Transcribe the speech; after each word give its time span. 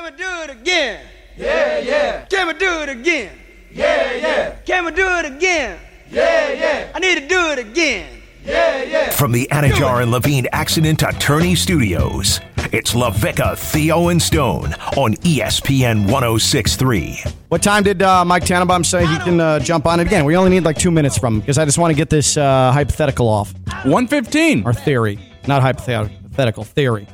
Can 0.00 0.12
we 0.12 0.16
do 0.16 0.42
it 0.44 0.50
again? 0.50 1.06
Yeah, 1.36 1.78
yeah, 1.78 2.24
Can 2.24 2.46
we 2.46 2.54
do 2.54 2.80
it 2.80 2.88
again? 2.88 3.38
yeah, 3.70 4.14
yeah, 4.14 4.56
Can 4.64 4.86
we 4.86 4.92
do 4.92 5.06
it 5.06 5.26
again? 5.26 5.78
yeah, 6.10 6.52
yeah, 6.52 6.92
I 6.94 6.98
need 7.00 7.16
to 7.20 7.28
do 7.28 7.50
it 7.50 7.58
again. 7.58 8.22
yeah, 8.42 8.82
yeah. 8.82 9.10
From 9.10 9.32
the 9.32 9.46
Anidjar 9.50 10.00
and 10.00 10.10
Levine 10.10 10.46
Accident 10.52 11.02
Attorney 11.02 11.54
Studios, 11.54 12.40
it's 12.72 12.94
LaVicka, 12.94 13.58
Theo, 13.58 14.08
and 14.08 14.22
Stone 14.22 14.72
on 14.96 15.16
ESPN 15.16 16.10
1063. 16.10 17.22
What 17.48 17.62
time 17.62 17.82
did 17.82 18.00
uh, 18.00 18.24
Mike 18.24 18.46
Tannenbaum 18.46 18.84
say 18.84 19.04
he 19.04 19.18
can 19.18 19.38
uh, 19.38 19.58
jump 19.58 19.84
on 19.84 20.00
it 20.00 20.06
again? 20.06 20.24
We 20.24 20.34
only 20.34 20.50
need 20.50 20.64
like 20.64 20.78
two 20.78 20.90
minutes 20.90 21.18
from 21.18 21.34
him 21.34 21.40
because 21.40 21.58
I 21.58 21.66
just 21.66 21.76
want 21.76 21.90
to 21.90 21.94
get 21.96 22.08
this 22.08 22.38
uh, 22.38 22.72
hypothetical 22.72 23.28
off. 23.28 23.52
115. 23.84 24.62
Or 24.64 24.72
theory. 24.72 25.18
Not 25.46 25.60
hypothetical, 25.60 26.64
theory. 26.64 27.06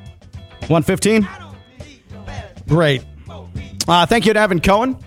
115? 0.69 1.29
Great. 2.69 3.05
Uh, 3.89 4.05
thank 4.07 4.27
you 4.27 4.33
to 4.33 4.41
Evan 4.41 4.61
Cohen, 4.61 4.99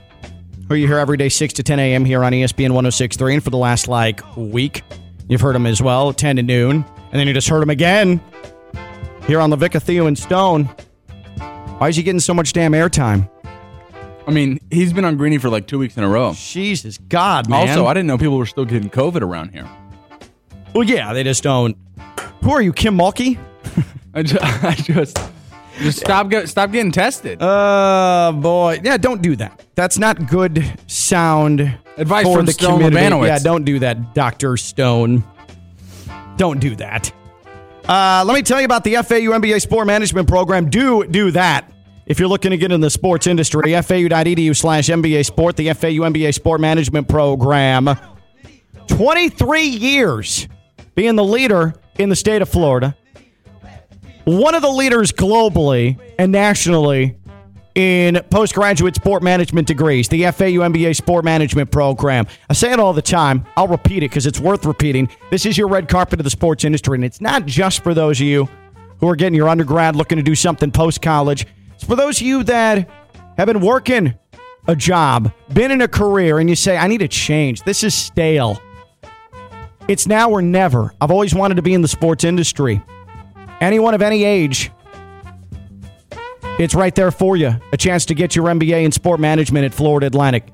who 0.67 0.75
you 0.75 0.87
hear 0.87 0.97
every 0.97 1.17
day 1.17 1.29
6 1.29 1.53
to 1.55 1.63
10 1.63 1.79
a.m. 1.79 2.05
here 2.05 2.23
on 2.23 2.31
ESPN 2.31 2.71
1063. 2.71 3.35
And 3.35 3.43
for 3.43 3.49
the 3.49 3.57
last 3.57 3.87
like 3.87 4.21
week, 4.37 4.83
you've 5.27 5.41
heard 5.41 5.55
him 5.55 5.65
as 5.65 5.81
well, 5.81 6.13
10 6.13 6.37
to 6.37 6.43
noon. 6.43 6.85
And 7.11 7.19
then 7.19 7.27
you 7.27 7.33
just 7.33 7.49
heard 7.49 7.61
him 7.61 7.69
again 7.69 8.21
here 9.27 9.41
on 9.41 9.51
LaVicka, 9.51 9.81
Theo, 9.81 10.07
and 10.07 10.17
Stone. 10.17 10.65
Why 11.79 11.89
is 11.89 11.95
he 11.95 12.03
getting 12.03 12.19
so 12.19 12.33
much 12.33 12.53
damn 12.53 12.71
airtime? 12.71 13.29
I 14.27 14.31
mean, 14.31 14.59
he's 14.69 14.93
been 14.93 15.05
on 15.05 15.17
Greeny 15.17 15.39
for 15.39 15.49
like 15.49 15.65
two 15.65 15.79
weeks 15.79 15.97
in 15.97 16.03
a 16.03 16.07
row. 16.07 16.33
Jesus 16.35 16.97
God, 16.97 17.49
man. 17.49 17.67
Also, 17.67 17.87
I 17.87 17.93
didn't 17.93 18.07
know 18.07 18.17
people 18.17 18.37
were 18.37 18.45
still 18.45 18.65
getting 18.65 18.89
COVID 18.89 19.21
around 19.21 19.51
here. 19.51 19.67
Well, 20.73 20.83
yeah, 20.83 21.13
they 21.13 21.23
just 21.23 21.41
don't. 21.41 21.75
Who 22.43 22.51
are 22.51 22.61
you, 22.61 22.71
Kim 22.71 22.97
Mulkey? 22.97 23.39
I 24.13 24.23
just, 24.23 24.63
I 24.63 24.73
just, 24.73 25.19
just 25.79 25.99
stop, 25.99 26.31
stop 26.45 26.71
getting 26.71 26.91
tested. 26.91 27.41
Uh, 27.41 28.31
boy. 28.35 28.79
Yeah, 28.83 28.97
don't 28.97 29.21
do 29.21 29.35
that. 29.37 29.65
That's 29.75 29.97
not 29.97 30.27
good 30.27 30.63
sound 30.87 31.77
Advice 31.97 32.25
for 32.25 32.37
from 32.37 32.45
the 32.45 32.53
Stone 32.53 32.79
community. 32.81 33.15
Lebanowitz. 33.15 33.27
Yeah, 33.27 33.39
don't 33.39 33.63
do 33.63 33.79
that, 33.79 34.13
Dr. 34.13 34.57
Stone. 34.57 35.23
Don't 36.37 36.59
do 36.59 36.75
that. 36.77 37.11
Uh, 37.87 38.23
let 38.25 38.35
me 38.35 38.41
tell 38.41 38.59
you 38.59 38.65
about 38.65 38.83
the 38.83 38.95
FAU 38.95 39.31
MBA 39.37 39.61
Sport 39.61 39.87
Management 39.87 40.27
Program. 40.27 40.69
Do 40.69 41.05
do 41.05 41.31
that. 41.31 41.71
If 42.05 42.19
you're 42.19 42.27
looking 42.29 42.51
to 42.51 42.57
get 42.57 42.71
in 42.71 42.81
the 42.81 42.89
sports 42.89 43.27
industry, 43.27 43.73
fau.edu 43.73 44.55
slash 44.55 44.87
MBA 44.87 45.25
Sport, 45.25 45.55
the 45.57 45.73
FAU 45.73 46.07
MBA 46.09 46.33
Sport 46.33 46.59
Management 46.59 47.07
Program. 47.07 47.89
23 48.87 49.63
years 49.63 50.47
being 50.95 51.15
the 51.15 51.23
leader 51.23 51.75
in 51.99 52.09
the 52.09 52.15
state 52.15 52.41
of 52.41 52.49
Florida. 52.49 52.95
One 54.29 54.53
of 54.53 54.61
the 54.61 54.69
leaders 54.69 55.11
globally 55.11 55.99
and 56.19 56.31
nationally 56.31 57.17
in 57.73 58.21
postgraduate 58.29 58.93
sport 58.93 59.23
management 59.23 59.67
degrees, 59.67 60.07
the 60.07 60.21
FAU 60.25 60.61
MBA 60.69 60.95
Sport 60.95 61.25
Management 61.25 61.71
Program. 61.71 62.27
I 62.47 62.53
say 62.53 62.71
it 62.71 62.79
all 62.79 62.93
the 62.93 63.01
time. 63.01 63.43
I'll 63.57 63.67
repeat 63.67 64.03
it 64.03 64.11
because 64.11 64.27
it's 64.27 64.39
worth 64.39 64.65
repeating. 64.65 65.09
This 65.31 65.47
is 65.47 65.57
your 65.57 65.67
red 65.67 65.89
carpet 65.89 66.19
of 66.19 66.25
the 66.25 66.29
sports 66.29 66.63
industry, 66.63 66.93
and 66.93 67.03
it's 67.03 67.19
not 67.19 67.47
just 67.47 67.81
for 67.81 67.95
those 67.95 68.21
of 68.21 68.27
you 68.27 68.47
who 68.99 69.09
are 69.09 69.15
getting 69.15 69.33
your 69.33 69.49
undergrad 69.49 69.95
looking 69.95 70.17
to 70.19 70.23
do 70.23 70.35
something 70.35 70.69
post 70.69 71.01
college. 71.01 71.47
It's 71.73 71.83
for 71.83 71.95
those 71.95 72.21
of 72.21 72.27
you 72.27 72.43
that 72.43 72.87
have 73.35 73.47
been 73.47 73.61
working 73.61 74.13
a 74.67 74.75
job, 74.75 75.33
been 75.51 75.71
in 75.71 75.81
a 75.81 75.87
career, 75.87 76.37
and 76.37 76.47
you 76.47 76.55
say, 76.55 76.77
I 76.77 76.85
need 76.85 77.01
a 77.01 77.07
change. 77.07 77.63
This 77.63 77.83
is 77.83 77.95
stale. 77.95 78.61
It's 79.87 80.05
now 80.05 80.29
or 80.29 80.43
never. 80.43 80.93
I've 81.01 81.09
always 81.09 81.33
wanted 81.33 81.55
to 81.55 81.63
be 81.63 81.73
in 81.73 81.81
the 81.81 81.87
sports 81.87 82.23
industry. 82.23 82.79
Anyone 83.61 83.93
of 83.93 84.01
any 84.01 84.23
age, 84.23 84.71
it's 86.59 86.75
right 86.75 86.93
there 86.93 87.11
for 87.11 87.37
you. 87.37 87.55
A 87.71 87.77
chance 87.77 88.05
to 88.07 88.13
get 88.13 88.35
your 88.35 88.45
MBA 88.45 88.83
in 88.83 88.91
sport 88.91 89.19
management 89.19 89.65
at 89.65 89.73
Florida 89.73 90.07
Atlantic. 90.07 90.47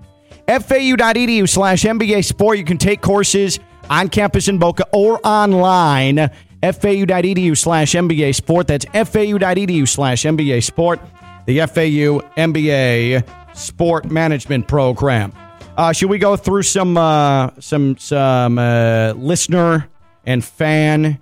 FAU.edu 0.48 1.50
slash 1.50 1.84
MBA 1.84 2.24
Sport. 2.24 2.58
You 2.60 2.64
can 2.64 2.78
take 2.78 3.02
courses 3.02 3.60
on 3.90 4.10
campus 4.10 4.48
in 4.48 4.60
Boca 4.60 4.86
or 4.92 5.20
online. 5.26 6.30
FAU.edu 6.62 7.58
slash 7.58 7.94
MBA 7.94 8.36
Sport. 8.36 8.68
That's 8.68 8.86
FAU.edu 8.86 9.88
slash 9.88 10.24
MBA 10.24 10.64
Sport. 10.64 11.00
The 11.46 11.60
FAU 11.60 12.22
MBA 12.38 13.28
Sport 13.56 14.12
Management 14.12 14.68
Program. 14.68 15.34
Uh, 15.78 15.92
should 15.92 16.10
we 16.10 16.18
go 16.18 16.36
through 16.36 16.64
some 16.64 16.98
uh, 16.98 17.50
some 17.60 17.98
some 17.98 18.58
uh, 18.58 19.14
listener 19.14 19.90
and 20.26 20.44
fan 20.44 21.20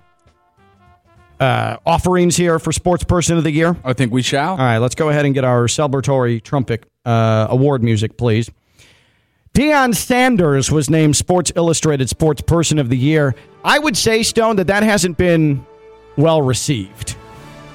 uh, 1.40 1.76
offerings 1.84 2.36
here 2.36 2.58
for 2.58 2.72
Sports 2.72 3.04
Person 3.04 3.36
of 3.36 3.44
the 3.44 3.50
Year? 3.50 3.76
I 3.84 3.92
think 3.92 4.12
we 4.12 4.22
shall. 4.22 4.52
All 4.52 4.58
right, 4.58 4.78
let's 4.78 4.94
go 4.94 5.08
ahead 5.08 5.24
and 5.24 5.34
get 5.34 5.44
our 5.44 5.64
celebratory 5.66 6.42
trumpet 6.42 6.84
uh, 7.04 7.46
award 7.50 7.82
music, 7.82 8.16
please. 8.16 8.50
Deion 9.54 9.94
Sanders 9.94 10.70
was 10.70 10.90
named 10.90 11.16
Sports 11.16 11.52
Illustrated 11.54 12.08
Sports 12.08 12.42
Person 12.42 12.78
of 12.78 12.88
the 12.88 12.96
Year. 12.96 13.34
I 13.62 13.78
would 13.78 13.96
say, 13.96 14.22
Stone, 14.24 14.56
that 14.56 14.66
that 14.66 14.82
hasn't 14.82 15.16
been 15.16 15.64
well 16.16 16.42
received. 16.42 17.16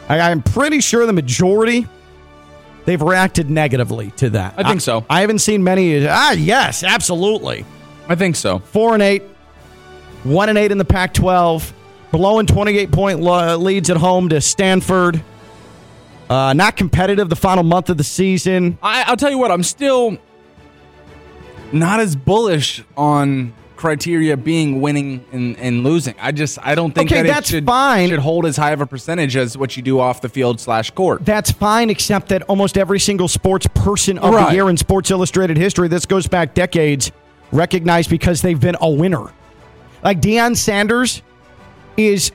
I, 0.09 0.19
I'm 0.19 0.41
pretty 0.41 0.81
sure 0.81 1.05
the 1.05 1.13
majority 1.13 1.87
they've 2.85 3.01
reacted 3.01 3.49
negatively 3.49 4.11
to 4.11 4.31
that. 4.31 4.55
I 4.57 4.67
think 4.67 4.81
so. 4.81 5.05
I 5.09 5.21
haven't 5.21 5.39
seen 5.39 5.63
many. 5.63 6.05
Ah, 6.07 6.31
yes, 6.31 6.83
absolutely. 6.83 7.65
I 8.09 8.15
think 8.15 8.35
so. 8.35 8.59
Four 8.59 8.93
and 8.95 9.03
eight, 9.03 9.21
one 10.23 10.49
and 10.49 10.57
eight 10.57 10.71
in 10.71 10.79
the 10.79 10.85
Pac-12, 10.85 11.71
blowing 12.11 12.45
28 12.45 12.91
point 12.91 13.21
leads 13.21 13.89
at 13.89 13.97
home 13.97 14.29
to 14.29 14.41
Stanford. 14.41 15.23
Uh, 16.29 16.53
not 16.53 16.75
competitive 16.77 17.29
the 17.29 17.35
final 17.35 17.63
month 17.63 17.89
of 17.89 17.97
the 17.97 18.03
season. 18.03 18.77
I, 18.83 19.03
I'll 19.03 19.17
tell 19.17 19.31
you 19.31 19.37
what, 19.39 19.49
I'm 19.51 19.63
still 19.63 20.17
not 21.71 21.99
as 21.99 22.15
bullish 22.15 22.83
on 22.95 23.53
criteria 23.75 24.35
being 24.35 24.81
winning 24.81 25.23
and, 25.31 25.57
and 25.57 25.83
losing. 25.83 26.13
I 26.19 26.31
just 26.31 26.59
I 26.61 26.75
don't 26.75 26.93
think 26.93 27.09
Okay, 27.11 27.21
that 27.23 27.27
that's 27.27 27.49
it 27.49 27.53
should, 27.53 27.65
fine. 27.65 28.09
should 28.09 28.19
hold 28.19 28.45
as 28.45 28.57
high 28.57 28.71
of 28.71 28.81
a 28.81 28.85
percentage 28.85 29.37
as 29.37 29.57
what 29.57 29.77
you 29.77 29.81
do 29.81 29.99
off 29.99 30.21
the 30.21 30.29
field 30.29 30.59
slash 30.59 30.91
court. 30.91 31.25
That's 31.25 31.49
fine, 31.51 31.89
except 31.89 32.29
that 32.29 32.41
almost 32.43 32.77
every 32.77 32.99
single 32.99 33.27
sports 33.27 33.67
person 33.73 34.17
of 34.19 34.33
the 34.33 34.53
year 34.53 34.69
in 34.69 34.77
Sports 34.77 35.09
Illustrated 35.11 35.57
history, 35.57 35.87
this 35.87 36.05
goes 36.05 36.27
back 36.27 36.53
decades, 36.53 37.11
recognized 37.51 38.09
because 38.09 38.41
they've 38.41 38.59
been 38.59 38.75
a 38.81 38.89
winner. 38.89 39.31
Like 40.03 40.19
Deion 40.21 40.55
Sanders 40.57 41.21
is 42.07 42.31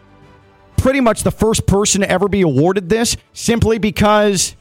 pretty 0.77 1.01
much 1.01 1.23
the 1.23 1.31
first 1.31 1.67
person 1.67 2.03
to 2.03 2.11
ever 2.11 2.29
be 2.29 2.43
awarded 2.43 2.89
this 2.89 3.17
simply 3.33 3.79
because 3.79 4.55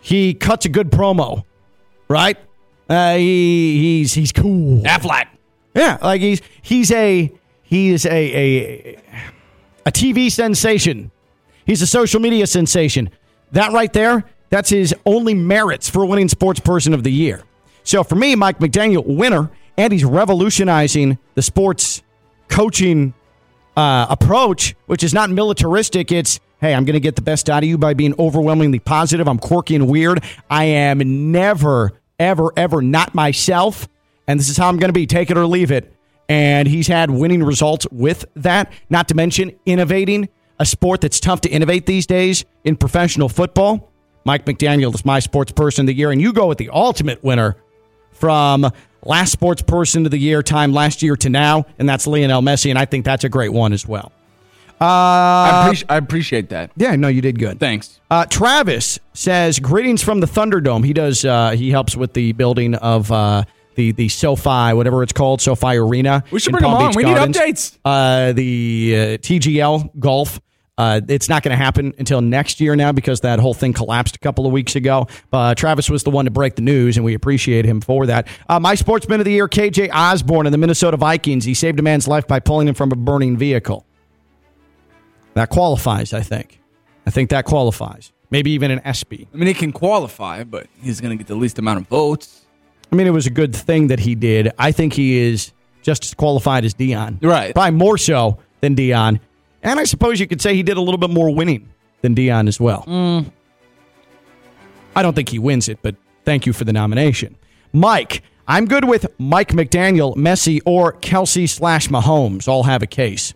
he 0.00 0.34
cuts 0.34 0.66
a 0.66 0.68
good 0.68 0.90
promo, 0.90 1.44
right? 2.08 2.36
Uh, 2.88 3.16
he, 3.16 3.98
he's 3.98 4.12
he's 4.12 4.32
cool. 4.32 4.82
Affleck. 4.82 5.26
Yeah, 5.74 5.98
like 6.02 6.20
he's 6.20 6.42
he's 6.60 6.90
a 6.92 7.32
he 7.62 7.90
is 7.90 8.04
a 8.04 8.10
a 8.10 9.02
a 9.86 9.92
TV 9.92 10.30
sensation. 10.30 11.10
He's 11.66 11.80
a 11.80 11.86
social 11.86 12.20
media 12.20 12.46
sensation. 12.46 13.08
That 13.52 13.72
right 13.72 13.92
there, 13.92 14.24
that's 14.50 14.68
his 14.68 14.94
only 15.06 15.32
merits 15.32 15.88
for 15.88 16.04
winning 16.04 16.28
Sports 16.28 16.60
Person 16.60 16.92
of 16.92 17.02
the 17.02 17.10
Year. 17.10 17.42
So 17.84 18.04
for 18.04 18.16
me, 18.16 18.34
Mike 18.34 18.58
McDaniel, 18.58 19.04
winner, 19.06 19.50
and 19.76 19.92
he's 19.92 20.04
revolutionizing 20.04 21.18
the 21.34 21.42
sports 21.42 22.02
coaching 22.48 23.14
uh, 23.76 24.06
approach, 24.08 24.74
which 24.86 25.02
is 25.02 25.14
not 25.14 25.30
militaristic. 25.30 26.12
It's 26.12 26.40
hey, 26.60 26.74
I'm 26.74 26.84
going 26.84 26.94
to 26.94 27.00
get 27.00 27.14
the 27.16 27.22
best 27.22 27.50
out 27.50 27.62
of 27.62 27.68
you 27.68 27.76
by 27.76 27.92
being 27.92 28.14
overwhelmingly 28.18 28.78
positive. 28.78 29.28
I'm 29.28 29.38
quirky 29.38 29.74
and 29.74 29.86
weird. 29.86 30.24
I 30.48 30.64
am 30.64 31.30
never, 31.30 31.92
ever, 32.18 32.52
ever 32.56 32.80
not 32.80 33.14
myself, 33.14 33.86
and 34.26 34.40
this 34.40 34.48
is 34.48 34.56
how 34.56 34.68
I'm 34.68 34.78
going 34.78 34.88
to 34.88 34.94
be. 34.94 35.06
Take 35.06 35.30
it 35.30 35.36
or 35.36 35.46
leave 35.46 35.70
it. 35.70 35.92
And 36.26 36.66
he's 36.66 36.86
had 36.86 37.10
winning 37.10 37.42
results 37.42 37.86
with 37.90 38.24
that. 38.36 38.72
Not 38.88 39.08
to 39.08 39.14
mention 39.14 39.52
innovating 39.66 40.30
a 40.58 40.64
sport 40.64 41.02
that's 41.02 41.20
tough 41.20 41.42
to 41.42 41.50
innovate 41.50 41.84
these 41.84 42.06
days 42.06 42.46
in 42.64 42.76
professional 42.76 43.28
football. 43.28 43.92
Mike 44.24 44.46
McDaniel 44.46 44.94
is 44.94 45.04
my 45.04 45.18
sports 45.18 45.52
person 45.52 45.82
of 45.82 45.88
the 45.88 45.94
year, 45.94 46.10
and 46.10 46.20
you 46.22 46.32
go 46.32 46.46
with 46.46 46.56
the 46.56 46.70
ultimate 46.70 47.22
winner 47.22 47.56
from 48.14 48.70
last 49.04 49.32
sports 49.32 49.62
person 49.62 50.04
of 50.06 50.10
the 50.10 50.18
year 50.18 50.42
time 50.42 50.72
last 50.72 51.02
year 51.02 51.16
to 51.16 51.28
now, 51.28 51.66
and 51.78 51.88
that's 51.88 52.06
Lionel 52.06 52.42
Messi, 52.42 52.70
and 52.70 52.78
I 52.78 52.84
think 52.86 53.04
that's 53.04 53.24
a 53.24 53.28
great 53.28 53.52
one 53.52 53.72
as 53.72 53.86
well. 53.86 54.12
I, 54.80 55.68
appreci- 55.70 55.84
I 55.88 55.96
appreciate 55.96 56.48
that. 56.50 56.70
Yeah, 56.76 56.96
no, 56.96 57.08
you 57.08 57.20
did 57.20 57.38
good. 57.38 57.60
Thanks. 57.60 58.00
Uh, 58.10 58.26
Travis 58.26 58.98
says 59.12 59.58
greetings 59.58 60.02
from 60.02 60.20
the 60.20 60.26
Thunderdome. 60.26 60.84
He 60.84 60.92
does. 60.92 61.24
Uh, 61.24 61.50
he 61.50 61.70
helps 61.70 61.96
with 61.96 62.12
the 62.12 62.32
building 62.32 62.74
of 62.74 63.10
uh, 63.10 63.44
the 63.76 63.92
the 63.92 64.08
SoFi, 64.08 64.74
whatever 64.74 65.02
it's 65.02 65.12
called, 65.12 65.40
SoFi 65.40 65.76
Arena. 65.76 66.24
We 66.30 66.40
should 66.40 66.52
bring 66.52 66.64
Palm 66.64 66.74
him 66.76 66.82
on. 66.82 66.88
Beach 66.90 66.96
We 66.96 67.04
need 67.04 67.16
updates. 67.16 67.78
Uh, 67.84 68.32
the 68.32 68.94
uh, 68.96 68.98
TGL 69.18 69.98
Golf. 69.98 70.40
Uh, 70.76 71.00
it's 71.08 71.28
not 71.28 71.42
going 71.44 71.56
to 71.56 71.62
happen 71.62 71.94
until 71.98 72.20
next 72.20 72.60
year 72.60 72.74
now 72.74 72.90
because 72.90 73.20
that 73.20 73.38
whole 73.38 73.54
thing 73.54 73.72
collapsed 73.72 74.16
a 74.16 74.18
couple 74.18 74.44
of 74.44 74.52
weeks 74.52 74.74
ago. 74.74 75.06
But 75.30 75.56
Travis 75.56 75.88
was 75.88 76.02
the 76.02 76.10
one 76.10 76.24
to 76.24 76.32
break 76.32 76.56
the 76.56 76.62
news, 76.62 76.96
and 76.96 77.04
we 77.04 77.14
appreciate 77.14 77.64
him 77.64 77.80
for 77.80 78.06
that. 78.06 78.26
Uh, 78.48 78.58
my 78.58 78.74
sportsman 78.74 79.20
of 79.20 79.24
the 79.24 79.30
year, 79.32 79.48
KJ 79.48 79.90
Osborne, 79.92 80.46
in 80.46 80.52
the 80.52 80.58
Minnesota 80.58 80.96
Vikings. 80.96 81.44
He 81.44 81.54
saved 81.54 81.78
a 81.78 81.82
man's 81.82 82.08
life 82.08 82.26
by 82.26 82.40
pulling 82.40 82.66
him 82.66 82.74
from 82.74 82.90
a 82.90 82.96
burning 82.96 83.36
vehicle. 83.36 83.86
That 85.34 85.48
qualifies, 85.50 86.12
I 86.12 86.22
think. 86.22 86.60
I 87.06 87.10
think 87.10 87.30
that 87.30 87.44
qualifies. 87.44 88.12
maybe 88.30 88.50
even 88.52 88.70
an 88.72 88.80
ESPY. 88.84 89.28
I 89.32 89.36
mean, 89.36 89.46
he 89.46 89.54
can 89.54 89.70
qualify, 89.70 90.42
but 90.42 90.66
he's 90.82 91.00
going 91.00 91.16
to 91.16 91.22
get 91.22 91.28
the 91.28 91.36
least 91.36 91.58
amount 91.58 91.80
of 91.80 91.86
votes. 91.86 92.44
I 92.90 92.96
mean, 92.96 93.06
it 93.06 93.10
was 93.10 93.26
a 93.26 93.30
good 93.30 93.54
thing 93.54 93.88
that 93.88 94.00
he 94.00 94.14
did. 94.16 94.50
I 94.58 94.72
think 94.72 94.92
he 94.92 95.18
is 95.18 95.52
just 95.82 96.04
as 96.04 96.14
qualified 96.14 96.64
as 96.64 96.74
Deion. 96.74 97.22
Right. 97.22 97.54
Probably 97.54 97.72
more 97.72 97.98
so 97.98 98.38
than 98.60 98.74
Deion. 98.74 99.20
And 99.64 99.80
I 99.80 99.84
suppose 99.84 100.20
you 100.20 100.26
could 100.28 100.40
say 100.40 100.54
he 100.54 100.62
did 100.62 100.76
a 100.76 100.80
little 100.80 100.98
bit 100.98 101.10
more 101.10 101.34
winning 101.34 101.68
than 102.02 102.14
Deion 102.14 102.46
as 102.46 102.60
well. 102.60 102.84
I 104.94 105.02
don't 105.02 105.14
think 105.14 105.30
he 105.30 105.38
wins 105.38 105.68
it, 105.68 105.78
but 105.82 105.96
thank 106.24 106.46
you 106.46 106.52
for 106.52 106.64
the 106.64 106.72
nomination. 106.72 107.36
Mike, 107.72 108.22
I'm 108.46 108.66
good 108.66 108.84
with 108.84 109.06
Mike 109.18 109.48
McDaniel, 109.48 110.14
Messi, 110.16 110.60
or 110.64 110.92
Kelce 110.92 111.48
slash 111.48 111.88
Mahomes. 111.88 112.46
All 112.46 112.62
have 112.64 112.82
a 112.82 112.86
case. 112.86 113.34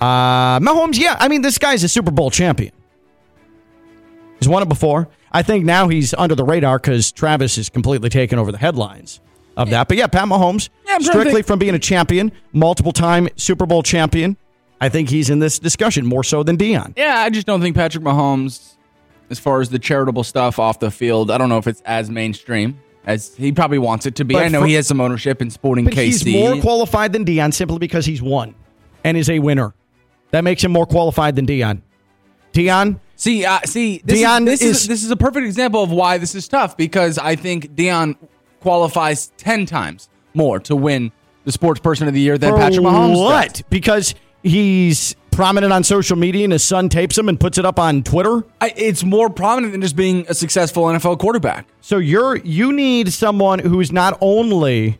Uh, 0.00 0.58
Mahomes, 0.60 0.98
yeah. 0.98 1.16
I 1.18 1.28
mean, 1.28 1.40
this 1.42 1.56
guy's 1.58 1.82
a 1.84 1.88
Super 1.88 2.10
Bowl 2.10 2.30
champion. 2.30 2.72
He's 4.40 4.48
won 4.48 4.62
it 4.62 4.68
before. 4.68 5.08
I 5.32 5.42
think 5.42 5.64
now 5.64 5.88
he's 5.88 6.12
under 6.14 6.34
the 6.34 6.44
radar 6.44 6.78
because 6.78 7.12
Travis 7.12 7.56
is 7.56 7.68
completely 7.70 8.08
taken 8.10 8.38
over 8.38 8.52
the 8.52 8.58
headlines 8.58 9.20
of 9.56 9.70
that. 9.70 9.88
But 9.88 9.96
yeah, 9.96 10.06
Pat 10.08 10.24
Mahomes, 10.26 10.68
Yeah, 10.86 10.96
I'm 10.96 11.02
trying 11.02 11.14
to 11.14 11.20
strictly 11.20 11.42
from 11.42 11.58
being 11.58 11.74
a 11.74 11.78
champion, 11.78 12.32
multiple 12.52 12.92
time 12.92 13.28
Super 13.36 13.64
Bowl 13.64 13.82
champion. 13.82 14.36
I 14.80 14.88
think 14.88 15.08
he's 15.08 15.30
in 15.30 15.38
this 15.38 15.58
discussion 15.58 16.04
more 16.06 16.22
so 16.24 16.42
than 16.42 16.56
Deion. 16.56 16.92
Yeah, 16.96 17.18
I 17.20 17.30
just 17.30 17.46
don't 17.46 17.60
think 17.60 17.74
Patrick 17.76 18.04
Mahomes, 18.04 18.74
as 19.30 19.38
far 19.38 19.60
as 19.60 19.70
the 19.70 19.78
charitable 19.78 20.22
stuff 20.24 20.58
off 20.58 20.78
the 20.80 20.90
field, 20.90 21.30
I 21.30 21.38
don't 21.38 21.48
know 21.48 21.58
if 21.58 21.66
it's 21.66 21.80
as 21.86 22.10
mainstream 22.10 22.78
as 23.06 23.34
he 23.36 23.52
probably 23.52 23.78
wants 23.78 24.04
it 24.06 24.16
to 24.16 24.24
be. 24.24 24.34
But 24.34 24.44
I 24.44 24.48
know 24.48 24.60
for- 24.60 24.66
he 24.66 24.74
has 24.74 24.86
some 24.86 25.00
ownership 25.00 25.40
in 25.40 25.50
Sporting 25.50 25.84
But 25.86 25.94
KC. 25.94 26.04
he's 26.04 26.26
more 26.26 26.60
qualified 26.60 27.12
than 27.12 27.24
Deion 27.24 27.54
simply 27.54 27.78
because 27.78 28.04
he's 28.04 28.20
won 28.20 28.54
and 29.04 29.16
is 29.16 29.30
a 29.30 29.38
winner. 29.38 29.74
That 30.32 30.44
makes 30.44 30.62
him 30.62 30.72
more 30.72 30.86
qualified 30.86 31.36
than 31.36 31.46
Deion. 31.46 31.80
Deion, 32.52 33.00
See, 33.18 33.44
uh, 33.46 33.60
see, 33.64 34.02
this, 34.04 34.20
Deion 34.20 34.40
is, 34.40 34.60
this 34.60 34.62
is, 34.62 34.76
is- 34.82 34.88
this 34.88 35.04
is 35.04 35.10
a 35.10 35.16
perfect 35.16 35.46
example 35.46 35.82
of 35.82 35.90
why 35.90 36.18
this 36.18 36.34
is 36.34 36.46
tough 36.48 36.76
because 36.76 37.16
I 37.16 37.34
think 37.36 37.74
Deion 37.74 38.16
qualifies 38.60 39.28
ten 39.38 39.64
times 39.66 40.08
more 40.34 40.58
to 40.60 40.76
win 40.76 41.12
the 41.44 41.52
Sports 41.52 41.80
Person 41.80 42.08
of 42.08 42.14
the 42.14 42.20
Year 42.20 42.36
than 42.36 42.54
Patrick 42.56 42.84
Mahomes. 42.84 43.16
what? 43.16 43.52
does. 43.54 43.62
Because 43.70 44.14
he's 44.46 45.14
prominent 45.30 45.72
on 45.72 45.84
social 45.84 46.16
media 46.16 46.44
and 46.44 46.52
his 46.52 46.64
son 46.64 46.88
tapes 46.88 47.16
him 47.16 47.28
and 47.28 47.38
puts 47.38 47.58
it 47.58 47.66
up 47.66 47.78
on 47.78 48.02
Twitter. 48.02 48.42
I, 48.60 48.72
it's 48.74 49.04
more 49.04 49.28
prominent 49.28 49.72
than 49.72 49.82
just 49.82 49.96
being 49.96 50.24
a 50.28 50.34
successful 50.34 50.84
NFL 50.84 51.18
quarterback. 51.18 51.68
So 51.82 51.98
you're 51.98 52.36
you 52.36 52.72
need 52.72 53.12
someone 53.12 53.58
who's 53.58 53.92
not 53.92 54.16
only 54.20 54.98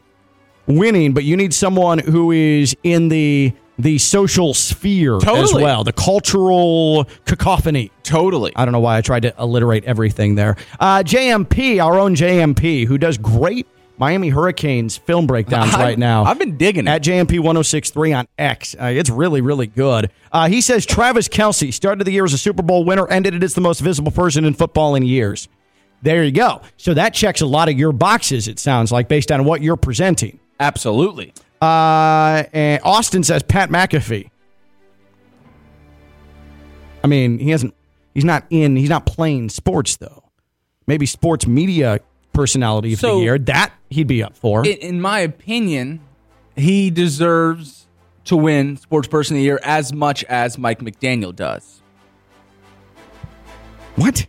winning, 0.67 1.15
but 1.15 1.25
you 1.25 1.37
need 1.37 1.55
someone 1.55 1.99
who 1.99 2.33
is 2.33 2.77
in 2.83 3.09
the 3.09 3.55
the 3.79 3.99
social 3.99 4.55
sphere 4.55 5.17
as 5.17 5.53
well, 5.53 5.85
the 5.85 5.93
cultural 5.93 7.07
cacophony. 7.27 7.91
Totally. 8.03 8.53
I 8.57 8.65
don't 8.65 8.73
know 8.73 8.81
why 8.81 8.97
I 8.97 9.01
tried 9.03 9.23
to 9.23 9.39
alliterate 9.39 9.85
everything 9.85 10.35
there. 10.35 10.57
Uh, 10.81 11.03
JMP, 11.03 11.83
our 11.85 11.99
own 11.99 12.15
JMP, 12.15 12.87
who 12.87 12.97
does 12.97 13.19
great 13.19 13.67
Miami 13.99 14.29
Hurricanes 14.29 14.97
film 14.97 15.27
breakdowns 15.27 15.75
I- 15.77 15.83
right 15.83 15.99
now. 15.99 16.25
I've 16.25 16.39
been 16.39 16.57
digging 16.57 16.87
it. 16.87 16.91
At 16.91 17.03
JMP 17.03 17.39
1063 17.41 18.13
on 18.13 18.29
X. 18.39 18.75
Uh, 18.81 18.85
it's 18.87 19.11
really, 19.11 19.41
really 19.41 19.67
good. 19.67 20.11
Uh, 20.33 20.49
he 20.49 20.61
says 20.61 20.85
Travis 20.85 21.29
Kelce 21.29 21.73
started 21.73 22.05
the 22.05 22.11
year 22.13 22.25
as 22.25 22.33
a 22.35 22.39
Super 22.39 22.63
Bowl 22.63 22.85
winner, 22.85 23.07
ended 23.09 23.35
it 23.35 23.43
as 23.43 23.55
the 23.55 23.61
most 23.61 23.81
visible 23.81 24.13
person 24.13 24.45
in 24.45 24.55
football 24.55 24.95
in 24.95 25.03
years. 25.03 25.49
There 26.03 26.23
you 26.23 26.31
go. 26.33 26.61
So 26.77 26.93
that 26.95 27.15
checks 27.15 27.41
a 27.41 27.47
lot 27.47 27.69
of 27.71 27.79
your 27.79 27.91
boxes, 27.93 28.49
it 28.49 28.59
sounds 28.59 28.93
like, 28.93 29.09
based 29.09 29.33
on 29.33 29.45
what 29.45 29.63
you're 29.63 29.77
presenting. 29.77 30.39
Absolutely. 30.61 31.33
Uh, 31.63 32.45
and 32.53 32.83
Austin 32.85 33.23
says 33.25 33.43
Pat 33.43 33.71
McAfee. 33.71 34.31
I 37.03 37.07
mean, 37.07 37.39
he 37.39 37.51
hasn't. 37.51 37.75
He's 38.15 38.25
not 38.25 38.45
in. 38.51 38.77
He's 38.77 38.89
not 38.89 39.07
playing 39.07 39.49
sports 39.49 39.97
though. 39.97 40.25
Maybe 40.87 41.07
sports 41.07 41.47
media 41.47 42.01
personality 42.37 42.93
of 42.93 43.01
So- 43.01 43.17
the 43.17 43.23
year. 43.25 43.39
That 43.39 43.73
he'd 43.91 44.07
be 44.07 44.23
up 44.23 44.37
for. 44.37 44.61
In, 44.67 44.77
in 44.79 45.01
my 45.01 45.21
opinion, 45.21 46.01
he 46.55 46.91
deserves 46.91 47.87
to 48.27 48.37
win 48.37 48.77
Sports 48.77 49.09
Person 49.09 49.37
of 49.37 49.39
the 49.39 49.45
Year 49.45 49.61
as 49.63 49.93
much 49.93 50.23
as 50.25 50.59
Mike 50.59 50.81
McDaniel 50.81 51.35
does. 51.35 51.81
what? 53.97 54.27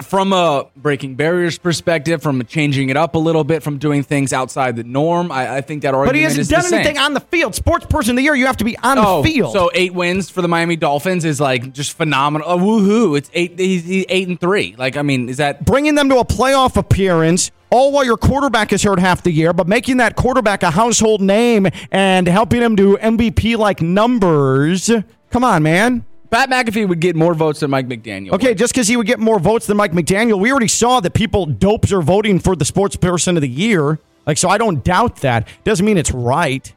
From 0.00 0.32
a 0.32 0.66
breaking 0.74 1.16
barriers 1.16 1.58
perspective, 1.58 2.22
from 2.22 2.44
changing 2.46 2.88
it 2.88 2.96
up 2.96 3.14
a 3.14 3.18
little 3.18 3.44
bit, 3.44 3.62
from 3.62 3.76
doing 3.76 4.02
things 4.02 4.32
outside 4.32 4.74
the 4.76 4.84
norm, 4.84 5.30
I, 5.30 5.56
I 5.56 5.60
think 5.60 5.82
that 5.82 5.88
argument 5.94 6.08
But 6.08 6.16
he 6.16 6.22
hasn't 6.22 6.40
is 6.40 6.48
done 6.48 6.62
same. 6.62 6.74
anything 6.80 6.96
on 6.98 7.12
the 7.12 7.20
field. 7.20 7.54
Sports 7.54 7.84
person 7.86 8.12
of 8.12 8.16
the 8.16 8.22
year. 8.22 8.34
You 8.34 8.46
have 8.46 8.56
to 8.56 8.64
be 8.64 8.76
on 8.78 8.98
Oh, 8.98 9.22
the 9.22 9.28
field. 9.30 9.52
so 9.52 9.70
eight 9.74 9.92
wins 9.92 10.30
for 10.30 10.40
the 10.40 10.48
Miami 10.48 10.76
Dolphins 10.76 11.26
is 11.26 11.40
like 11.40 11.74
just 11.74 11.94
phenomenal. 11.96 12.48
Oh, 12.50 12.58
woohoo! 12.58 13.18
It's 13.18 13.30
eight. 13.34 13.58
He's, 13.58 13.84
he's 13.84 14.06
eight 14.08 14.28
and 14.28 14.40
three. 14.40 14.74
Like, 14.78 14.96
I 14.96 15.02
mean, 15.02 15.28
is 15.28 15.36
that 15.36 15.64
bringing 15.66 15.94
them 15.94 16.08
to 16.08 16.16
a 16.18 16.24
playoff 16.24 16.76
appearance, 16.78 17.50
all 17.68 17.92
while 17.92 18.04
your 18.04 18.16
quarterback 18.16 18.72
is 18.72 18.82
hurt 18.82 18.98
half 18.98 19.22
the 19.22 19.30
year, 19.30 19.52
but 19.52 19.68
making 19.68 19.98
that 19.98 20.16
quarterback 20.16 20.62
a 20.62 20.70
household 20.70 21.20
name 21.20 21.66
and 21.90 22.26
helping 22.26 22.62
him 22.62 22.76
do 22.76 22.96
MVP 22.96 23.58
like 23.58 23.82
numbers. 23.82 24.90
Come 25.30 25.44
on, 25.44 25.62
man. 25.62 26.04
Pat 26.32 26.48
McAfee 26.48 26.88
would 26.88 26.98
get 27.00 27.14
more 27.14 27.34
votes 27.34 27.60
than 27.60 27.70
Mike 27.70 27.86
McDaniel? 27.88 28.32
Okay, 28.32 28.48
would. 28.48 28.58
just 28.58 28.72
because 28.72 28.88
he 28.88 28.96
would 28.96 29.06
get 29.06 29.20
more 29.20 29.38
votes 29.38 29.66
than 29.66 29.76
Mike 29.76 29.92
McDaniel, 29.92 30.40
we 30.40 30.50
already 30.50 30.66
saw 30.66 30.98
that 31.00 31.12
people 31.12 31.44
dopes 31.44 31.92
are 31.92 32.00
voting 32.00 32.38
for 32.38 32.56
the 32.56 32.64
sports 32.64 32.96
person 32.96 33.36
of 33.36 33.42
the 33.42 33.48
year. 33.48 34.00
Like, 34.26 34.38
so 34.38 34.48
I 34.48 34.56
don't 34.56 34.82
doubt 34.82 35.16
that. 35.16 35.46
Doesn't 35.62 35.84
mean 35.84 35.98
it's 35.98 36.10
right. 36.10 36.72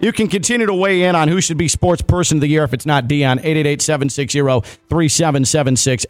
You 0.00 0.10
can 0.12 0.26
continue 0.26 0.66
to 0.66 0.74
weigh 0.74 1.04
in 1.04 1.14
on 1.14 1.28
who 1.28 1.40
should 1.40 1.58
be 1.58 1.68
sports 1.68 2.02
person 2.02 2.38
of 2.38 2.40
the 2.40 2.48
year 2.48 2.64
if 2.64 2.74
it's 2.74 2.86
not 2.86 3.06
Deion. 3.06 3.40
888-760-3776. 4.88 6.06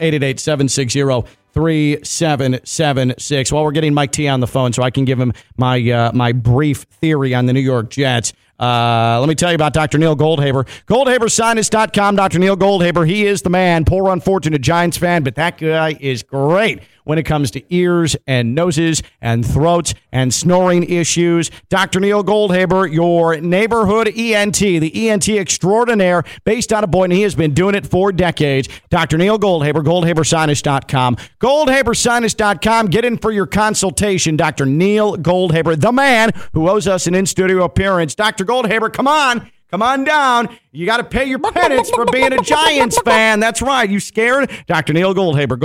888-760-3776. 1.54 3.52
While 3.52 3.64
we're 3.64 3.72
getting 3.72 3.92
Mike 3.92 4.12
T 4.12 4.28
on 4.28 4.40
the 4.40 4.46
phone 4.46 4.72
so 4.72 4.82
I 4.82 4.90
can 4.90 5.04
give 5.04 5.20
him 5.20 5.34
my 5.58 5.78
uh, 5.90 6.12
my 6.14 6.32
brief 6.32 6.86
theory 7.02 7.34
on 7.34 7.44
the 7.44 7.52
New 7.52 7.60
York 7.60 7.90
Jets. 7.90 8.32
Uh, 8.60 9.18
let 9.18 9.28
me 9.28 9.34
tell 9.34 9.50
you 9.50 9.54
about 9.54 9.72
Dr. 9.72 9.96
Neil 9.96 10.14
Goldhaber. 10.14 10.68
GoldhaberSinus.com. 10.86 12.16
Dr. 12.16 12.38
Neil 12.38 12.56
Goldhaber. 12.56 13.08
He 13.08 13.26
is 13.26 13.42
the 13.42 13.50
man. 13.50 13.84
Poor 13.84 14.12
unfortunate 14.12 14.60
Giants 14.60 14.98
fan, 14.98 15.22
but 15.22 15.34
that 15.36 15.56
guy 15.56 15.96
is 15.98 16.22
great 16.22 16.80
when 17.10 17.18
it 17.18 17.24
comes 17.24 17.50
to 17.50 17.74
ears 17.74 18.16
and 18.28 18.54
noses 18.54 19.02
and 19.20 19.44
throats 19.44 19.94
and 20.12 20.32
snoring 20.32 20.84
issues. 20.84 21.50
Dr. 21.68 21.98
Neil 21.98 22.22
Goldhaber, 22.22 22.88
your 22.90 23.40
neighborhood 23.40 24.06
ENT, 24.16 24.56
the 24.56 25.08
ENT 25.08 25.28
extraordinaire 25.28 26.22
based 26.44 26.72
out 26.72 26.84
of 26.84 26.92
Boynton. 26.92 27.16
He 27.16 27.22
has 27.22 27.34
been 27.34 27.52
doing 27.52 27.74
it 27.74 27.84
for 27.84 28.12
decades. 28.12 28.68
Dr. 28.90 29.18
Neil 29.18 29.40
Goldhaber, 29.40 29.82
goldhabersinus.com. 29.82 31.16
Goldhabersinus.com. 31.40 32.86
Get 32.86 33.04
in 33.04 33.18
for 33.18 33.32
your 33.32 33.46
consultation. 33.46 34.36
Dr. 34.36 34.64
Neil 34.64 35.16
Goldhaber, 35.16 35.80
the 35.80 35.90
man 35.90 36.30
who 36.52 36.70
owes 36.70 36.86
us 36.86 37.08
an 37.08 37.16
in-studio 37.16 37.64
appearance. 37.64 38.14
Dr. 38.14 38.44
Goldhaber, 38.44 38.92
come 38.92 39.08
on. 39.08 39.50
Come 39.70 39.82
on 39.82 40.04
down. 40.04 40.48
You 40.70 40.86
got 40.86 40.98
to 40.98 41.04
pay 41.04 41.24
your 41.26 41.40
penance 41.40 41.90
for 41.90 42.04
being 42.06 42.32
a 42.32 42.38
Giants 42.38 43.00
fan. 43.02 43.40
That's 43.40 43.62
right. 43.62 43.90
You 43.90 43.98
scared? 43.98 44.50
Dr. 44.68 44.92
Neil 44.92 45.12
Goldhaber, 45.12 45.56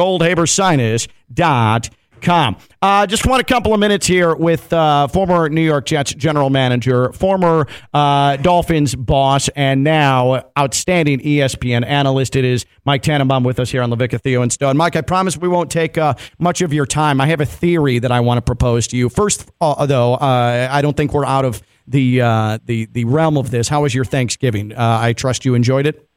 goldhabersinus.com. 1.34 2.58
Uh, 2.82 3.06
just 3.06 3.26
want 3.28 3.42
a 3.42 3.44
couple 3.44 3.74
of 3.74 3.80
minutes 3.80 4.08
here 4.08 4.36
with 4.36 4.72
uh, 4.74 5.08
former 5.08 5.50
New 5.50 5.62
York 5.62 5.86
Jets 5.86 6.14
general 6.14 6.50
manager, 6.50 7.12
former 7.14 7.68
uh, 7.94 8.38
Dolphins 8.38 8.96
boss, 8.96 9.48
and 9.50 9.84
now 9.84 10.44
outstanding 10.58 11.20
ESPN 11.20 11.86
analyst. 11.86 12.36
It 12.36 12.46
is 12.46 12.66
Mike 12.84 13.04
Tannenbaum 13.04 13.44
with 13.44 13.60
us 13.60 13.72
here 13.72 13.82
on 13.82 13.92
LaVicka 13.92 14.22
Theo 14.22 14.42
and 14.42 14.52
Stone. 14.52 14.78
Mike, 14.78 14.96
I 14.96 15.02
promise 15.02 15.38
we 15.38 15.48
won't 15.48 15.70
take 15.70 15.98
uh, 15.98 16.16
much 16.40 16.62
of 16.62 16.74
your 16.74 16.86
time. 16.86 17.22
I 17.22 17.28
have 17.28 17.42
a 17.42 17.46
theory 17.46 18.00
that 18.00 18.12
I 18.12 18.20
want 18.20 18.38
to 18.40 18.42
propose 18.42 18.88
to 18.88 18.98
you. 18.98 19.10
First, 19.10 19.50
uh, 19.62 19.86
though, 19.86 20.16
uh, 20.16 20.68
I 20.72 20.82
don't 20.82 20.98
think 20.98 21.14
we're 21.14 21.26
out 21.26 21.46
of 21.46 21.62
the 21.88 22.18
the 22.66 22.88
the 22.92 23.06
realm 23.06 23.38
of 23.38 23.52
this. 23.52 23.68
How 23.68 23.84
was 23.84 23.94
your 23.94 24.06
Thanksgiving? 24.06 24.74
I 24.76 25.14
trust 25.14 25.46
you 25.46 25.54
enjoyed 25.54 25.86
it. 25.86 26.08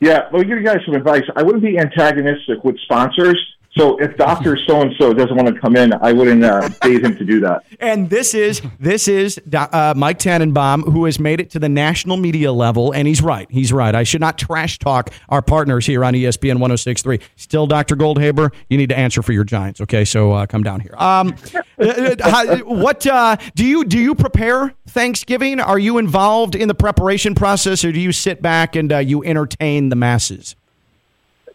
Yeah, 0.00 0.28
well, 0.32 0.42
give 0.42 0.58
you 0.58 0.64
guys 0.64 0.80
some 0.84 0.94
advice. 0.94 1.22
I 1.36 1.42
wouldn't 1.42 1.64
be 1.64 1.78
antagonistic 1.78 2.62
with 2.64 2.78
sponsors. 2.80 3.38
So 3.76 3.96
if 3.98 4.16
Doctor 4.16 4.56
So 4.68 4.82
and 4.82 4.94
So 4.98 5.12
doesn't 5.12 5.34
want 5.34 5.52
to 5.52 5.60
come 5.60 5.74
in, 5.76 5.92
I 5.94 6.12
wouldn't 6.12 6.44
uh, 6.44 6.68
him 6.82 7.16
to 7.16 7.24
do 7.24 7.40
that. 7.40 7.64
And 7.80 8.08
this 8.08 8.34
is 8.34 8.62
this 8.80 9.08
is 9.08 9.38
uh, 9.52 9.94
Mike 9.96 10.18
Tannenbaum, 10.18 10.82
who 10.84 11.04
has 11.04 11.18
made 11.18 11.40
it 11.40 11.50
to 11.50 11.58
the 11.58 11.68
national 11.68 12.16
media 12.16 12.50
level, 12.52 12.92
and 12.92 13.06
he's 13.06 13.20
right. 13.20 13.46
He's 13.50 13.72
right. 13.72 13.94
I 13.94 14.04
should 14.04 14.20
not 14.20 14.38
trash 14.38 14.78
talk 14.78 15.10
our 15.28 15.42
partners 15.42 15.84
here 15.84 16.04
on 16.04 16.14
ESPN 16.14 16.58
106.3. 16.58 17.20
Still, 17.36 17.66
Dr. 17.66 17.94
Goldhaber, 17.96 18.54
you 18.70 18.78
need 18.78 18.88
to 18.88 18.98
answer 18.98 19.22
for 19.22 19.32
your 19.32 19.44
Giants. 19.44 19.80
Okay, 19.82 20.04
so 20.04 20.32
uh, 20.32 20.46
come 20.46 20.62
down 20.62 20.80
here. 20.80 20.94
Um, 20.96 21.34
uh, 21.78 22.58
what 22.60 23.06
uh, 23.06 23.36
do 23.54 23.66
you 23.66 23.84
do? 23.84 23.98
You 23.98 24.14
prepare 24.14 24.74
Thanksgiving? 24.88 25.60
Are 25.60 25.78
you 25.78 25.98
involved 25.98 26.54
in 26.54 26.68
the 26.68 26.74
preparation 26.74 27.34
process, 27.34 27.84
or 27.84 27.92
do 27.92 28.00
you 28.00 28.12
sit 28.12 28.40
back 28.40 28.76
and 28.76 28.92
uh, 28.92 28.98
you 28.98 29.22
entertain 29.24 29.90
the 29.90 29.96
masses? 29.96 30.56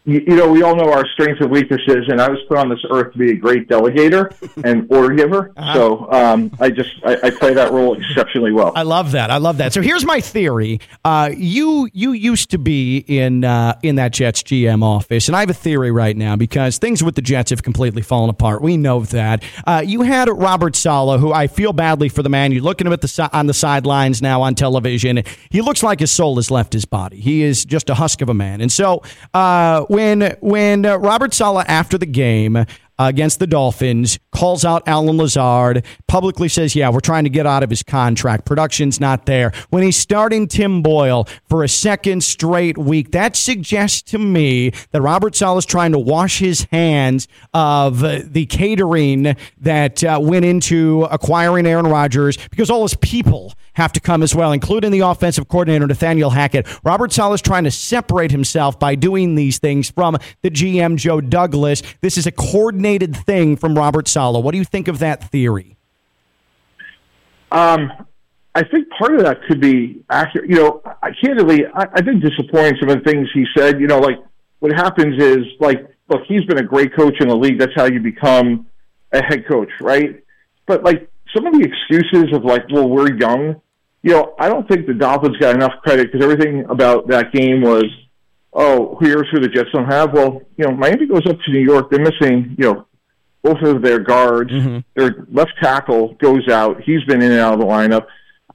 You, 0.09 0.23
you 0.25 0.35
know, 0.35 0.49
we 0.49 0.63
all 0.63 0.75
know 0.75 0.91
our 0.91 1.05
strengths 1.07 1.39
and 1.39 1.51
weaknesses, 1.51 2.07
and 2.07 2.19
I 2.19 2.29
was 2.29 2.39
put 2.47 2.57
on 2.57 2.69
this 2.69 2.79
earth 2.89 3.13
to 3.13 3.19
be 3.19 3.31
a 3.31 3.35
great 3.35 3.67
delegator 3.67 4.33
and 4.65 4.91
order 4.91 5.13
giver. 5.13 5.53
So 5.73 6.11
um, 6.11 6.51
I 6.59 6.71
just 6.71 6.89
I, 7.05 7.17
I 7.23 7.29
play 7.29 7.53
that 7.53 7.71
role 7.71 7.95
exceptionally 7.95 8.51
well. 8.51 8.71
I 8.75 8.81
love 8.83 9.11
that. 9.11 9.29
I 9.29 9.37
love 9.37 9.57
that. 9.57 9.73
So 9.73 9.81
here's 9.81 10.05
my 10.05 10.19
theory. 10.19 10.79
Uh, 11.05 11.29
you 11.35 11.89
you 11.93 12.13
used 12.13 12.49
to 12.51 12.57
be 12.57 12.97
in 13.07 13.43
uh, 13.43 13.77
in 13.83 13.95
that 13.95 14.13
Jets 14.13 14.41
GM 14.41 14.83
office, 14.83 15.27
and 15.27 15.35
I 15.35 15.41
have 15.41 15.49
a 15.49 15.53
theory 15.53 15.91
right 15.91 16.17
now 16.17 16.35
because 16.35 16.79
things 16.79 17.03
with 17.03 17.15
the 17.15 17.21
Jets 17.21 17.51
have 17.51 17.61
completely 17.61 18.01
fallen 18.01 18.29
apart. 18.29 18.61
We 18.61 18.77
know 18.77 19.01
that. 19.01 19.43
Uh, 19.67 19.83
you 19.85 20.01
had 20.01 20.27
Robert 20.29 20.75
Saleh, 20.75 21.19
who 21.19 21.31
I 21.31 21.47
feel 21.47 21.73
badly 21.73 22.09
for 22.09 22.23
the 22.23 22.29
man. 22.29 22.51
You 22.51 22.61
look 22.61 22.81
at 22.81 22.87
him 22.87 22.93
at 22.93 23.01
the 23.01 23.29
on 23.33 23.47
the 23.47 23.53
sidelines 23.53 24.21
now 24.21 24.41
on 24.41 24.55
television. 24.55 25.23
He 25.49 25.61
looks 25.61 25.83
like 25.83 25.99
his 25.99 26.11
soul 26.11 26.37
has 26.37 26.49
left 26.49 26.73
his 26.73 26.85
body. 26.85 27.19
He 27.19 27.43
is 27.43 27.65
just 27.65 27.89
a 27.89 27.93
husk 27.95 28.21
of 28.21 28.29
a 28.29 28.33
man. 28.33 28.61
And 28.61 28.71
so 28.71 29.03
uh, 29.33 29.85
when 29.99 30.37
when 30.39 30.85
uh, 30.85 30.95
Robert 30.97 31.33
Saleh 31.33 31.65
after 31.67 31.97
the 31.97 32.05
game 32.05 32.65
against 32.99 33.39
the 33.39 33.47
Dolphins 33.47 34.19
calls 34.31 34.63
out 34.63 34.83
Allen 34.85 35.17
Lazard, 35.17 35.83
publicly 36.07 36.49
says, 36.49 36.75
Yeah, 36.75 36.89
we're 36.89 36.99
trying 36.99 37.23
to 37.23 37.29
get 37.29 37.47
out 37.47 37.63
of 37.63 37.69
his 37.69 37.81
contract. 37.81 38.45
Production's 38.45 38.99
not 38.99 39.25
there. 39.25 39.51
When 39.69 39.83
he's 39.83 39.97
starting 39.97 40.47
Tim 40.47 40.81
Boyle 40.81 41.27
for 41.47 41.63
a 41.63 41.69
second 41.69 42.23
straight 42.23 42.77
week, 42.77 43.11
that 43.11 43.35
suggests 43.35 44.01
to 44.11 44.19
me 44.19 44.71
that 44.91 45.01
Robert 45.01 45.35
Saleh 45.35 45.59
is 45.59 45.65
trying 45.65 45.93
to 45.93 45.99
wash 45.99 46.39
his 46.39 46.63
hands 46.71 47.27
of 47.53 48.03
uh, 48.03 48.19
the 48.25 48.45
catering 48.45 49.35
that 49.59 50.03
uh, 50.03 50.19
went 50.21 50.45
into 50.45 51.03
acquiring 51.11 51.65
Aaron 51.65 51.87
Rodgers 51.87 52.37
because 52.49 52.69
all 52.69 52.83
his 52.83 52.95
people 52.95 53.53
have 53.73 53.93
to 53.93 53.99
come 53.99 54.21
as 54.21 54.35
well, 54.35 54.51
including 54.51 54.91
the 54.91 54.99
offensive 54.99 55.47
coordinator, 55.47 55.87
Nathaniel 55.87 56.29
Hackett. 56.29 56.67
Robert 56.83 57.11
Saleh 57.11 57.35
is 57.35 57.41
trying 57.41 57.63
to 57.63 57.71
separate 57.71 58.31
himself 58.31 58.77
by 58.77 58.95
doing 58.95 59.35
these 59.35 59.57
things 59.57 59.89
from 59.89 60.17
the 60.41 60.51
GM, 60.51 60.97
Joe 60.97 61.21
Douglas. 61.21 61.81
This 62.01 62.17
is 62.17 62.27
a 62.27 62.31
coordinated 62.89 63.15
thing 63.25 63.55
from 63.55 63.75
Robert 63.75 64.07
Saleh. 64.07 64.43
What 64.43 64.51
do 64.51 64.57
you 64.57 64.65
think 64.65 64.87
of 64.87 64.99
that 64.99 65.23
theory? 65.29 65.77
Um, 67.51 67.91
I 68.55 68.63
think 68.63 68.89
part 68.97 69.15
of 69.15 69.23
that 69.23 69.43
could 69.47 69.61
be 69.61 70.03
accurate. 70.09 70.49
You 70.49 70.55
know, 70.55 70.81
I, 71.01 71.11
candidly, 71.23 71.65
I, 71.67 71.87
I've 71.93 72.05
been 72.05 72.19
disappointed 72.19 72.75
in 72.75 72.79
some 72.79 72.89
of 72.89 73.03
the 73.03 73.11
things 73.11 73.27
he 73.33 73.45
said. 73.57 73.79
You 73.79 73.87
know, 73.87 73.99
like 73.99 74.17
what 74.59 74.71
happens 74.73 75.21
is, 75.21 75.45
like, 75.59 75.87
look, 76.09 76.21
he's 76.27 76.43
been 76.45 76.57
a 76.57 76.63
great 76.63 76.95
coach 76.95 77.15
in 77.19 77.27
the 77.27 77.35
league. 77.35 77.59
That's 77.59 77.73
how 77.75 77.85
you 77.85 77.99
become 77.99 78.67
a 79.11 79.23
head 79.23 79.47
coach, 79.47 79.69
right? 79.81 80.23
But 80.65 80.83
like 80.83 81.09
some 81.35 81.45
of 81.45 81.53
the 81.53 81.63
excuses 81.63 82.33
of 82.33 82.43
like, 82.43 82.63
well, 82.71 82.89
we're 82.89 83.15
young. 83.17 83.61
You 84.01 84.11
know, 84.11 84.35
I 84.39 84.47
don't 84.47 84.67
think 84.67 84.87
the 84.87 84.93
Dolphins 84.93 85.37
got 85.37 85.55
enough 85.55 85.73
credit 85.83 86.11
because 86.11 86.23
everything 86.23 86.65
about 86.69 87.07
that 87.09 87.33
game 87.33 87.61
was, 87.61 87.85
oh, 88.59 88.97
here's 89.01 89.27
who 89.31 89.39
the 89.39 89.47
Jets 89.47 89.69
don't 89.73 89.89
have. 89.89 90.11
Well, 90.13 90.41
you 90.57 90.65
know, 90.65 90.71
Miami 90.71 91.07
goes 91.07 91.25
up 91.25 91.37
to 91.39 91.51
New 91.51 91.61
York. 91.61 91.89
They're 91.89 91.99
missing, 91.99 92.55
you 92.59 92.65
know, 92.65 92.85
both 93.41 93.61
of 93.61 93.81
their 93.81 93.99
guards. 93.99 94.51
Mm-hmm. 94.51 94.79
Their 94.95 95.25
left 95.31 95.53
tackle 95.61 96.15
goes 96.15 96.47
out. 96.49 96.81
He's 96.81 97.01
been 97.05 97.21
in 97.21 97.31
and 97.31 97.39
out 97.39 97.53
of 97.53 97.59
the 97.61 97.65
lineup. 97.65 98.07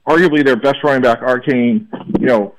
Arguably 0.07 0.45
their 0.45 0.55
best 0.55 0.77
running 0.83 1.01
back, 1.01 1.21
Achane, 1.21 1.87
you 2.19 2.27
know, 2.27 2.53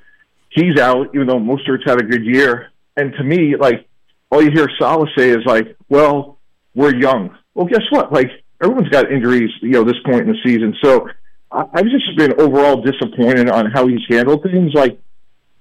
he's 0.50 0.76
out, 0.80 1.14
even 1.14 1.28
though 1.28 1.38
Mostert's 1.38 1.84
had 1.86 2.00
a 2.00 2.04
good 2.04 2.24
year. 2.24 2.72
And 2.96 3.12
to 3.12 3.22
me, 3.22 3.54
like, 3.56 3.86
all 4.30 4.42
you 4.42 4.50
hear 4.50 4.68
Saleh 4.80 5.08
say 5.16 5.30
is 5.30 5.46
like, 5.46 5.76
well, 5.88 6.38
we're 6.74 6.96
young. 6.96 7.36
Well, 7.54 7.66
guess 7.66 7.84
what? 7.90 8.12
Like, 8.12 8.30
everyone's 8.60 8.88
got 8.88 9.12
injuries, 9.12 9.50
you 9.62 9.70
know, 9.70 9.84
this 9.84 9.94
point 10.04 10.22
in 10.22 10.28
the 10.28 10.38
season. 10.44 10.74
So 10.82 11.08
I, 11.52 11.64
I've 11.72 11.84
just 11.84 12.16
been 12.16 12.34
overall 12.40 12.82
disappointed 12.82 13.48
on 13.50 13.70
how 13.70 13.86
he's 13.86 14.00
handled 14.08 14.42
things. 14.42 14.72
Like, 14.74 14.98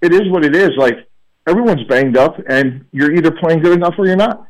it 0.01 0.11
is 0.11 0.23
what 0.31 0.43
it 0.43 0.55
is. 0.55 0.71
Like, 0.77 1.07
everyone's 1.47 1.83
banged 1.87 2.17
up, 2.17 2.35
and 2.47 2.85
you're 2.91 3.13
either 3.13 3.31
playing 3.31 3.59
good 3.59 3.73
enough 3.73 3.95
or 3.97 4.07
you're 4.07 4.15
not. 4.15 4.47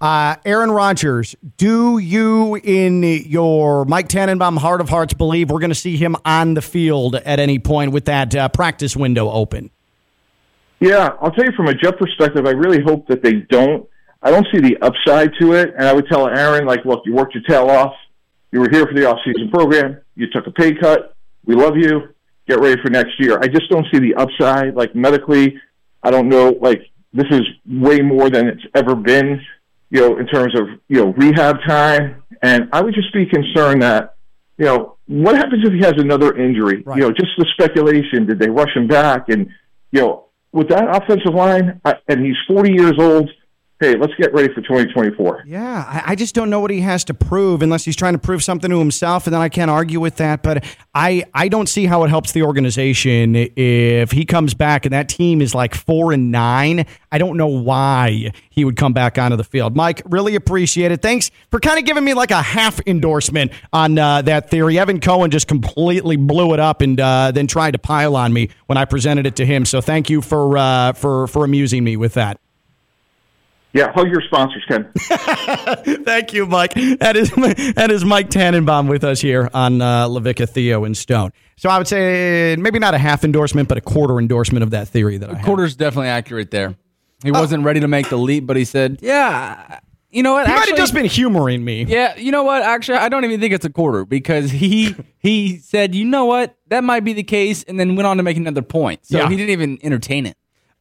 Uh, 0.00 0.34
Aaron 0.44 0.72
Rodgers, 0.72 1.36
do 1.58 1.98
you, 1.98 2.56
in 2.56 3.04
your 3.04 3.84
Mike 3.84 4.08
Tannenbaum 4.08 4.56
heart 4.56 4.80
of 4.80 4.88
hearts, 4.88 5.14
believe 5.14 5.48
we're 5.48 5.60
going 5.60 5.70
to 5.70 5.76
see 5.76 5.96
him 5.96 6.16
on 6.24 6.54
the 6.54 6.62
field 6.62 7.14
at 7.14 7.38
any 7.38 7.60
point 7.60 7.92
with 7.92 8.06
that 8.06 8.34
uh, 8.34 8.48
practice 8.48 8.96
window 8.96 9.30
open? 9.30 9.70
Yeah, 10.80 11.10
I'll 11.20 11.30
tell 11.30 11.44
you 11.44 11.52
from 11.52 11.68
a 11.68 11.74
Jet 11.74 11.96
perspective, 11.98 12.46
I 12.46 12.50
really 12.50 12.82
hope 12.82 13.06
that 13.06 13.22
they 13.22 13.34
don't. 13.48 13.88
I 14.24 14.32
don't 14.32 14.46
see 14.52 14.60
the 14.60 14.76
upside 14.82 15.30
to 15.40 15.52
it, 15.52 15.72
and 15.78 15.86
I 15.86 15.92
would 15.92 16.08
tell 16.08 16.26
Aaron, 16.26 16.66
like, 16.66 16.84
look, 16.84 17.02
you 17.04 17.14
worked 17.14 17.34
your 17.34 17.44
tail 17.44 17.70
off. 17.70 17.92
You 18.50 18.58
were 18.58 18.68
here 18.70 18.86
for 18.86 18.94
the 18.94 19.08
off-season 19.08 19.50
program. 19.50 20.00
You 20.16 20.28
took 20.30 20.48
a 20.48 20.50
pay 20.50 20.74
cut. 20.74 21.14
We 21.44 21.54
love 21.54 21.76
you. 21.76 22.14
Get 22.48 22.58
ready 22.58 22.80
for 22.82 22.90
next 22.90 23.20
year. 23.20 23.38
I 23.40 23.46
just 23.46 23.70
don't 23.70 23.86
see 23.92 24.00
the 24.00 24.14
upside. 24.16 24.74
Like 24.74 24.96
medically, 24.96 25.60
I 26.02 26.10
don't 26.10 26.28
know. 26.28 26.56
Like 26.60 26.82
this 27.12 27.26
is 27.30 27.42
way 27.66 28.00
more 28.00 28.30
than 28.30 28.48
it's 28.48 28.62
ever 28.74 28.94
been. 28.94 29.40
You 29.90 30.00
know, 30.00 30.18
in 30.18 30.26
terms 30.26 30.58
of 30.58 30.68
you 30.88 31.04
know 31.04 31.12
rehab 31.12 31.56
time, 31.66 32.22
and 32.42 32.68
I 32.72 32.80
would 32.80 32.94
just 32.94 33.12
be 33.12 33.26
concerned 33.26 33.82
that 33.82 34.16
you 34.56 34.64
know 34.64 34.96
what 35.06 35.36
happens 35.36 35.66
if 35.66 35.72
he 35.72 35.80
has 35.80 35.94
another 35.98 36.36
injury. 36.36 36.82
Right. 36.82 36.96
You 36.96 37.02
know, 37.02 37.10
just 37.10 37.32
the 37.36 37.46
speculation. 37.52 38.26
Did 38.26 38.38
they 38.38 38.48
rush 38.48 38.74
him 38.74 38.86
back? 38.86 39.28
And 39.28 39.48
you 39.90 40.00
know, 40.00 40.26
with 40.52 40.68
that 40.68 40.88
offensive 40.88 41.34
line, 41.34 41.80
I, 41.84 41.96
and 42.08 42.24
he's 42.24 42.36
40 42.48 42.72
years 42.72 42.94
old. 42.98 43.30
Hey, 43.82 43.96
let's 43.96 44.14
get 44.14 44.32
ready 44.32 44.46
for 44.46 44.60
2024. 44.60 45.42
Yeah, 45.44 45.84
I, 45.88 46.12
I 46.12 46.14
just 46.14 46.36
don't 46.36 46.50
know 46.50 46.60
what 46.60 46.70
he 46.70 46.82
has 46.82 47.02
to 47.06 47.14
prove 47.14 47.62
unless 47.62 47.84
he's 47.84 47.96
trying 47.96 48.12
to 48.12 48.18
prove 48.20 48.40
something 48.40 48.70
to 48.70 48.78
himself, 48.78 49.26
and 49.26 49.34
then 49.34 49.40
I 49.40 49.48
can't 49.48 49.72
argue 49.72 49.98
with 49.98 50.18
that. 50.18 50.44
But 50.44 50.64
I, 50.94 51.24
I 51.34 51.48
don't 51.48 51.68
see 51.68 51.86
how 51.86 52.04
it 52.04 52.08
helps 52.08 52.30
the 52.30 52.44
organization 52.44 53.34
if 53.34 54.12
he 54.12 54.24
comes 54.24 54.54
back 54.54 54.86
and 54.86 54.92
that 54.92 55.08
team 55.08 55.42
is 55.42 55.52
like 55.52 55.74
four 55.74 56.12
and 56.12 56.30
nine. 56.30 56.86
I 57.10 57.18
don't 57.18 57.36
know 57.36 57.48
why 57.48 58.30
he 58.50 58.64
would 58.64 58.76
come 58.76 58.92
back 58.92 59.18
onto 59.18 59.36
the 59.36 59.42
field. 59.42 59.74
Mike, 59.74 60.00
really 60.06 60.36
appreciate 60.36 60.92
it. 60.92 61.02
Thanks 61.02 61.32
for 61.50 61.58
kind 61.58 61.80
of 61.80 61.84
giving 61.84 62.04
me 62.04 62.14
like 62.14 62.30
a 62.30 62.40
half 62.40 62.80
endorsement 62.86 63.50
on 63.72 63.98
uh, 63.98 64.22
that 64.22 64.48
theory. 64.48 64.78
Evan 64.78 65.00
Cohen 65.00 65.32
just 65.32 65.48
completely 65.48 66.14
blew 66.14 66.54
it 66.54 66.60
up 66.60 66.82
and 66.82 67.00
uh, 67.00 67.32
then 67.32 67.48
tried 67.48 67.72
to 67.72 67.78
pile 67.80 68.14
on 68.14 68.32
me 68.32 68.48
when 68.66 68.78
I 68.78 68.84
presented 68.84 69.26
it 69.26 69.34
to 69.36 69.44
him. 69.44 69.64
So 69.64 69.80
thank 69.80 70.08
you 70.08 70.22
for 70.22 70.56
uh, 70.56 70.92
for 70.92 71.26
for 71.26 71.44
amusing 71.44 71.82
me 71.82 71.96
with 71.96 72.14
that. 72.14 72.41
Yeah, 73.74 73.90
hug 73.92 74.08
your 74.08 74.20
sponsors, 74.20 74.62
Ken. 74.68 74.90
Thank 76.04 76.34
you, 76.34 76.44
Mike. 76.46 76.74
That 76.74 77.16
is 77.16 77.30
that 77.76 77.90
is 77.90 78.04
Mike 78.04 78.28
Tannenbaum 78.28 78.86
with 78.86 79.02
us 79.02 79.20
here 79.20 79.48
on 79.54 79.80
uh, 79.80 80.08
LaVicka, 80.08 80.48
Theo, 80.48 80.84
and 80.84 80.94
Stone. 80.96 81.32
So 81.56 81.70
I 81.70 81.78
would 81.78 81.88
say 81.88 82.56
maybe 82.58 82.78
not 82.78 82.92
a 82.94 82.98
half 82.98 83.24
endorsement, 83.24 83.68
but 83.68 83.78
a 83.78 83.80
quarter 83.80 84.18
endorsement 84.18 84.62
of 84.62 84.70
that 84.70 84.88
theory 84.88 85.16
that 85.18 85.30
I 85.30 85.34
have. 85.36 85.44
Quarter's 85.44 85.74
definitely 85.74 86.08
accurate 86.08 86.50
there. 86.50 86.74
He 87.22 87.30
wasn't 87.30 87.64
ready 87.64 87.80
to 87.80 87.88
make 87.88 88.08
the 88.10 88.16
leap, 88.18 88.46
but 88.46 88.56
he 88.56 88.64
said, 88.64 88.98
"Yeah, 89.00 89.78
you 90.10 90.22
know 90.22 90.34
what? 90.34 90.46
He 90.48 90.52
might 90.52 90.68
have 90.68 90.76
just 90.76 90.92
been 90.92 91.06
humoring 91.06 91.64
me. 91.64 91.84
Yeah, 91.84 92.16
you 92.16 92.30
know 92.32 92.42
what? 92.42 92.62
Actually, 92.62 92.98
I 92.98 93.08
don't 93.08 93.24
even 93.24 93.40
think 93.40 93.54
it's 93.54 93.64
a 93.64 93.70
quarter 93.70 94.04
because 94.04 94.50
he 94.50 94.94
he 95.18 95.56
said, 95.58 95.94
"You 95.94 96.04
know 96.04 96.26
what? 96.26 96.56
That 96.68 96.84
might 96.84 97.04
be 97.04 97.14
the 97.14 97.22
case," 97.22 97.62
and 97.62 97.80
then 97.80 97.96
went 97.96 98.06
on 98.06 98.18
to 98.18 98.22
make 98.22 98.36
another 98.36 98.60
point. 98.62 99.06
So 99.06 99.16
Yeah. 99.18 99.28
he 99.30 99.36
didn't 99.36 99.50
even 99.50 99.78
entertain 99.82 100.26
it 100.26 100.36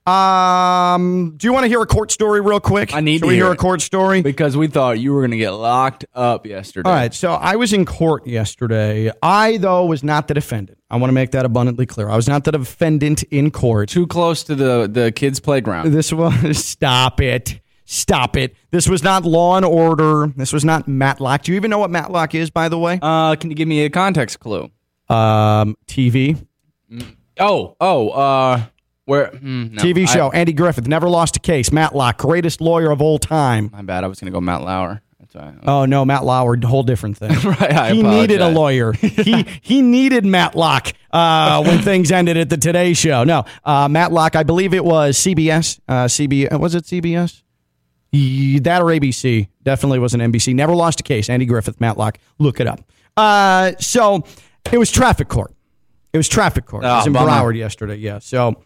Um, 0.07 1.35
do 1.37 1.45
you 1.47 1.53
want 1.53 1.63
to 1.63 1.67
hear 1.67 1.81
a 1.81 1.85
court 1.85 2.11
story 2.11 2.41
real 2.41 2.59
quick? 2.59 2.93
I 2.93 3.01
need 3.01 3.17
Should 3.17 3.21
to 3.21 3.27
we 3.27 3.35
hear 3.35 3.45
hear 3.45 3.53
a 3.53 3.57
court 3.57 3.81
story? 3.81 4.21
because 4.21 4.57
we 4.57 4.67
thought 4.67 4.99
you 4.99 5.13
were 5.13 5.21
going 5.21 5.31
to 5.31 5.37
get 5.37 5.51
locked 5.51 6.05
up 6.15 6.45
yesterday. 6.45 6.89
All 6.89 6.95
right, 6.95 7.13
so 7.13 7.33
I 7.33 7.55
was 7.55 7.71
in 7.71 7.85
court 7.85 8.25
yesterday. 8.25 9.11
I, 9.21 9.57
though, 9.57 9.85
was 9.85 10.03
not 10.03 10.27
the 10.27 10.33
defendant. 10.33 10.79
I 10.89 10.97
want 10.97 11.09
to 11.09 11.13
make 11.13 11.31
that 11.31 11.45
abundantly 11.45 11.85
clear. 11.85 12.09
I 12.09 12.15
was 12.15 12.27
not 12.27 12.43
the 12.43 12.51
defendant 12.51 13.23
in 13.23 13.51
court. 13.51 13.89
too 13.89 14.07
close 14.07 14.43
to 14.45 14.55
the 14.55 14.89
the 14.91 15.11
kids' 15.11 15.39
playground. 15.39 15.91
This 15.91 16.11
was 16.11 16.57
stop 16.65 17.21
it. 17.21 17.59
Stop 17.85 18.37
it. 18.37 18.55
This 18.71 18.87
was 18.87 19.03
not 19.03 19.23
Law 19.25 19.57
and 19.57 19.65
Order. 19.65 20.27
This 20.35 20.53
was 20.53 20.63
not 20.63 20.87
Matlock. 20.87 21.43
Do 21.43 21.51
you 21.51 21.57
even 21.57 21.69
know 21.69 21.77
what 21.79 21.91
Matlock 21.91 22.33
is, 22.33 22.49
by 22.49 22.69
the 22.69 22.79
way? 22.79 22.97
Uh, 23.01 23.35
can 23.35 23.49
you 23.49 23.55
give 23.55 23.67
me 23.67 23.83
a 23.83 23.89
context 23.89 24.39
clue? 24.39 24.71
Um, 25.09 25.75
TV. 25.87 26.41
Oh, 27.37 27.75
oh, 27.81 28.09
uh, 28.09 28.63
where? 29.05 29.27
hmm, 29.27 29.73
no, 29.75 29.81
TV 29.83 30.03
I- 30.03 30.05
show. 30.05 30.31
Andy 30.31 30.53
Griffith 30.53 30.87
never 30.87 31.09
lost 31.09 31.35
a 31.37 31.39
case. 31.39 31.71
Matlock, 31.71 32.17
greatest 32.19 32.61
lawyer 32.61 32.91
of 32.91 33.01
all 33.01 33.17
time. 33.19 33.69
my 33.71 33.81
bad. 33.81 34.03
I 34.03 34.07
was 34.07 34.19
going 34.19 34.31
to 34.31 34.35
go 34.35 34.41
Matt 34.41 34.61
Lauer. 34.61 35.01
Oh 35.65 35.85
no, 35.85 36.03
Matt 36.03 36.25
Lauer, 36.25 36.57
whole 36.61 36.83
different 36.83 37.17
thing. 37.17 37.31
Right, 37.45 37.71
I 37.71 37.93
he 37.93 38.03
needed 38.03 38.41
a 38.41 38.49
lawyer. 38.49 38.91
he 38.99 39.45
he 39.61 39.81
needed 39.81 40.25
Matlock 40.25 40.91
uh, 41.09 41.63
when 41.63 41.79
things 41.83 42.11
ended 42.11 42.35
at 42.35 42.49
the 42.49 42.57
Today 42.57 42.91
Show. 42.93 43.23
No, 43.23 43.45
uh, 43.63 43.87
Matlock. 43.87 44.35
I 44.35 44.43
believe 44.43 44.73
it 44.73 44.83
was 44.83 45.15
CBS. 45.17 45.79
Uh, 45.87 46.03
CB 46.07 46.59
was 46.59 46.75
it 46.75 46.83
CBS? 46.83 47.43
That 48.11 48.81
or 48.81 48.87
ABC? 48.87 49.47
Definitely 49.63 49.99
was 49.99 50.13
an 50.13 50.19
NBC. 50.19 50.53
Never 50.53 50.75
lost 50.75 50.99
a 50.99 51.03
case. 51.03 51.29
Andy 51.29 51.45
Griffith, 51.45 51.79
Matlock. 51.79 52.17
Look 52.37 52.59
it 52.59 52.67
up. 52.67 52.81
Uh, 53.15 53.71
so 53.79 54.25
it 54.69 54.77
was 54.77 54.91
traffic 54.91 55.29
court. 55.29 55.53
It 56.11 56.17
was 56.17 56.27
traffic 56.27 56.65
court. 56.65 56.83
it 56.83 56.87
was 56.87 57.05
Oh, 57.05 57.07
in 57.07 57.13
bummer. 57.13 57.31
Broward 57.31 57.55
yesterday. 57.57 57.95
Yeah. 57.95 58.19
So. 58.19 58.61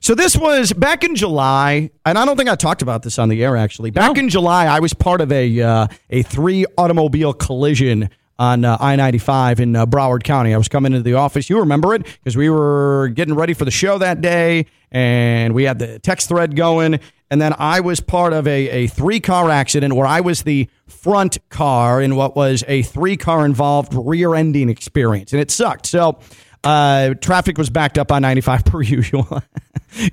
So 0.00 0.14
this 0.14 0.36
was 0.36 0.72
back 0.72 1.02
in 1.02 1.16
July, 1.16 1.90
and 2.06 2.16
I 2.18 2.24
don't 2.24 2.36
think 2.36 2.48
I 2.48 2.54
talked 2.54 2.82
about 2.82 3.02
this 3.02 3.18
on 3.18 3.28
the 3.28 3.42
air 3.44 3.56
actually. 3.56 3.90
Back 3.90 4.16
in 4.16 4.28
July, 4.28 4.66
I 4.66 4.78
was 4.80 4.94
part 4.94 5.20
of 5.20 5.32
a 5.32 5.60
uh, 5.60 5.86
a 6.10 6.22
three 6.22 6.64
automobile 6.76 7.32
collision 7.32 8.08
on 8.38 8.64
uh, 8.64 8.76
I 8.80 8.94
ninety 8.96 9.18
five 9.18 9.58
in 9.58 9.74
uh, 9.74 9.86
Broward 9.86 10.22
County. 10.22 10.54
I 10.54 10.56
was 10.56 10.68
coming 10.68 10.92
into 10.92 11.02
the 11.02 11.14
office. 11.14 11.50
You 11.50 11.58
remember 11.58 11.94
it 11.94 12.04
because 12.04 12.36
we 12.36 12.48
were 12.48 13.08
getting 13.14 13.34
ready 13.34 13.54
for 13.54 13.64
the 13.64 13.72
show 13.72 13.98
that 13.98 14.20
day, 14.20 14.66
and 14.92 15.52
we 15.52 15.64
had 15.64 15.80
the 15.80 15.98
text 15.98 16.28
thread 16.28 16.54
going. 16.54 17.00
and 17.30 17.42
then 17.42 17.54
I 17.58 17.80
was 17.80 18.00
part 18.00 18.32
of 18.32 18.46
a, 18.46 18.68
a 18.70 18.86
three 18.86 19.20
car 19.20 19.50
accident 19.50 19.94
where 19.94 20.06
I 20.06 20.20
was 20.20 20.44
the 20.44 20.68
front 20.86 21.38
car 21.50 22.00
in 22.00 22.14
what 22.14 22.36
was 22.36 22.62
a 22.68 22.82
three 22.82 23.16
car 23.16 23.44
involved 23.44 23.92
rear 23.94 24.34
ending 24.36 24.68
experience, 24.70 25.32
and 25.32 25.42
it 25.42 25.50
sucked. 25.50 25.86
So, 25.86 26.20
uh, 26.64 27.14
traffic 27.20 27.58
was 27.58 27.70
backed 27.70 27.98
up 27.98 28.10
on 28.12 28.22
95 28.22 28.64
per 28.64 28.82
usual. 28.96 29.42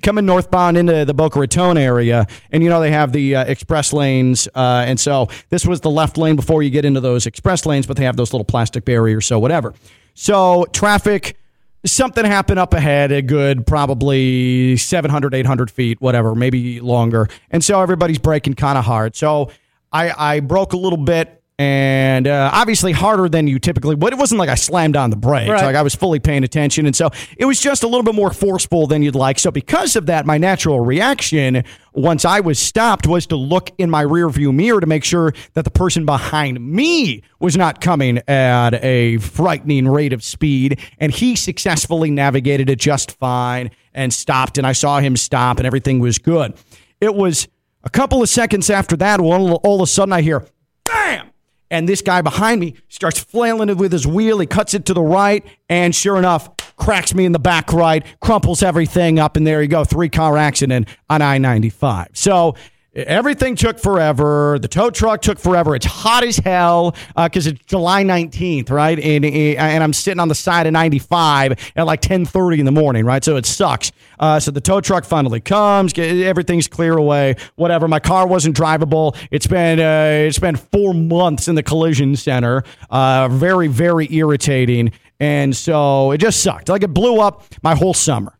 Coming 0.01 0.25
northbound 0.25 0.77
into 0.77 1.05
the 1.05 1.13
Boca 1.13 1.39
Raton 1.39 1.77
area, 1.77 2.27
and 2.51 2.63
you 2.63 2.69
know 2.69 2.79
they 2.79 2.91
have 2.91 3.11
the 3.11 3.35
uh, 3.35 3.43
express 3.45 3.93
lanes, 3.93 4.47
uh, 4.55 4.83
and 4.87 4.99
so 4.99 5.27
this 5.49 5.65
was 5.65 5.81
the 5.81 5.89
left 5.89 6.17
lane 6.17 6.35
before 6.35 6.63
you 6.63 6.69
get 6.69 6.85
into 6.85 7.01
those 7.01 7.25
express 7.25 7.65
lanes, 7.65 7.85
but 7.85 7.97
they 7.97 8.05
have 8.05 8.15
those 8.15 8.33
little 8.33 8.45
plastic 8.45 8.85
barriers, 8.85 9.25
so 9.25 9.39
whatever. 9.39 9.73
So 10.13 10.65
traffic 10.71 11.37
something 11.85 12.25
happened 12.25 12.59
up 12.59 12.73
ahead 12.73 13.11
a 13.11 13.21
good 13.21 13.65
probably 13.65 14.75
700 14.75 15.33
800 15.33 15.69
feet 15.69 16.01
whatever 16.01 16.33
maybe 16.33 16.79
longer 16.79 17.27
and 17.51 17.63
so 17.63 17.79
everybody's 17.79 18.17
breaking 18.17 18.55
kind 18.55 18.77
of 18.77 18.85
hard 18.85 19.15
so 19.15 19.51
i 19.93 20.11
i 20.17 20.39
broke 20.39 20.73
a 20.73 20.77
little 20.77 20.97
bit 20.97 21.43
and 21.57 22.27
uh, 22.27 22.49
obviously 22.51 22.91
harder 22.91 23.29
than 23.29 23.47
you 23.47 23.59
typically 23.59 23.95
would. 23.95 24.11
It 24.11 24.19
wasn't 24.19 24.39
like 24.39 24.49
I 24.49 24.55
slammed 24.55 24.97
on 24.97 25.09
the 25.09 25.15
brakes. 25.15 25.49
Right. 25.49 25.63
Like 25.63 25.75
I 25.75 25.83
was 25.83 25.95
fully 25.95 26.19
paying 26.19 26.43
attention, 26.43 26.85
and 26.85 26.95
so 26.95 27.09
it 27.37 27.45
was 27.45 27.61
just 27.61 27.83
a 27.83 27.87
little 27.87 28.03
bit 28.03 28.15
more 28.15 28.33
forceful 28.33 28.87
than 28.87 29.01
you'd 29.01 29.15
like. 29.15 29.39
So 29.39 29.51
because 29.51 29.95
of 29.95 30.07
that, 30.07 30.25
my 30.25 30.37
natural 30.37 30.81
reaction 30.81 31.63
once 31.93 32.25
I 32.25 32.41
was 32.41 32.59
stopped 32.59 33.07
was 33.07 33.25
to 33.27 33.37
look 33.37 33.71
in 33.77 33.89
my 33.89 34.03
rearview 34.03 34.53
mirror 34.53 34.81
to 34.81 34.87
make 34.87 35.05
sure 35.05 35.33
that 35.53 35.63
the 35.63 35.71
person 35.71 36.05
behind 36.05 36.59
me 36.59 37.23
was 37.39 37.55
not 37.55 37.79
coming 37.79 38.19
at 38.27 38.73
a 38.83 39.17
frightening 39.19 39.87
rate 39.87 40.11
of 40.11 40.23
speed, 40.23 40.79
and 40.99 41.11
he 41.13 41.37
successfully 41.37 42.11
navigated 42.11 42.69
it 42.69 42.79
just 42.79 43.11
fine 43.11 43.71
and 43.93 44.13
stopped. 44.13 44.57
And 44.57 44.67
I 44.67 44.73
saw 44.73 44.99
him 44.99 45.15
stop, 45.15 45.57
and 45.57 45.65
everything 45.65 45.99
was 45.99 46.17
good. 46.17 46.53
It 46.99 47.15
was 47.15 47.47
a 47.85 47.89
couple 47.89 48.21
of 48.21 48.27
seconds 48.27 48.69
after 48.69 48.97
that, 48.97 49.21
all, 49.21 49.53
all 49.55 49.75
of 49.75 49.81
a 49.81 49.87
sudden 49.87 50.11
I 50.11 50.21
hear. 50.21 50.45
And 51.75 51.89
this 51.89 52.01
guy 52.01 52.21
behind 52.21 52.61
me 52.61 52.75
starts 52.87 53.19
flailing 53.19 53.67
it 53.67 53.75
with 53.75 53.91
his 53.91 54.07
wheel. 54.07 54.39
He 54.39 54.47
cuts 54.47 54.73
it 54.73 54.85
to 54.85 54.93
the 54.93 55.01
right, 55.01 55.45
and 55.67 55.93
sure 55.93 56.15
enough, 56.15 56.49
cracks 56.77 57.13
me 57.13 57.25
in 57.25 57.33
the 57.33 57.39
back 57.39 57.73
right, 57.73 58.05
crumples 58.21 58.63
everything 58.63 59.19
up, 59.19 59.35
and 59.35 59.45
there 59.45 59.61
you 59.61 59.67
go. 59.67 59.83
Three 59.83 60.07
car 60.07 60.37
accident 60.37 60.87
on 61.09 61.21
I 61.21 61.37
95. 61.37 62.11
So 62.13 62.55
everything 62.95 63.55
took 63.55 63.79
forever. 63.79 64.57
The 64.59 64.67
tow 64.67 64.89
truck 64.89 65.21
took 65.21 65.39
forever. 65.39 65.75
It's 65.75 65.85
hot 65.85 66.23
as 66.23 66.37
hell 66.37 66.95
because 67.15 67.47
it's 67.47 67.63
July 67.65 68.03
19th, 68.03 68.69
right? 68.71 68.97
And, 68.99 69.25
and 69.25 69.83
I'm 69.83 69.93
sitting 69.93 70.19
on 70.19 70.27
the 70.27 70.35
side 70.35 70.67
of 70.67 70.73
95 70.73 71.73
at 71.75 71.85
like 71.85 72.01
10:30 72.01 72.59
in 72.59 72.65
the 72.65 72.71
morning, 72.71 73.05
right? 73.05 73.23
So 73.23 73.35
it 73.35 73.45
sucks. 73.45 73.91
Uh, 74.19 74.39
so 74.39 74.51
the 74.51 74.61
tow 74.61 74.81
truck 74.81 75.03
finally 75.05 75.41
comes, 75.41 75.97
everything's 75.97 76.67
clear 76.67 76.97
away, 76.97 77.35
whatever. 77.55 77.87
My 77.87 77.99
car 77.99 78.27
wasn't 78.27 78.55
drivable. 78.55 79.15
It's 79.31 79.47
been 79.47 79.79
uh, 79.79 80.27
it's 80.27 80.39
been 80.39 80.55
four 80.55 80.93
months 80.93 81.47
in 81.47 81.55
the 81.55 81.63
collision 81.63 82.15
center. 82.15 82.63
Uh, 82.89 83.27
very 83.29 83.67
very 83.67 84.11
irritating, 84.13 84.91
and 85.19 85.55
so 85.55 86.11
it 86.11 86.19
just 86.19 86.41
sucked. 86.41 86.69
Like 86.69 86.83
it 86.83 86.93
blew 86.93 87.19
up 87.19 87.43
my 87.61 87.75
whole 87.75 87.93
summer, 87.93 88.37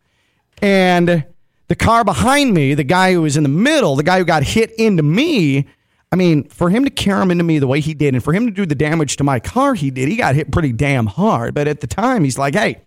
and 0.61 1.25
the 1.67 1.75
car 1.75 2.03
behind 2.03 2.53
me, 2.53 2.73
the 2.73 2.83
guy 2.83 3.13
who 3.13 3.21
was 3.21 3.37
in 3.37 3.43
the 3.43 3.49
middle, 3.49 3.95
the 3.95 4.03
guy 4.03 4.19
who 4.19 4.25
got 4.25 4.43
hit 4.43 4.71
into 4.77 5.03
me. 5.03 5.67
I 6.11 6.15
mean, 6.15 6.47
for 6.49 6.69
him 6.69 6.85
to 6.85 6.89
carry 6.89 7.21
him 7.21 7.31
into 7.31 7.43
me 7.43 7.59
the 7.59 7.67
way 7.67 7.81
he 7.81 7.93
did, 7.93 8.13
and 8.13 8.23
for 8.23 8.33
him 8.33 8.45
to 8.45 8.51
do 8.51 8.65
the 8.65 8.75
damage 8.75 9.17
to 9.17 9.23
my 9.23 9.39
car 9.39 9.73
he 9.73 9.91
did, 9.91 10.07
he 10.07 10.15
got 10.15 10.35
hit 10.35 10.51
pretty 10.51 10.71
damn 10.71 11.07
hard. 11.07 11.53
But 11.53 11.67
at 11.67 11.81
the 11.81 11.87
time, 11.87 12.23
he's 12.23 12.37
like, 12.37 12.55
"Hey." 12.55 12.81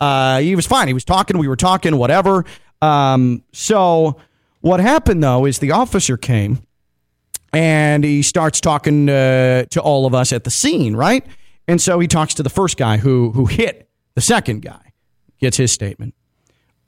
Uh, 0.00 0.38
he 0.38 0.54
was 0.54 0.66
fine. 0.66 0.86
He 0.86 0.94
was 0.94 1.04
talking. 1.04 1.38
We 1.38 1.48
were 1.48 1.56
talking, 1.56 1.96
whatever. 1.96 2.44
Um, 2.80 3.42
so 3.52 4.16
what 4.60 4.80
happened 4.80 5.22
though 5.22 5.44
is 5.44 5.58
the 5.58 5.72
officer 5.72 6.16
came 6.16 6.62
and 7.52 8.04
he 8.04 8.22
starts 8.22 8.60
talking 8.60 9.08
uh, 9.08 9.64
to 9.70 9.80
all 9.80 10.06
of 10.06 10.14
us 10.14 10.32
at 10.32 10.44
the 10.44 10.50
scene, 10.50 10.94
right? 10.94 11.24
And 11.66 11.80
so 11.80 11.98
he 11.98 12.06
talks 12.06 12.34
to 12.34 12.42
the 12.42 12.50
first 12.50 12.76
guy 12.76 12.98
who 12.98 13.32
who 13.32 13.46
hit 13.46 13.88
the 14.14 14.20
second 14.20 14.62
guy, 14.62 14.92
gets 15.40 15.56
his 15.56 15.72
statement. 15.72 16.14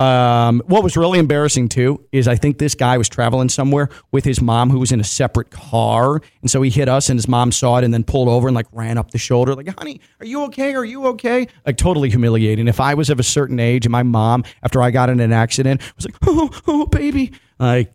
Um, 0.00 0.62
what 0.64 0.83
was 0.83 0.97
really 0.97 1.19
embarrassing 1.19 1.69
too 1.69 2.02
is 2.11 2.26
I 2.26 2.35
think 2.35 2.57
this 2.57 2.75
guy 2.75 2.97
was 2.97 3.07
traveling 3.07 3.50
somewhere 3.50 3.90
with 4.12 4.25
his 4.25 4.40
mom 4.40 4.71
who 4.71 4.78
was 4.78 4.92
in 4.92 4.99
a 4.99 5.04
separate 5.04 5.50
car. 5.50 6.23
And 6.40 6.50
so 6.50 6.62
he 6.62 6.71
hit 6.71 6.88
us 6.88 7.11
and 7.11 7.19
his 7.19 7.28
mom 7.28 7.52
saw 7.52 7.76
it 7.76 7.85
and 7.85 7.92
then 7.92 8.02
pulled 8.02 8.28
over 8.28 8.49
and 8.49 8.54
like 8.54 8.66
ran 8.73 8.97
up 8.97 9.11
the 9.11 9.19
shoulder, 9.19 9.55
like, 9.55 9.68
honey, 9.79 10.01
are 10.18 10.24
you 10.24 10.44
okay? 10.44 10.74
Are 10.74 10.87
you 10.87 11.05
okay? 11.09 11.46
Like 11.66 11.77
totally 11.77 12.09
humiliating. 12.09 12.66
If 12.66 12.81
I 12.81 12.94
was 12.94 13.11
of 13.11 13.20
a 13.20 13.22
certain 13.22 13.61
age 13.61 13.85
and 13.85 13.92
my 13.92 14.03
mom, 14.03 14.44
after 14.62 14.81
I 14.81 14.90
got 14.90 15.11
in 15.11 15.20
an 15.20 15.33
accident, 15.33 15.83
was 15.96 16.07
like, 16.07 16.16
oh, 16.27 16.51
oh, 16.66 16.87
baby. 16.87 17.33
Like, 17.59 17.92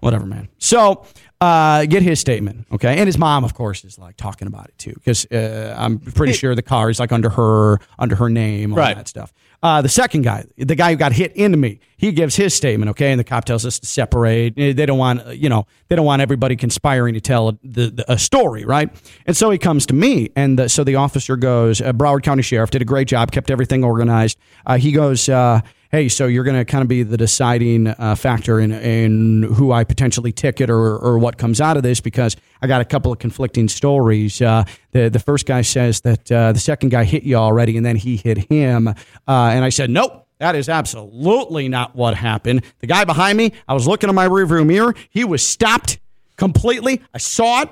whatever, 0.00 0.26
man. 0.26 0.48
So 0.58 1.06
uh, 1.40 1.86
get 1.86 2.02
his 2.02 2.20
statement, 2.20 2.66
okay? 2.72 2.98
And 2.98 3.06
his 3.06 3.16
mom, 3.16 3.44
of 3.44 3.54
course, 3.54 3.84
is 3.84 3.98
like 3.98 4.16
talking 4.16 4.46
about 4.46 4.66
it 4.68 4.76
too, 4.78 4.92
because 4.94 5.24
uh, 5.32 5.74
I'm 5.76 5.98
pretty 5.98 6.34
sure 6.34 6.54
the 6.54 6.62
car 6.62 6.90
is 6.90 7.00
like 7.00 7.12
under 7.12 7.30
her 7.30 7.78
under 7.98 8.16
her 8.16 8.28
name, 8.28 8.72
all 8.72 8.78
Right. 8.78 8.96
that 8.96 9.08
stuff. 9.08 9.32
Uh, 9.62 9.82
the 9.82 9.88
second 9.90 10.22
guy, 10.22 10.44
the 10.56 10.74
guy 10.74 10.90
who 10.90 10.96
got 10.96 11.12
hit 11.12 11.32
into 11.36 11.58
me, 11.58 11.80
he 11.98 12.12
gives 12.12 12.34
his 12.34 12.54
statement, 12.54 12.88
okay? 12.90 13.10
And 13.10 13.20
the 13.20 13.24
cop 13.24 13.44
tells 13.44 13.66
us 13.66 13.78
to 13.78 13.86
separate. 13.86 14.54
Eh, 14.58 14.72
They 14.72 14.86
don't 14.86 14.96
want, 14.98 15.26
uh, 15.26 15.30
you 15.30 15.50
know, 15.50 15.66
they 15.88 15.96
don't 15.96 16.06
want 16.06 16.22
everybody 16.22 16.56
conspiring 16.56 17.12
to 17.12 17.20
tell 17.20 17.52
the, 17.62 17.90
the, 17.90 18.04
a 18.10 18.18
story, 18.18 18.64
right? 18.64 18.88
And 19.26 19.36
so 19.36 19.50
he 19.50 19.58
comes 19.58 19.84
to 19.86 19.94
me, 19.94 20.30
and 20.34 20.58
the, 20.58 20.68
so 20.70 20.82
the 20.82 20.94
officer 20.96 21.36
goes, 21.36 21.82
uh, 21.82 21.92
Broward 21.92 22.22
County 22.22 22.42
Sheriff 22.42 22.70
did 22.70 22.80
a 22.80 22.86
great 22.86 23.06
job, 23.06 23.32
kept 23.32 23.50
everything 23.50 23.84
organized. 23.84 24.38
Uh, 24.64 24.78
he 24.78 24.92
goes, 24.92 25.28
uh, 25.28 25.60
hey, 25.90 26.08
so 26.08 26.26
you're 26.26 26.44
going 26.44 26.56
to 26.56 26.64
kind 26.64 26.82
of 26.82 26.88
be 26.88 27.02
the 27.02 27.16
deciding 27.16 27.88
uh, 27.88 28.14
factor 28.14 28.60
in, 28.60 28.70
in 28.72 29.42
who 29.42 29.72
I 29.72 29.84
potentially 29.84 30.32
ticket 30.32 30.70
or, 30.70 30.96
or 30.96 31.18
what 31.18 31.36
comes 31.36 31.60
out 31.60 31.76
of 31.76 31.82
this 31.82 32.00
because 32.00 32.36
I 32.62 32.68
got 32.68 32.80
a 32.80 32.84
couple 32.84 33.12
of 33.12 33.18
conflicting 33.18 33.68
stories. 33.68 34.40
Uh, 34.40 34.64
the, 34.92 35.10
the 35.10 35.18
first 35.18 35.46
guy 35.46 35.62
says 35.62 36.00
that 36.02 36.30
uh, 36.30 36.52
the 36.52 36.60
second 36.60 36.90
guy 36.90 37.04
hit 37.04 37.24
you 37.24 37.36
already 37.36 37.76
and 37.76 37.84
then 37.84 37.96
he 37.96 38.16
hit 38.16 38.38
him. 38.50 38.88
Uh, 38.88 38.94
and 39.26 39.64
I 39.64 39.68
said, 39.68 39.90
nope. 39.90 40.26
That 40.38 40.56
is 40.56 40.70
absolutely 40.70 41.68
not 41.68 41.94
what 41.94 42.14
happened. 42.14 42.64
The 42.78 42.86
guy 42.86 43.04
behind 43.04 43.36
me, 43.36 43.52
I 43.68 43.74
was 43.74 43.86
looking 43.86 44.08
in 44.08 44.14
my 44.14 44.26
rearview 44.26 44.64
mirror. 44.64 44.94
He 45.10 45.22
was 45.22 45.46
stopped 45.46 45.98
completely. 46.38 47.02
I 47.12 47.18
saw 47.18 47.60
it. 47.60 47.68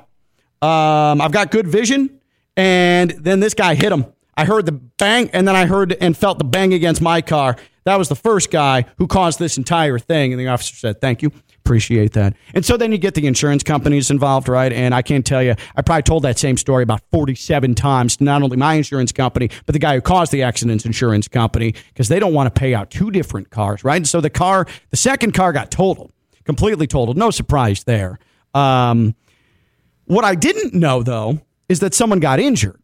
Um, 0.61 1.23
I've 1.23 1.33
got 1.33 1.51
good 1.51 1.67
vision. 1.67 2.21
And 2.59 3.13
then 3.13 3.41
this 3.41 3.55
guy 3.55 3.75
hit 3.75 3.91
him. 3.91 4.05
I 4.37 4.45
heard 4.45 4.67
the 4.67 4.73
bang, 4.73 5.31
and 5.33 5.49
then 5.49 5.57
I 5.57 5.65
heard 5.65 5.95
and 5.95 6.15
felt 6.15 6.37
the 6.37 6.45
bang 6.45 6.75
against 6.75 7.01
my 7.01 7.23
car. 7.23 7.57
That 7.89 7.99
was 7.99 8.11
the 8.11 8.17
first 8.17 8.51
guy 8.51 8.85
who 8.99 9.07
caused 9.07 9.39
this 9.39 9.57
entire 9.57 9.99
thing. 9.99 10.35
And 10.35 10.39
the 10.39 10.49
officer 10.49 10.77
said, 10.77 11.01
Thank 11.01 11.23
you. 11.23 11.33
Appreciate 11.65 12.13
that. 12.13 12.35
And 12.53 12.63
so 12.63 12.77
then 12.77 12.93
you 12.93 12.99
get 12.99 13.15
the 13.15 13.27
insurance 13.27 13.63
companies 13.63 14.11
involved, 14.11 14.47
right? 14.47 14.71
And 14.71 14.95
I 14.95 15.01
can't 15.01 15.25
tell 15.25 15.43
you, 15.43 15.55
I 15.75 15.81
probably 15.81 16.03
told 16.03 16.23
that 16.25 16.39
same 16.39 16.59
story 16.59 16.83
about 16.83 17.01
47 17.13 17.75
times 17.75 18.19
to 18.19 18.25
not 18.25 18.43
only 18.43 18.59
my 18.59 18.75
insurance 18.75 19.11
company, 19.11 19.49
but 19.65 19.73
the 19.73 19.79
guy 19.79 19.95
who 19.95 20.03
caused 20.03 20.33
the 20.33 20.43
accident's 20.43 20.85
insurance 20.85 21.29
company, 21.29 21.75
because 21.89 22.09
they 22.09 22.19
don't 22.21 22.35
want 22.35 22.55
to 22.55 22.59
pay 22.59 22.75
out 22.75 22.91
two 22.91 23.11
different 23.11 23.49
cars, 23.49 23.85
right? 23.85 23.97
And 23.97 24.07
so 24.07 24.21
the 24.21 24.29
car, 24.29 24.67
the 24.91 24.97
second 24.99 25.33
car 25.33 25.55
got 25.55 25.71
totaled, 25.71 26.13
completely 26.45 26.87
totaled. 26.87 27.17
No 27.17 27.31
surprise 27.31 27.85
there. 27.85 28.19
Um, 28.53 29.15
what 30.05 30.27
I 30.27 30.35
didn't 30.35 30.75
know, 30.75 31.03
though, 31.03 31.41
is 31.71 31.81
that 31.81 31.95
someone 31.95 32.21
got 32.21 32.39
injured. 32.39 32.81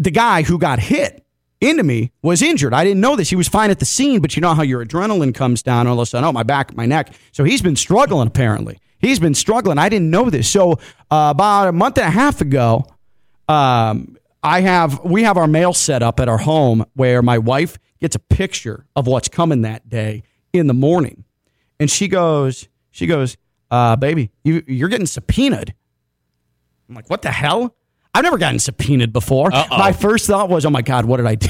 The 0.00 0.10
guy 0.10 0.42
who 0.42 0.58
got 0.58 0.80
hit 0.80 1.24
into 1.60 1.82
me 1.82 2.12
was 2.22 2.42
injured. 2.42 2.72
I 2.72 2.84
didn't 2.84 3.00
know 3.00 3.16
this. 3.16 3.30
He 3.30 3.36
was 3.36 3.48
fine 3.48 3.70
at 3.70 3.78
the 3.78 3.84
scene, 3.84 4.20
but 4.20 4.36
you 4.36 4.40
know 4.42 4.54
how 4.54 4.62
your 4.62 4.84
adrenaline 4.84 5.34
comes 5.34 5.62
down 5.62 5.86
all 5.86 5.94
of 5.94 6.00
a 6.00 6.06
sudden. 6.06 6.28
Oh, 6.28 6.32
my 6.32 6.42
back, 6.42 6.76
my 6.76 6.86
neck. 6.86 7.12
So 7.32 7.44
he's 7.44 7.62
been 7.62 7.76
struggling, 7.76 8.28
apparently. 8.28 8.78
He's 8.98 9.18
been 9.18 9.34
struggling. 9.34 9.78
I 9.78 9.88
didn't 9.88 10.10
know 10.10 10.30
this. 10.30 10.48
So 10.50 10.72
uh, 11.10 11.30
about 11.30 11.68
a 11.68 11.72
month 11.72 11.98
and 11.98 12.06
a 12.06 12.10
half 12.10 12.40
ago, 12.40 12.86
um, 13.48 14.16
I 14.42 14.60
have 14.60 15.04
we 15.04 15.24
have 15.24 15.36
our 15.36 15.46
mail 15.46 15.72
set 15.72 16.02
up 16.02 16.20
at 16.20 16.28
our 16.28 16.38
home 16.38 16.84
where 16.94 17.22
my 17.22 17.38
wife 17.38 17.78
gets 18.00 18.14
a 18.14 18.20
picture 18.20 18.86
of 18.94 19.06
what's 19.06 19.28
coming 19.28 19.62
that 19.62 19.88
day 19.88 20.22
in 20.52 20.68
the 20.68 20.74
morning, 20.74 21.24
and 21.80 21.90
she 21.90 22.08
goes, 22.08 22.68
she 22.90 23.06
goes, 23.06 23.36
uh, 23.70 23.96
baby, 23.96 24.30
you 24.44 24.62
you're 24.66 24.88
getting 24.88 25.06
subpoenaed. 25.06 25.74
I'm 26.88 26.94
like, 26.94 27.10
what 27.10 27.22
the 27.22 27.32
hell? 27.32 27.74
I've 28.18 28.24
never 28.24 28.36
gotten 28.38 28.58
subpoenaed 28.58 29.12
before. 29.12 29.48
My 29.70 29.92
first 29.92 30.26
thought 30.26 30.48
was, 30.48 30.66
oh 30.66 30.70
my 30.70 30.82
god, 30.82 31.04
what 31.04 31.18
did 31.18 31.26
I 31.26 31.36
do? 31.36 31.48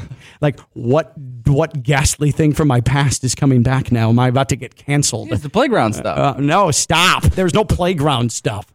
like, 0.40 0.58
what 0.72 1.12
what 1.44 1.82
ghastly 1.82 2.30
thing 2.30 2.54
from 2.54 2.68
my 2.68 2.80
past 2.80 3.22
is 3.22 3.34
coming 3.34 3.62
back 3.62 3.92
now? 3.92 4.08
Am 4.08 4.18
I 4.18 4.28
about 4.28 4.48
to 4.48 4.56
get 4.56 4.74
canceled? 4.76 5.30
It's 5.30 5.42
the 5.42 5.50
playground 5.50 5.92
stuff. 5.92 6.38
Uh, 6.38 6.40
no, 6.40 6.70
stop. 6.70 7.24
There's 7.24 7.52
no 7.52 7.64
playground 7.64 8.32
stuff. 8.32 8.72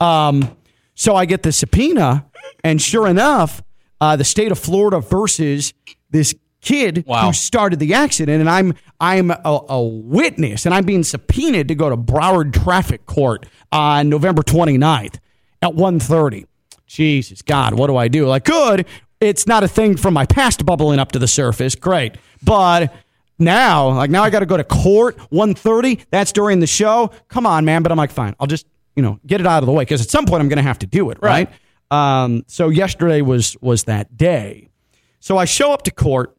Um, 0.00 0.56
so 0.96 1.14
I 1.14 1.26
get 1.26 1.44
the 1.44 1.52
subpoena, 1.52 2.26
and 2.64 2.82
sure 2.82 3.06
enough, 3.06 3.62
uh, 4.00 4.16
the 4.16 4.24
state 4.24 4.50
of 4.50 4.58
Florida 4.58 4.98
versus 4.98 5.72
this 6.10 6.34
kid 6.60 7.04
Wow. 7.06 7.26
who 7.26 7.32
started 7.32 7.78
the 7.78 7.94
accident, 7.94 8.40
and 8.40 8.50
I'm 8.50 8.74
I'm 9.00 9.30
a, 9.30 9.40
a 9.44 9.80
witness, 9.80 10.66
and 10.66 10.74
I'm 10.74 10.84
being 10.84 11.04
subpoenaed 11.04 11.68
to 11.68 11.76
go 11.76 11.88
to 11.88 11.96
Broward 11.96 12.52
Traffic 12.52 13.06
Court 13.06 13.46
on 13.70 14.08
November 14.08 14.42
29th 14.42 15.20
at 15.62 15.70
1.30. 15.70 16.46
Jesus 16.90 17.40
God, 17.40 17.74
what 17.74 17.86
do 17.86 17.96
I 17.96 18.08
do? 18.08 18.26
Like, 18.26 18.44
good. 18.44 18.84
It's 19.20 19.46
not 19.46 19.62
a 19.62 19.68
thing 19.68 19.96
from 19.96 20.12
my 20.12 20.26
past 20.26 20.66
bubbling 20.66 20.98
up 20.98 21.12
to 21.12 21.18
the 21.18 21.28
surface. 21.28 21.74
Great, 21.74 22.16
but 22.42 22.92
now, 23.38 23.90
like 23.90 24.10
now 24.10 24.24
I 24.24 24.30
got 24.30 24.40
to 24.40 24.46
go 24.46 24.56
to 24.56 24.64
court 24.64 25.16
1:30. 25.30 26.04
That's 26.10 26.32
during 26.32 26.58
the 26.58 26.66
show. 26.66 27.10
Come 27.28 27.46
on, 27.46 27.64
man. 27.64 27.82
But 27.82 27.92
I'm 27.92 27.98
like, 27.98 28.10
fine. 28.10 28.34
I'll 28.40 28.46
just 28.46 28.66
you 28.96 29.02
know 29.02 29.20
get 29.26 29.40
it 29.40 29.46
out 29.46 29.62
of 29.62 29.66
the 29.66 29.72
way 29.72 29.82
because 29.82 30.00
at 30.02 30.10
some 30.10 30.26
point 30.26 30.42
I'm 30.42 30.48
going 30.48 30.56
to 30.56 30.62
have 30.62 30.80
to 30.80 30.86
do 30.86 31.10
it, 31.10 31.18
right? 31.22 31.48
Um, 31.90 32.44
so 32.48 32.68
yesterday 32.68 33.20
was 33.20 33.56
was 33.60 33.84
that 33.84 34.16
day. 34.16 34.68
So 35.20 35.38
I 35.38 35.44
show 35.44 35.72
up 35.72 35.82
to 35.82 35.90
court 35.90 36.36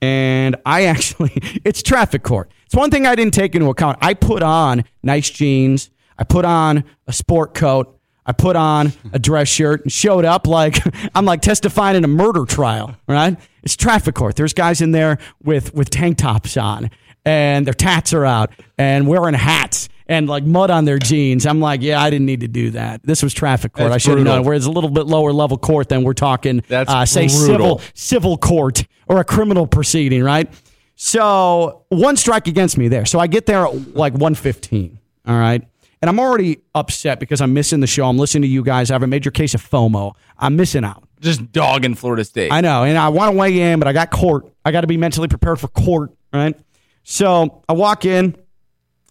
and 0.00 0.56
I 0.64 0.84
actually 0.86 1.32
it's 1.64 1.82
traffic 1.82 2.22
court. 2.22 2.50
It's 2.64 2.74
one 2.74 2.90
thing 2.90 3.06
I 3.06 3.14
didn't 3.14 3.34
take 3.34 3.54
into 3.54 3.68
account. 3.68 3.98
I 4.00 4.14
put 4.14 4.42
on 4.42 4.84
nice 5.02 5.28
jeans. 5.28 5.90
I 6.16 6.24
put 6.24 6.44
on 6.44 6.84
a 7.06 7.12
sport 7.12 7.54
coat. 7.54 7.99
I 8.30 8.32
put 8.32 8.54
on 8.54 8.92
a 9.12 9.18
dress 9.18 9.48
shirt 9.48 9.82
and 9.82 9.90
showed 9.90 10.24
up 10.24 10.46
like 10.46 10.78
I'm 11.16 11.24
like 11.24 11.42
testifying 11.42 11.96
in 11.96 12.04
a 12.04 12.08
murder 12.08 12.44
trial, 12.44 12.94
right? 13.08 13.36
It's 13.64 13.74
traffic 13.74 14.14
court. 14.14 14.36
There's 14.36 14.54
guys 14.54 14.80
in 14.80 14.92
there 14.92 15.18
with 15.42 15.74
with 15.74 15.90
tank 15.90 16.18
tops 16.18 16.56
on 16.56 16.90
and 17.24 17.66
their 17.66 17.74
tats 17.74 18.14
are 18.14 18.24
out 18.24 18.52
and 18.78 19.08
wearing 19.08 19.34
hats 19.34 19.88
and 20.06 20.28
like 20.28 20.44
mud 20.44 20.70
on 20.70 20.84
their 20.84 21.00
jeans. 21.00 21.44
I'm 21.44 21.60
like, 21.60 21.82
yeah, 21.82 22.00
I 22.00 22.08
didn't 22.08 22.26
need 22.26 22.40
to 22.40 22.48
do 22.48 22.70
that. 22.70 23.02
This 23.02 23.20
was 23.20 23.34
traffic 23.34 23.72
court. 23.72 23.90
That's 23.90 24.06
I 24.06 24.08
should 24.08 24.18
have 24.18 24.24
known. 24.24 24.44
Where 24.44 24.54
it's 24.54 24.66
a 24.66 24.70
little 24.70 24.90
bit 24.90 25.06
lower 25.06 25.32
level 25.32 25.58
court 25.58 25.88
than 25.88 26.04
we're 26.04 26.12
talking, 26.12 26.62
That's 26.68 26.88
uh, 26.88 27.04
say 27.04 27.26
brutal. 27.26 27.46
civil 27.46 27.80
civil 27.94 28.38
court 28.38 28.86
or 29.08 29.18
a 29.18 29.24
criminal 29.24 29.66
proceeding, 29.66 30.22
right? 30.22 30.48
So 30.94 31.84
one 31.88 32.16
strike 32.16 32.46
against 32.46 32.78
me 32.78 32.86
there. 32.86 33.06
So 33.06 33.18
I 33.18 33.26
get 33.26 33.46
there 33.46 33.66
at 33.66 33.96
like 33.96 34.12
115. 34.12 35.00
All 35.26 35.36
right. 35.36 35.66
And 36.02 36.08
I'm 36.08 36.18
already 36.18 36.62
upset 36.74 37.20
because 37.20 37.40
I'm 37.40 37.52
missing 37.52 37.80
the 37.80 37.86
show. 37.86 38.06
I'm 38.06 38.16
listening 38.16 38.42
to 38.42 38.48
you 38.48 38.62
guys. 38.62 38.90
I 38.90 38.94
have 38.94 39.02
a 39.02 39.06
major 39.06 39.30
case 39.30 39.54
of 39.54 39.68
FOMO. 39.68 40.14
I'm 40.38 40.56
missing 40.56 40.84
out. 40.84 41.04
Just 41.20 41.52
dogging 41.52 41.94
Florida 41.94 42.24
State. 42.24 42.50
I 42.50 42.62
know. 42.62 42.84
And 42.84 42.96
I 42.96 43.10
want 43.10 43.32
to 43.32 43.38
weigh 43.38 43.60
in, 43.60 43.78
but 43.78 43.86
I 43.86 43.92
got 43.92 44.10
court. 44.10 44.50
I 44.64 44.72
got 44.72 44.80
to 44.80 44.86
be 44.86 44.96
mentally 44.96 45.28
prepared 45.28 45.60
for 45.60 45.68
court, 45.68 46.10
right? 46.32 46.58
So 47.02 47.62
I 47.68 47.74
walk 47.74 48.06
in, 48.06 48.34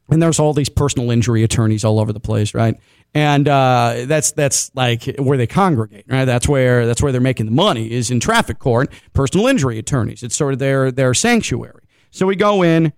and 0.09 0.21
there's 0.21 0.39
all 0.39 0.53
these 0.53 0.69
personal 0.69 1.11
injury 1.11 1.43
attorneys 1.43 1.85
all 1.85 1.99
over 1.99 2.11
the 2.11 2.19
place, 2.19 2.55
right? 2.55 2.75
And 3.13 3.47
uh, 3.47 4.05
that's 4.05 4.31
that's 4.31 4.73
like 4.75 5.03
where 5.17 5.37
they 5.37 5.47
congregate, 5.47 6.05
right? 6.07 6.25
That's 6.25 6.47
where 6.47 6.87
that's 6.87 7.01
where 7.01 7.11
they're 7.11 7.21
making 7.21 7.47
the 7.47 7.51
money 7.51 7.91
is 7.91 8.09
in 8.09 8.19
traffic 8.19 8.59
court. 8.59 8.91
Personal 9.13 9.47
injury 9.47 9.77
attorneys. 9.79 10.23
It's 10.23 10.35
sort 10.35 10.53
of 10.53 10.59
their 10.59 10.91
their 10.91 11.13
sanctuary. 11.13 11.83
So 12.11 12.25
we 12.25 12.35
go 12.35 12.63
in, 12.63 12.93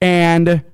and 0.00 0.64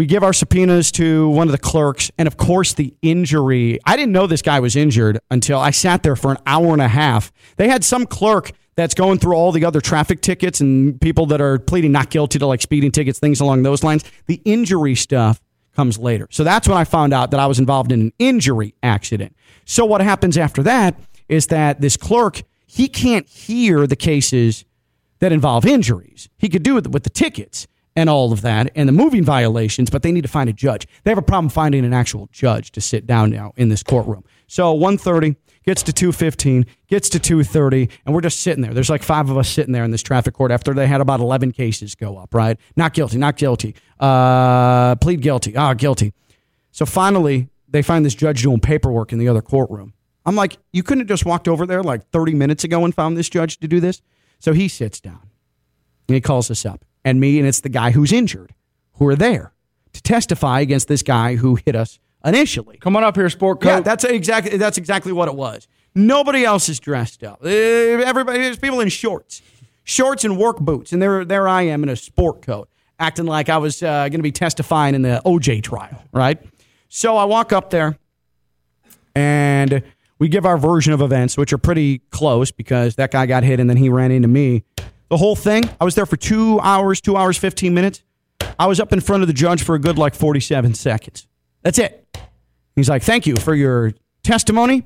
we 0.00 0.06
give 0.06 0.22
our 0.22 0.32
subpoenas 0.32 0.90
to 0.90 1.28
one 1.28 1.46
of 1.46 1.52
the 1.52 1.58
clerks, 1.58 2.10
and 2.16 2.26
of 2.26 2.38
course, 2.38 2.72
the 2.72 2.94
injury. 3.02 3.78
I 3.84 3.96
didn't 3.96 4.12
know 4.12 4.26
this 4.26 4.40
guy 4.40 4.58
was 4.58 4.74
injured 4.74 5.18
until 5.30 5.58
I 5.58 5.72
sat 5.72 6.02
there 6.02 6.16
for 6.16 6.30
an 6.30 6.38
hour 6.46 6.72
and 6.72 6.80
a 6.80 6.88
half. 6.88 7.30
They 7.58 7.68
had 7.68 7.84
some 7.84 8.06
clerk 8.06 8.52
that's 8.76 8.94
going 8.94 9.18
through 9.18 9.34
all 9.34 9.52
the 9.52 9.66
other 9.66 9.82
traffic 9.82 10.22
tickets 10.22 10.62
and 10.62 10.98
people 11.02 11.26
that 11.26 11.42
are 11.42 11.58
pleading 11.58 11.92
not 11.92 12.08
guilty 12.08 12.38
to 12.38 12.46
like 12.46 12.62
speeding 12.62 12.90
tickets, 12.90 13.18
things 13.18 13.40
along 13.40 13.62
those 13.62 13.84
lines. 13.84 14.02
The 14.24 14.40
injury 14.46 14.94
stuff 14.94 15.38
comes 15.76 15.98
later. 15.98 16.28
So 16.30 16.44
that's 16.44 16.66
when 16.66 16.78
I 16.78 16.84
found 16.84 17.12
out 17.12 17.30
that 17.32 17.38
I 17.38 17.46
was 17.46 17.58
involved 17.58 17.92
in 17.92 18.00
an 18.00 18.12
injury 18.18 18.74
accident. 18.82 19.36
So 19.66 19.84
what 19.84 20.00
happens 20.00 20.38
after 20.38 20.62
that 20.62 20.98
is 21.28 21.48
that 21.48 21.82
this 21.82 21.98
clerk, 21.98 22.40
he 22.66 22.88
can't 22.88 23.28
hear 23.28 23.86
the 23.86 23.96
cases 23.96 24.64
that 25.18 25.30
involve 25.30 25.66
injuries. 25.66 26.30
He 26.38 26.48
could 26.48 26.62
do 26.62 26.78
it 26.78 26.90
with 26.90 27.02
the 27.02 27.10
tickets 27.10 27.66
and 27.96 28.08
all 28.08 28.32
of 28.32 28.42
that 28.42 28.70
and 28.74 28.88
the 28.88 28.92
moving 28.92 29.24
violations, 29.24 29.90
but 29.90 30.02
they 30.02 30.12
need 30.12 30.22
to 30.22 30.28
find 30.28 30.48
a 30.48 30.52
judge. 30.52 30.86
They 31.04 31.10
have 31.10 31.18
a 31.18 31.22
problem 31.22 31.48
finding 31.48 31.84
an 31.84 31.92
actual 31.92 32.28
judge 32.32 32.72
to 32.72 32.80
sit 32.80 33.06
down 33.06 33.30
now 33.30 33.52
in 33.56 33.68
this 33.68 33.82
courtroom. 33.82 34.24
So 34.46 34.72
130 34.72 35.36
gets 35.64 35.82
to 35.84 35.92
215, 35.92 36.66
gets 36.88 37.08
to 37.10 37.18
230, 37.18 37.88
and 38.06 38.14
we're 38.14 38.20
just 38.20 38.40
sitting 38.40 38.62
there. 38.62 38.72
There's 38.72 38.90
like 38.90 39.02
five 39.02 39.30
of 39.30 39.36
us 39.36 39.48
sitting 39.48 39.72
there 39.72 39.84
in 39.84 39.90
this 39.90 40.02
traffic 40.02 40.34
court 40.34 40.50
after 40.50 40.72
they 40.72 40.86
had 40.86 41.00
about 41.00 41.20
11 41.20 41.52
cases 41.52 41.94
go 41.94 42.16
up, 42.16 42.34
right? 42.34 42.58
Not 42.76 42.94
guilty, 42.94 43.18
not 43.18 43.36
guilty. 43.36 43.74
Uh, 43.98 44.96
plead 44.96 45.20
guilty. 45.20 45.56
Ah, 45.56 45.74
guilty. 45.74 46.12
So 46.72 46.86
finally, 46.86 47.48
they 47.68 47.82
find 47.82 48.04
this 48.04 48.14
judge 48.14 48.42
doing 48.42 48.60
paperwork 48.60 49.12
in 49.12 49.18
the 49.18 49.28
other 49.28 49.42
courtroom. 49.42 49.92
I'm 50.26 50.36
like, 50.36 50.58
you 50.72 50.82
couldn't 50.82 51.00
have 51.00 51.08
just 51.08 51.24
walked 51.24 51.48
over 51.48 51.66
there 51.66 51.82
like 51.82 52.08
30 52.10 52.34
minutes 52.34 52.64
ago 52.64 52.84
and 52.84 52.94
found 52.94 53.16
this 53.16 53.28
judge 53.28 53.58
to 53.60 53.68
do 53.68 53.80
this? 53.80 54.02
So 54.38 54.52
he 54.52 54.68
sits 54.68 55.00
down 55.00 55.30
and 56.08 56.14
he 56.14 56.20
calls 56.20 56.50
us 56.50 56.64
up, 56.64 56.84
and 57.04 57.20
me, 57.20 57.38
and 57.38 57.46
it's 57.46 57.60
the 57.60 57.68
guy 57.68 57.90
who's 57.90 58.12
injured 58.12 58.54
who 58.94 59.06
are 59.08 59.16
there 59.16 59.52
to 59.92 60.02
testify 60.02 60.60
against 60.60 60.88
this 60.88 61.02
guy 61.02 61.36
who 61.36 61.56
hit 61.56 61.74
us 61.74 61.98
initially. 62.24 62.76
Come 62.78 62.96
on 62.96 63.04
up 63.04 63.16
here, 63.16 63.28
sport 63.30 63.60
coat. 63.60 63.68
Yeah, 63.68 63.80
that's 63.80 64.04
exactly 64.04 64.56
that's 64.56 64.78
exactly 64.78 65.12
what 65.12 65.28
it 65.28 65.34
was. 65.34 65.66
Nobody 65.94 66.44
else 66.44 66.68
is 66.68 66.78
dressed 66.78 67.24
up. 67.24 67.40
Uh, 67.44 67.48
Everybody, 67.48 68.38
there's 68.40 68.58
people 68.58 68.80
in 68.80 68.88
shorts, 68.88 69.42
shorts 69.84 70.24
and 70.24 70.38
work 70.38 70.58
boots, 70.58 70.92
and 70.92 71.02
there 71.02 71.24
there 71.24 71.48
I 71.48 71.62
am 71.62 71.82
in 71.82 71.88
a 71.88 71.96
sport 71.96 72.42
coat, 72.42 72.68
acting 72.98 73.26
like 73.26 73.48
I 73.48 73.58
was 73.58 73.82
uh, 73.82 74.08
going 74.08 74.18
to 74.18 74.22
be 74.22 74.32
testifying 74.32 74.94
in 74.94 75.02
the 75.02 75.20
OJ 75.24 75.62
trial, 75.62 76.02
right? 76.12 76.38
So 76.88 77.16
I 77.16 77.24
walk 77.24 77.52
up 77.52 77.70
there, 77.70 77.98
and 79.14 79.82
we 80.18 80.28
give 80.28 80.44
our 80.44 80.58
version 80.58 80.92
of 80.92 81.00
events, 81.00 81.36
which 81.36 81.52
are 81.52 81.58
pretty 81.58 81.98
close 82.10 82.50
because 82.50 82.96
that 82.96 83.10
guy 83.10 83.26
got 83.26 83.42
hit 83.42 83.58
and 83.58 83.68
then 83.70 83.76
he 83.78 83.88
ran 83.88 84.10
into 84.12 84.28
me. 84.28 84.64
The 85.10 85.16
whole 85.16 85.34
thing, 85.34 85.64
I 85.80 85.84
was 85.84 85.96
there 85.96 86.06
for 86.06 86.16
two 86.16 86.60
hours, 86.60 87.00
two 87.00 87.16
hours, 87.16 87.36
15 87.36 87.74
minutes. 87.74 88.02
I 88.58 88.66
was 88.66 88.78
up 88.78 88.92
in 88.92 89.00
front 89.00 89.22
of 89.22 89.26
the 89.26 89.32
judge 89.32 89.62
for 89.62 89.74
a 89.74 89.78
good 89.78 89.98
like 89.98 90.14
47 90.14 90.74
seconds. 90.74 91.26
That's 91.62 91.78
it. 91.78 92.06
He's 92.76 92.88
like, 92.88 93.02
thank 93.02 93.26
you 93.26 93.36
for 93.36 93.54
your 93.54 93.92
testimony. 94.22 94.84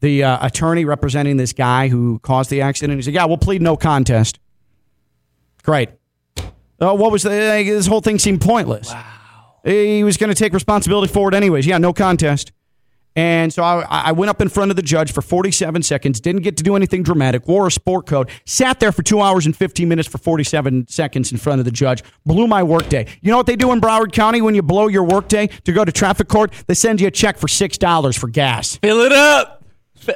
The 0.00 0.24
uh, 0.24 0.46
attorney 0.46 0.86
representing 0.86 1.36
this 1.36 1.52
guy 1.52 1.88
who 1.88 2.18
caused 2.20 2.48
the 2.48 2.62
accident, 2.62 2.98
he 2.98 3.02
said, 3.02 3.12
yeah, 3.12 3.26
we'll 3.26 3.36
plead 3.36 3.60
no 3.60 3.76
contest. 3.76 4.40
Great. 5.62 5.90
Uh, 6.80 6.94
what 6.94 7.12
was 7.12 7.22
the, 7.22 7.28
this 7.30 7.86
whole 7.86 8.00
thing 8.00 8.18
seemed 8.18 8.40
pointless. 8.40 8.90
Wow. 8.90 9.04
He 9.64 10.02
was 10.02 10.16
going 10.16 10.30
to 10.30 10.34
take 10.34 10.54
responsibility 10.54 11.12
for 11.12 11.28
it 11.28 11.34
anyways. 11.34 11.66
Yeah, 11.66 11.78
no 11.78 11.92
contest. 11.92 12.52
And 13.14 13.52
so 13.52 13.62
I, 13.62 13.84
I 13.88 14.12
went 14.12 14.30
up 14.30 14.40
in 14.40 14.48
front 14.48 14.70
of 14.70 14.76
the 14.76 14.82
judge 14.82 15.12
for 15.12 15.20
47 15.20 15.82
seconds, 15.82 16.20
didn't 16.20 16.42
get 16.42 16.56
to 16.56 16.62
do 16.62 16.76
anything 16.76 17.02
dramatic, 17.02 17.46
wore 17.46 17.66
a 17.66 17.70
sport 17.70 18.06
coat, 18.06 18.30
sat 18.46 18.80
there 18.80 18.92
for 18.92 19.02
two 19.02 19.20
hours 19.20 19.44
and 19.44 19.54
15 19.56 19.88
minutes 19.88 20.08
for 20.08 20.18
47 20.18 20.88
seconds 20.88 21.30
in 21.30 21.38
front 21.38 21.58
of 21.58 21.64
the 21.64 21.70
judge, 21.70 22.02
blew 22.24 22.46
my 22.46 22.62
workday. 22.62 23.06
You 23.20 23.30
know 23.30 23.36
what 23.36 23.46
they 23.46 23.56
do 23.56 23.72
in 23.72 23.80
Broward 23.80 24.12
County 24.12 24.40
when 24.40 24.54
you 24.54 24.62
blow 24.62 24.88
your 24.88 25.04
workday 25.04 25.48
to 25.48 25.72
go 25.72 25.84
to 25.84 25.92
traffic 25.92 26.28
court? 26.28 26.52
They 26.66 26.74
send 26.74 27.00
you 27.00 27.08
a 27.08 27.10
check 27.10 27.36
for 27.36 27.48
$6 27.48 28.18
for 28.18 28.28
gas. 28.28 28.76
Fill 28.76 29.00
it 29.00 29.12
up. 29.12 29.62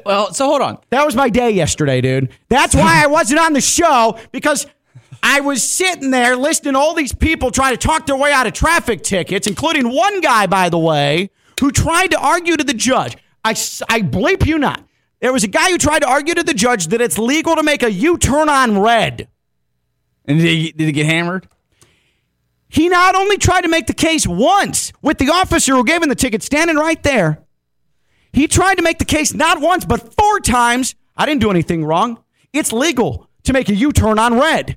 Well, 0.05 0.33
so 0.33 0.47
hold 0.47 0.63
on. 0.63 0.79
That 0.91 1.05
was 1.05 1.15
my 1.15 1.29
day 1.29 1.51
yesterday, 1.51 2.01
dude. 2.01 2.31
That's 2.49 2.75
why 2.75 3.03
I 3.05 3.07
wasn't 3.07 3.41
on 3.41 3.53
the 3.53 3.61
show 3.61 4.19
because 4.33 4.67
I 5.23 5.41
was 5.41 5.67
sitting 5.67 6.11
there 6.11 6.37
listening 6.37 6.75
to 6.75 6.79
all 6.79 6.95
these 6.95 7.15
people 7.15 7.51
try 7.51 7.71
to 7.71 7.77
talk 7.77 8.07
their 8.07 8.17
way 8.17 8.33
out 8.33 8.47
of 8.47 8.53
traffic 8.53 9.03
tickets, 9.03 9.47
including 9.47 9.95
one 9.95 10.21
guy, 10.21 10.47
by 10.47 10.69
the 10.69 10.79
way, 10.79 11.31
who 11.61 11.71
tried 11.71 12.11
to 12.13 12.19
argue 12.19 12.57
to 12.57 12.65
the 12.65 12.75
judge. 12.75 13.17
I 13.45 13.53
bleep 13.55 14.47
you 14.47 14.59
not. 14.59 14.83
There 15.21 15.33
was 15.33 15.45
a 15.45 15.49
guy 15.49 15.71
who 15.71 15.79
tried 15.79 16.01
to 16.01 16.09
argue 16.09 16.35
to 16.35 16.43
the 16.43 16.55
judge 16.55 16.89
that 16.89 17.01
it's 17.01 17.17
legal 17.17 17.57
to 17.57 17.63
make 17.63 17.83
a 17.83 17.91
U 17.91 18.19
turn 18.19 18.49
on 18.49 18.79
red. 18.79 19.29
And 20.27 20.39
did 20.39 20.49
he, 20.49 20.73
did 20.73 20.87
he 20.87 20.93
get 20.93 21.07
hammered? 21.07 21.49
He 22.69 22.89
not 22.89 23.15
only 23.15 23.39
tried 23.39 23.63
to 23.63 23.69
make 23.69 23.87
the 23.87 23.95
case 23.95 24.27
once 24.27 24.93
with 25.01 25.19
the 25.19 25.31
officer 25.31 25.75
who 25.75 25.85
gave 25.85 26.03
him 26.03 26.09
the 26.09 26.15
ticket 26.15 26.43
standing 26.43 26.77
right 26.77 27.03
there, 27.03 27.45
he 28.33 28.49
tried 28.49 28.75
to 28.75 28.83
make 28.83 28.99
the 28.99 29.05
case 29.05 29.33
not 29.33 29.61
once, 29.61 29.85
but 29.85 30.15
four 30.15 30.41
times. 30.41 30.95
I 31.17 31.25
didn't 31.25 31.41
do 31.41 31.51
anything 31.51 31.85
wrong. 31.85 32.23
It's 32.53 32.73
legal 32.73 33.31
to 33.45 33.53
make 33.53 33.69
a 33.69 33.75
U 33.75 33.93
turn 33.93 34.19
on 34.19 34.39
red. 34.39 34.77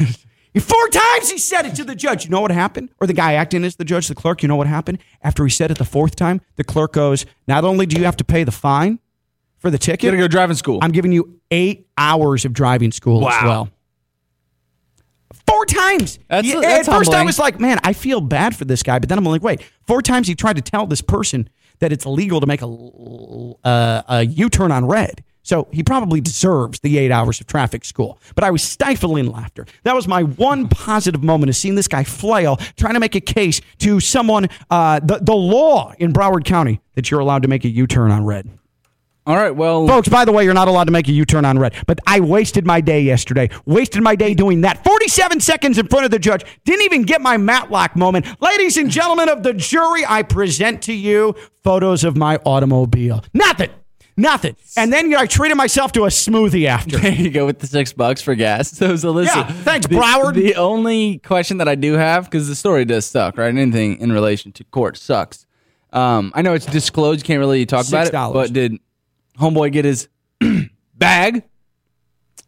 Four 0.60 0.88
times 0.88 1.30
he 1.30 1.38
said 1.38 1.66
it 1.66 1.74
to 1.76 1.84
the 1.84 1.94
judge. 1.94 2.24
You 2.24 2.30
know 2.30 2.40
what 2.40 2.50
happened? 2.50 2.90
Or 3.00 3.06
the 3.06 3.12
guy 3.12 3.34
acting 3.34 3.64
as 3.64 3.76
the 3.76 3.84
judge, 3.84 4.08
the 4.08 4.14
clerk, 4.14 4.42
you 4.42 4.48
know 4.48 4.56
what 4.56 4.66
happened? 4.66 4.98
After 5.22 5.44
he 5.44 5.50
said 5.50 5.70
it 5.70 5.78
the 5.78 5.84
fourth 5.84 6.16
time, 6.16 6.40
the 6.56 6.64
clerk 6.64 6.92
goes, 6.94 7.26
Not 7.46 7.64
only 7.64 7.84
do 7.86 7.98
you 7.98 8.04
have 8.04 8.16
to 8.16 8.24
pay 8.24 8.44
the 8.44 8.52
fine 8.52 8.98
for 9.58 9.70
the 9.70 9.78
ticket, 9.78 10.04
You 10.04 10.10
ticket, 10.10 10.18
gotta 10.20 10.28
go 10.28 10.32
driving 10.32 10.56
school. 10.56 10.78
I'm 10.82 10.92
giving 10.92 11.12
you 11.12 11.38
eight 11.50 11.88
hours 11.98 12.44
of 12.44 12.52
driving 12.52 12.92
school 12.92 13.28
as 13.28 13.44
well. 13.44 13.68
Four 15.46 15.66
times. 15.66 16.18
That's- 16.28 16.44
Yeah, 16.52 16.60
that's 16.60 16.88
At 16.88 16.94
first, 16.94 17.12
I 17.12 17.22
was 17.24 17.38
like, 17.38 17.60
man, 17.60 17.78
I 17.84 17.92
feel 17.92 18.20
bad 18.20 18.56
for 18.56 18.64
this 18.64 18.82
guy. 18.82 18.98
But 18.98 19.08
then 19.08 19.18
I'm 19.18 19.24
like, 19.24 19.42
wait, 19.42 19.62
four 19.86 20.02
times 20.02 20.26
he 20.26 20.34
tried 20.34 20.56
to 20.56 20.62
tell 20.62 20.86
this 20.86 21.02
person 21.02 21.48
that 21.78 21.92
it's 21.92 22.06
legal 22.06 22.40
to 22.40 22.46
make 22.46 22.62
a, 22.62 22.66
uh, 22.66 24.02
a 24.08 24.22
U 24.24 24.48
turn 24.48 24.72
on 24.72 24.86
red. 24.86 25.22
So 25.46 25.68
he 25.70 25.84
probably 25.84 26.20
deserves 26.20 26.80
the 26.80 26.98
eight 26.98 27.12
hours 27.12 27.40
of 27.40 27.46
traffic 27.46 27.84
school. 27.84 28.18
But 28.34 28.42
I 28.42 28.50
was 28.50 28.64
stifling 28.64 29.30
laughter. 29.30 29.64
That 29.84 29.94
was 29.94 30.08
my 30.08 30.24
one 30.24 30.66
positive 30.68 31.22
moment 31.22 31.50
of 31.50 31.54
seeing 31.54 31.76
this 31.76 31.86
guy 31.86 32.02
flail, 32.02 32.56
trying 32.76 32.94
to 32.94 33.00
make 33.00 33.14
a 33.14 33.20
case 33.20 33.60
to 33.78 34.00
someone, 34.00 34.48
uh, 34.72 34.98
the, 34.98 35.20
the 35.22 35.36
law 35.36 35.92
in 36.00 36.12
Broward 36.12 36.44
County 36.44 36.80
that 36.96 37.12
you're 37.12 37.20
allowed 37.20 37.42
to 37.42 37.48
make 37.48 37.64
a 37.64 37.68
U 37.68 37.86
turn 37.86 38.10
on 38.10 38.24
red. 38.24 38.50
All 39.24 39.36
right. 39.36 39.54
Well, 39.54 39.86
Folks, 39.86 40.08
by 40.08 40.24
the 40.24 40.32
way, 40.32 40.42
you're 40.42 40.52
not 40.52 40.66
allowed 40.66 40.84
to 40.84 40.92
make 40.92 41.06
a 41.06 41.12
U 41.12 41.24
turn 41.24 41.44
on 41.44 41.60
red. 41.60 41.74
But 41.86 42.00
I 42.08 42.18
wasted 42.18 42.66
my 42.66 42.80
day 42.80 43.00
yesterday. 43.02 43.48
Wasted 43.66 44.02
my 44.02 44.16
day 44.16 44.34
doing 44.34 44.62
that. 44.62 44.82
47 44.82 45.38
seconds 45.38 45.78
in 45.78 45.86
front 45.86 46.04
of 46.04 46.10
the 46.10 46.18
judge. 46.18 46.44
Didn't 46.64 46.82
even 46.82 47.02
get 47.04 47.20
my 47.20 47.36
Matlock 47.36 47.94
moment. 47.94 48.26
Ladies 48.42 48.76
and 48.76 48.90
gentlemen 48.90 49.28
of 49.28 49.44
the 49.44 49.54
jury, 49.54 50.02
I 50.08 50.24
present 50.24 50.82
to 50.82 50.92
you 50.92 51.36
photos 51.62 52.02
of 52.02 52.16
my 52.16 52.38
automobile. 52.44 53.22
Nothing. 53.32 53.70
Nothing. 54.16 54.56
And 54.76 54.92
then 54.92 55.06
you 55.10 55.16
know, 55.16 55.22
I 55.22 55.26
treated 55.26 55.56
myself 55.56 55.92
to 55.92 56.04
a 56.04 56.08
smoothie 56.08 56.66
after. 56.66 56.96
There 56.98 57.12
you 57.12 57.30
go 57.30 57.44
with 57.44 57.58
the 57.58 57.66
six 57.66 57.92
bucks 57.92 58.22
for 58.22 58.34
gas. 58.34 58.72
So, 58.76 58.96
so 58.96 59.10
listen. 59.10 59.38
Yeah, 59.38 59.52
thanks, 59.52 59.86
the, 59.86 59.94
Broward. 59.96 60.34
The 60.34 60.56
only 60.56 61.18
question 61.18 61.58
that 61.58 61.68
I 61.68 61.74
do 61.74 61.94
have, 61.94 62.24
because 62.24 62.48
the 62.48 62.54
story 62.54 62.84
does 62.84 63.06
suck, 63.06 63.36
right? 63.38 63.48
Anything 63.48 63.98
in 64.00 64.12
relation 64.12 64.52
to 64.52 64.64
court 64.64 64.96
sucks. 64.96 65.46
Um, 65.92 66.32
I 66.34 66.42
know 66.42 66.54
it's 66.54 66.66
disclosed. 66.66 67.20
You 67.20 67.24
can't 67.24 67.38
really 67.40 67.64
talk 67.64 67.88
about 67.88 68.06
it. 68.08 68.12
But 68.12 68.52
did 68.52 68.78
Homeboy 69.38 69.72
get 69.72 69.84
his 69.84 70.08
bag? 70.94 71.44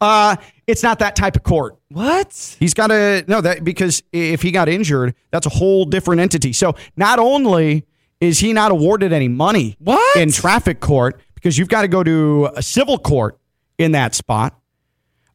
Uh, 0.01 0.37
it's 0.67 0.83
not 0.83 0.99
that 1.01 1.17
type 1.17 1.35
of 1.37 1.43
court. 1.43 1.77
What? 1.89 2.57
He's 2.61 2.75
got 2.75 2.89
to 2.89 3.25
no 3.27 3.41
that 3.41 3.65
because 3.65 4.03
if 4.13 4.43
he 4.43 4.51
got 4.51 4.69
injured, 4.69 5.15
that's 5.31 5.47
a 5.47 5.51
whole 5.51 5.85
different 5.85 6.21
entity. 6.21 6.53
So 6.53 6.75
not 6.97 7.19
only 7.19 7.87
is 8.21 8.39
he 8.41 8.53
not 8.53 8.71
awarded 8.71 9.13
any 9.13 9.29
money 9.29 9.77
What? 9.79 10.17
in 10.17 10.31
traffic 10.31 10.81
court 10.81 11.21
because 11.39 11.57
you've 11.57 11.69
got 11.69 11.83
to 11.83 11.89
go 11.89 12.03
to 12.03 12.51
a 12.55 12.63
civil 12.63 12.99
court 12.99 13.39
in 13.79 13.93
that 13.93 14.15
spot. 14.15 14.59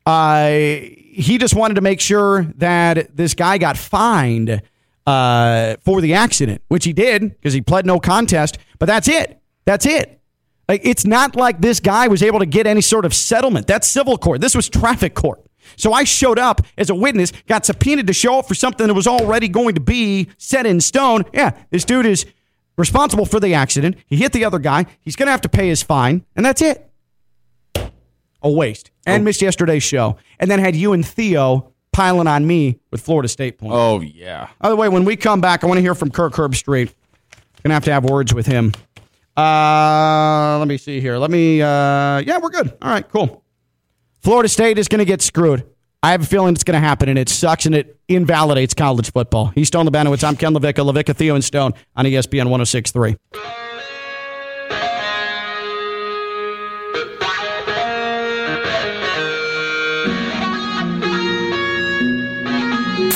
Uh, 0.06 0.50
he 0.50 1.38
just 1.40 1.56
wanted 1.56 1.76
to 1.76 1.82
make 1.82 2.02
sure 2.02 2.44
that 2.58 3.16
this 3.16 3.34
guy 3.34 3.58
got 3.58 3.78
fined 3.78 4.62
uh, 5.06 5.76
for 5.82 6.02
the 6.02 6.14
accident, 6.14 6.62
which 6.68 6.86
he 6.86 6.94
did 6.94 7.22
because 7.22 7.54
he 7.54 7.62
pled 7.62 7.86
no 7.86 8.00
contest. 8.00 8.58
But 8.80 8.88
that's 8.88 9.08
it. 9.08 9.40
That's 9.66 9.86
it. 9.86 10.20
Like 10.68 10.82
it's 10.84 11.06
not 11.06 11.36
like 11.36 11.62
this 11.62 11.80
guy 11.80 12.08
was 12.08 12.24
able 12.24 12.40
to 12.40 12.46
get 12.46 12.68
any 12.68 12.82
sort 12.82 13.06
of 13.06 13.14
settlement. 13.14 13.68
That's 13.68 13.88
civil 13.88 14.18
court. 14.18 14.42
This 14.42 14.56
was 14.56 14.70
traffic 14.70 15.14
court. 15.14 15.42
So 15.78 15.94
I 15.94 16.04
showed 16.04 16.40
up 16.40 16.62
as 16.78 16.90
a 16.90 16.96
witness, 16.96 17.32
got 17.48 17.66
subpoenaed 17.66 18.08
to 18.08 18.14
show 18.14 18.40
up 18.40 18.48
for 18.48 18.56
something 18.56 18.88
that 18.88 18.94
was 18.94 19.08
already 19.08 19.48
going 19.48 19.76
to 19.76 19.82
be 19.82 20.30
set 20.38 20.66
in 20.66 20.82
stone. 20.82 21.24
Yeah, 21.34 21.52
this 21.70 21.86
dude 21.86 22.06
is 22.06 22.26
responsible 22.78 23.26
for 23.26 23.40
the 23.40 23.54
accident. 23.54 23.98
He 24.06 24.18
hit 24.18 24.34
the 24.34 24.46
other 24.46 24.60
guy. 24.60 24.86
He's 25.02 25.16
going 25.16 25.28
to 25.28 25.32
have 25.32 25.42
to 25.42 25.50
pay 25.50 25.68
his 25.68 25.84
fine, 25.84 26.26
and 26.36 26.46
that's 26.46 26.62
it. 26.62 26.90
A 28.42 28.52
waste. 28.52 28.92
And 29.06 29.24
missed 29.24 29.42
yesterday's 29.42 29.84
show. 29.84 30.18
And 30.40 30.52
then 30.52 30.60
had 30.60 30.76
you 30.76 30.94
and 30.94 31.06
Theo 31.06 31.72
piling 31.94 32.28
on 32.28 32.46
me 32.46 32.80
with 32.92 33.02
Florida 33.02 33.30
State 33.30 33.58
points. 33.58 33.76
Oh 33.78 34.02
yeah. 34.02 34.50
By 34.60 34.70
the 34.70 34.76
way, 34.76 34.90
when 34.90 35.06
we 35.06 35.16
come 35.16 35.40
back, 35.40 35.64
I 35.64 35.68
want 35.68 35.78
to 35.78 35.82
hear 35.82 35.96
from 35.96 36.12
Kirk 36.12 36.34
Herbstreit. 36.34 36.94
Gonna 37.64 37.76
have 37.76 37.86
to 37.86 37.94
have 37.94 38.04
words 38.04 38.34
with 38.34 38.46
him. 38.46 38.74
Uh, 39.38 40.58
let 40.60 40.68
me 40.68 40.78
see 40.78 41.00
here. 41.00 41.18
Let 41.18 41.32
me. 41.32 41.62
Uh, 41.62 42.20
yeah, 42.20 42.40
we're 42.40 42.50
good. 42.50 42.76
All 42.82 42.90
right, 42.90 43.08
cool. 43.08 43.44
Florida 44.20 44.50
State 44.50 44.78
is 44.78 44.90
gonna 44.90 45.06
get 45.06 45.22
screwed. 45.22 45.64
I 46.04 46.12
have 46.12 46.24
a 46.24 46.26
feeling 46.26 46.54
it's 46.54 46.66
gonna 46.66 46.82
happen, 46.82 47.08
and 47.08 47.18
it 47.18 47.30
sucks 47.30 47.66
and 47.66 47.74
it 47.74 47.98
invalidates 48.10 48.74
college 48.74 49.10
football. 49.14 49.54
He's 49.56 49.70
Stone 49.70 49.88
Lebanowitz. 49.88 50.22
I'm 50.28 50.36
Ken 50.36 50.54
LaVicka. 50.54 50.84
LaVicka, 50.92 51.16
Theo, 51.16 51.34
and 51.34 51.44
Stone 51.44 51.74
on 51.96 52.04
ESPN 52.04 52.50
106.3. 52.50 53.63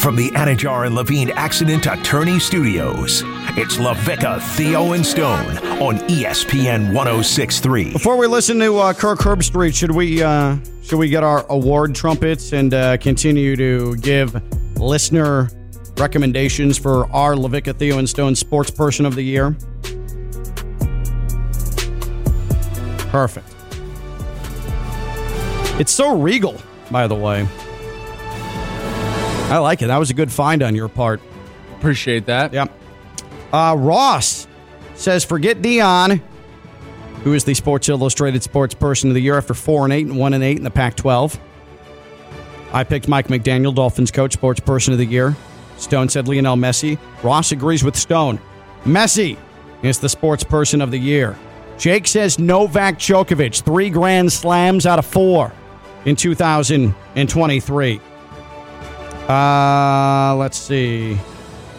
From 0.08 0.15
the 0.15 0.30
Anidjar 0.30 0.86
and 0.86 0.96
Levine 0.96 1.32
Accident 1.32 1.86
Attorney 1.86 2.39
Studios, 2.39 3.24
it's 3.58 3.76
LaVicka, 3.76 4.41
Theo, 4.56 4.93
and 4.93 5.06
Stone 5.06 5.58
on 5.82 5.98
ESPN 6.08 6.93
1063. 6.93 7.91
Before 7.91 8.15
we 8.15 8.26
listen 8.26 8.58
to 8.60 8.78
uh, 8.78 8.93
Kirk 8.93 9.20
Herbstreit, 9.20 9.76
should 9.76 9.91
we 9.91 10.24
uh, 10.24 10.60
should 10.82 10.98
we 10.98 11.10
get 11.10 11.26
our 11.26 11.46
award 11.50 11.93
trumpets 11.93 12.54
and 12.54 12.74
uh, 12.74 12.96
continue 12.96 13.58
to 13.58 13.98
give 13.98 14.41
listener 14.80 15.50
recommendations 15.98 16.78
for 16.78 17.12
our 17.12 17.34
LaVicka 17.34 17.78
Theo 17.78 17.98
and 17.98 18.08
Stone 18.08 18.36
Sports 18.36 18.72
Person 18.72 19.06
of 19.06 19.13
the 19.13 19.24
Year? 19.24 19.58
Perfect. 23.10 23.54
It's 25.82 25.91
so 25.91 26.17
regal, 26.17 26.56
by 26.91 27.08
the 27.08 27.15
way. 27.15 27.46
I 29.50 29.60
like 29.60 29.82
it. 29.82 29.88
That 29.88 29.98
was 29.98 30.10
a 30.10 30.14
good 30.14 30.32
find 30.32 30.62
on 30.62 30.76
your 30.76 30.90
part. 30.90 31.22
Appreciate 31.78 32.26
that. 32.26 32.52
Yep. 32.52 32.72
Uh, 33.54 33.76
Ross 33.78 34.46
says, 34.96 35.24
forget 35.24 35.62
Deion, 35.62 36.22
who 37.24 37.34
is 37.34 37.46
the 37.46 37.54
Sports 37.54 37.88
Illustrated 37.88 38.44
Sports 38.44 38.74
Person 38.74 39.10
of 39.10 39.14
the 39.14 39.22
Year 39.22 39.38
after 39.38 39.54
four 39.54 39.86
and 39.86 39.94
eight 39.94 40.06
and 40.06 40.18
one 40.18 40.34
and 40.34 40.44
eight 40.44 40.58
in 40.58 40.64
the 40.64 40.72
Pac-12. 40.72 41.40
I 42.74 42.84
picked 42.84 43.08
Mike 43.08 43.28
McDaniel, 43.28 43.74
Dolphins 43.74 44.12
coach, 44.12 44.34
Sports 44.34 44.60
Person 44.60 44.92
of 44.92 45.00
the 45.00 45.06
Year. 45.06 45.36
Stone 45.78 46.10
said 46.10 46.28
Lionel 46.28 46.58
Messi. 46.58 47.00
Ross 47.24 47.52
agrees 47.54 47.84
with 47.84 47.96
Stone. 47.96 48.40
Messi 48.84 49.38
is 49.82 50.00
the 50.00 50.10
Sports 50.10 50.44
Person 50.44 50.82
of 50.82 50.92
the 50.92 50.98
Year. 50.98 51.38
Jake 51.78 52.08
says 52.08 52.40
Novak 52.40 52.98
Djokovic, 52.98 53.62
three 53.62 53.90
Grand 53.90 54.34
Slams 54.34 54.86
out 54.86 55.00
of 55.00 55.06
four 55.06 55.54
in 56.06 56.16
2023. 56.16 58.02
Uh, 59.28 60.36
let's 60.38 60.58
see. 60.58 61.18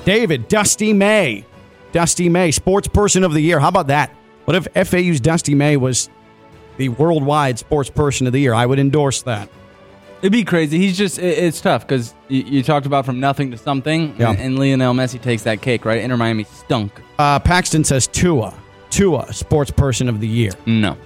David, 0.04 0.48
Dusty 0.48 0.92
May. 0.92 1.44
Dusty 1.92 2.28
May, 2.28 2.50
sports 2.50 2.88
person 2.88 3.24
of 3.24 3.32
the 3.32 3.40
year. 3.40 3.58
How 3.60 3.68
about 3.68 3.86
that? 3.88 4.14
What 4.44 4.56
if 4.56 4.88
FAU's 4.88 5.20
Dusty 5.20 5.54
May 5.54 5.76
was 5.76 6.08
the 6.76 6.88
worldwide 6.90 7.58
sports 7.58 7.90
person 7.90 8.26
of 8.26 8.32
the 8.32 8.40
year? 8.40 8.54
I 8.54 8.66
would 8.66 8.78
endorse 8.78 9.22
that. 9.22 9.48
It'd 10.20 10.32
be 10.32 10.44
crazy. 10.44 10.78
He's 10.78 10.96
just, 10.98 11.18
it- 11.18 11.38
it's 11.38 11.60
tough 11.60 11.86
because 11.86 12.14
you, 12.28 12.62
talked 12.62 12.86
about 12.86 13.06
from 13.06 13.20
nothing 13.20 13.50
to 13.52 13.56
something, 13.58 14.14
Yeah. 14.18 14.30
and, 14.30 14.38
and 14.40 14.58
Lionel 14.58 14.92
Messi 14.94 15.20
takes 15.20 15.44
that 15.44 15.62
cake, 15.62 15.84
right? 15.84 16.00
Inter 16.02 16.16
Miami 16.16 16.44
stunk. 16.44 16.92
Uh, 17.18 17.38
Paxton 17.38 17.84
says 17.84 18.06
Tua. 18.06 18.54
Tua, 18.90 19.32
sports 19.32 19.70
person 19.70 20.08
of 20.08 20.20
the 20.20 20.26
year. 20.28 20.50
No. 20.66 20.96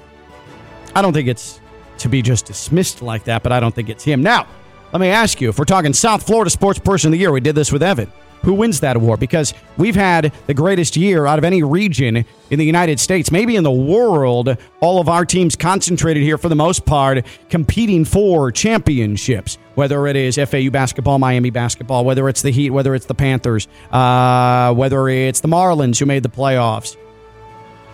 I 0.94 1.02
don't 1.02 1.12
think 1.12 1.28
it's 1.28 1.60
to 1.98 2.08
be 2.08 2.22
just 2.22 2.46
dismissed 2.46 3.02
like 3.02 3.24
that, 3.24 3.42
but 3.42 3.52
I 3.52 3.60
don't 3.60 3.74
think 3.74 3.88
it's 3.88 4.02
him. 4.04 4.22
Now, 4.22 4.46
let 4.92 5.00
me 5.00 5.08
ask 5.08 5.40
you 5.40 5.48
if 5.48 5.58
we're 5.58 5.64
talking 5.64 5.92
South 5.92 6.26
Florida 6.26 6.50
Sports 6.50 6.78
Person 6.78 7.08
of 7.08 7.12
the 7.12 7.18
Year, 7.18 7.32
we 7.32 7.40
did 7.40 7.54
this 7.54 7.72
with 7.72 7.82
Evan. 7.82 8.12
Who 8.42 8.54
wins 8.54 8.80
that 8.80 8.96
award? 8.96 9.20
Because 9.20 9.54
we've 9.76 9.94
had 9.94 10.32
the 10.48 10.54
greatest 10.54 10.96
year 10.96 11.26
out 11.26 11.38
of 11.38 11.44
any 11.44 11.62
region 11.62 12.24
in 12.50 12.58
the 12.58 12.64
United 12.64 12.98
States, 12.98 13.30
maybe 13.30 13.54
in 13.54 13.62
the 13.62 13.70
world. 13.70 14.56
All 14.80 15.00
of 15.00 15.08
our 15.08 15.24
teams 15.24 15.54
concentrated 15.54 16.24
here 16.24 16.36
for 16.36 16.48
the 16.48 16.56
most 16.56 16.84
part, 16.84 17.24
competing 17.48 18.04
for 18.04 18.50
championships. 18.50 19.58
Whether 19.76 20.08
it 20.08 20.16
is 20.16 20.36
FAU 20.36 20.70
basketball, 20.70 21.20
Miami 21.20 21.50
basketball, 21.50 22.04
whether 22.04 22.28
it's 22.28 22.42
the 22.42 22.50
Heat, 22.50 22.70
whether 22.70 22.96
it's 22.96 23.06
the 23.06 23.14
Panthers, 23.14 23.68
uh, 23.92 24.74
whether 24.74 25.08
it's 25.08 25.40
the 25.40 25.48
Marlins 25.48 25.98
who 25.98 26.06
made 26.06 26.24
the 26.24 26.28
playoffs 26.28 26.96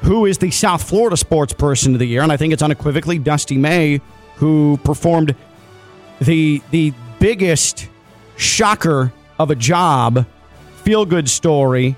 who 0.02 0.26
is 0.26 0.38
the 0.38 0.50
South 0.50 0.88
Florida 0.88 1.16
Sports 1.16 1.52
Person 1.52 1.92
of 1.92 1.98
the 1.98 2.06
Year, 2.06 2.22
and 2.22 2.30
I 2.30 2.36
think 2.36 2.52
it's 2.52 2.62
unequivocally 2.62 3.18
Dusty 3.18 3.56
May, 3.56 4.00
who 4.36 4.78
performed 4.84 5.34
the 6.20 6.62
the 6.70 6.92
biggest 7.18 7.88
shocker 8.36 9.12
of 9.38 9.50
a 9.50 9.54
job, 9.54 10.26
feel 10.82 11.04
good 11.04 11.28
story 11.28 11.96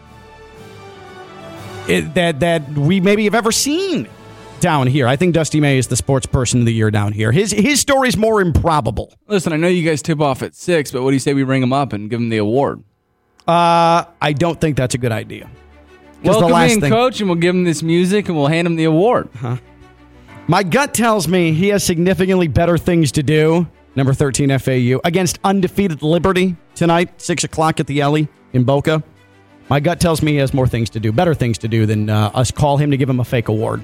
it, 1.88 2.14
that 2.14 2.40
that 2.40 2.68
we 2.72 3.00
maybe 3.00 3.24
have 3.24 3.34
ever 3.34 3.52
seen 3.52 4.08
down 4.60 4.86
here. 4.86 5.06
I 5.06 5.16
think 5.16 5.34
Dusty 5.34 5.60
May 5.60 5.78
is 5.78 5.86
the 5.88 5.96
Sports 5.96 6.26
Person 6.26 6.60
of 6.60 6.66
the 6.66 6.72
Year 6.72 6.90
down 6.90 7.12
here. 7.12 7.32
His 7.32 7.50
his 7.50 7.80
story 7.80 8.08
is 8.08 8.16
more 8.16 8.40
improbable. 8.40 9.12
Listen, 9.26 9.52
I 9.52 9.56
know 9.56 9.68
you 9.68 9.88
guys 9.88 10.02
tip 10.02 10.20
off 10.20 10.42
at 10.42 10.54
six, 10.54 10.90
but 10.90 11.02
what 11.02 11.10
do 11.10 11.14
you 11.14 11.20
say 11.20 11.34
we 11.34 11.42
ring 11.42 11.62
him 11.62 11.72
up 11.72 11.92
and 11.92 12.10
give 12.10 12.20
him 12.20 12.28
the 12.28 12.38
award? 12.38 12.82
Uh, 13.48 14.04
I 14.20 14.32
don't 14.36 14.60
think 14.60 14.76
that's 14.76 14.94
a 14.94 14.98
good 14.98 15.12
idea. 15.12 15.44
'Cause 16.22 16.22
the 16.22 16.30
Welcome 16.40 16.50
last 16.52 16.72
in, 16.74 16.80
thing- 16.82 16.92
coach, 16.92 17.20
and 17.20 17.30
we'll 17.30 17.38
give 17.38 17.54
him 17.54 17.64
this 17.64 17.82
music 17.82 18.28
and 18.28 18.36
we'll 18.36 18.48
hand 18.48 18.66
him 18.66 18.76
the 18.76 18.84
award. 18.84 19.30
My 20.46 20.62
gut 20.62 20.92
tells 20.92 21.26
me 21.26 21.52
he 21.54 21.68
has 21.68 21.82
significantly 21.82 22.46
better 22.46 22.76
things 22.76 23.10
to 23.12 23.22
do. 23.22 23.66
Number 23.96 24.14
13 24.14 24.56
FAU 24.58 25.00
against 25.04 25.38
undefeated 25.42 26.02
Liberty 26.02 26.56
tonight, 26.74 27.20
6 27.20 27.44
o'clock 27.44 27.80
at 27.80 27.86
the 27.86 28.00
Ellie 28.00 28.28
in 28.52 28.64
Boca. 28.64 29.02
My 29.68 29.80
gut 29.80 30.00
tells 30.00 30.22
me 30.22 30.32
he 30.32 30.38
has 30.38 30.52
more 30.54 30.66
things 30.66 30.90
to 30.90 31.00
do, 31.00 31.12
better 31.12 31.34
things 31.34 31.58
to 31.58 31.68
do 31.68 31.86
than 31.86 32.08
uh, 32.10 32.30
us 32.34 32.50
call 32.50 32.76
him 32.76 32.90
to 32.90 32.96
give 32.96 33.08
him 33.08 33.20
a 33.20 33.24
fake 33.24 33.48
award. 33.48 33.82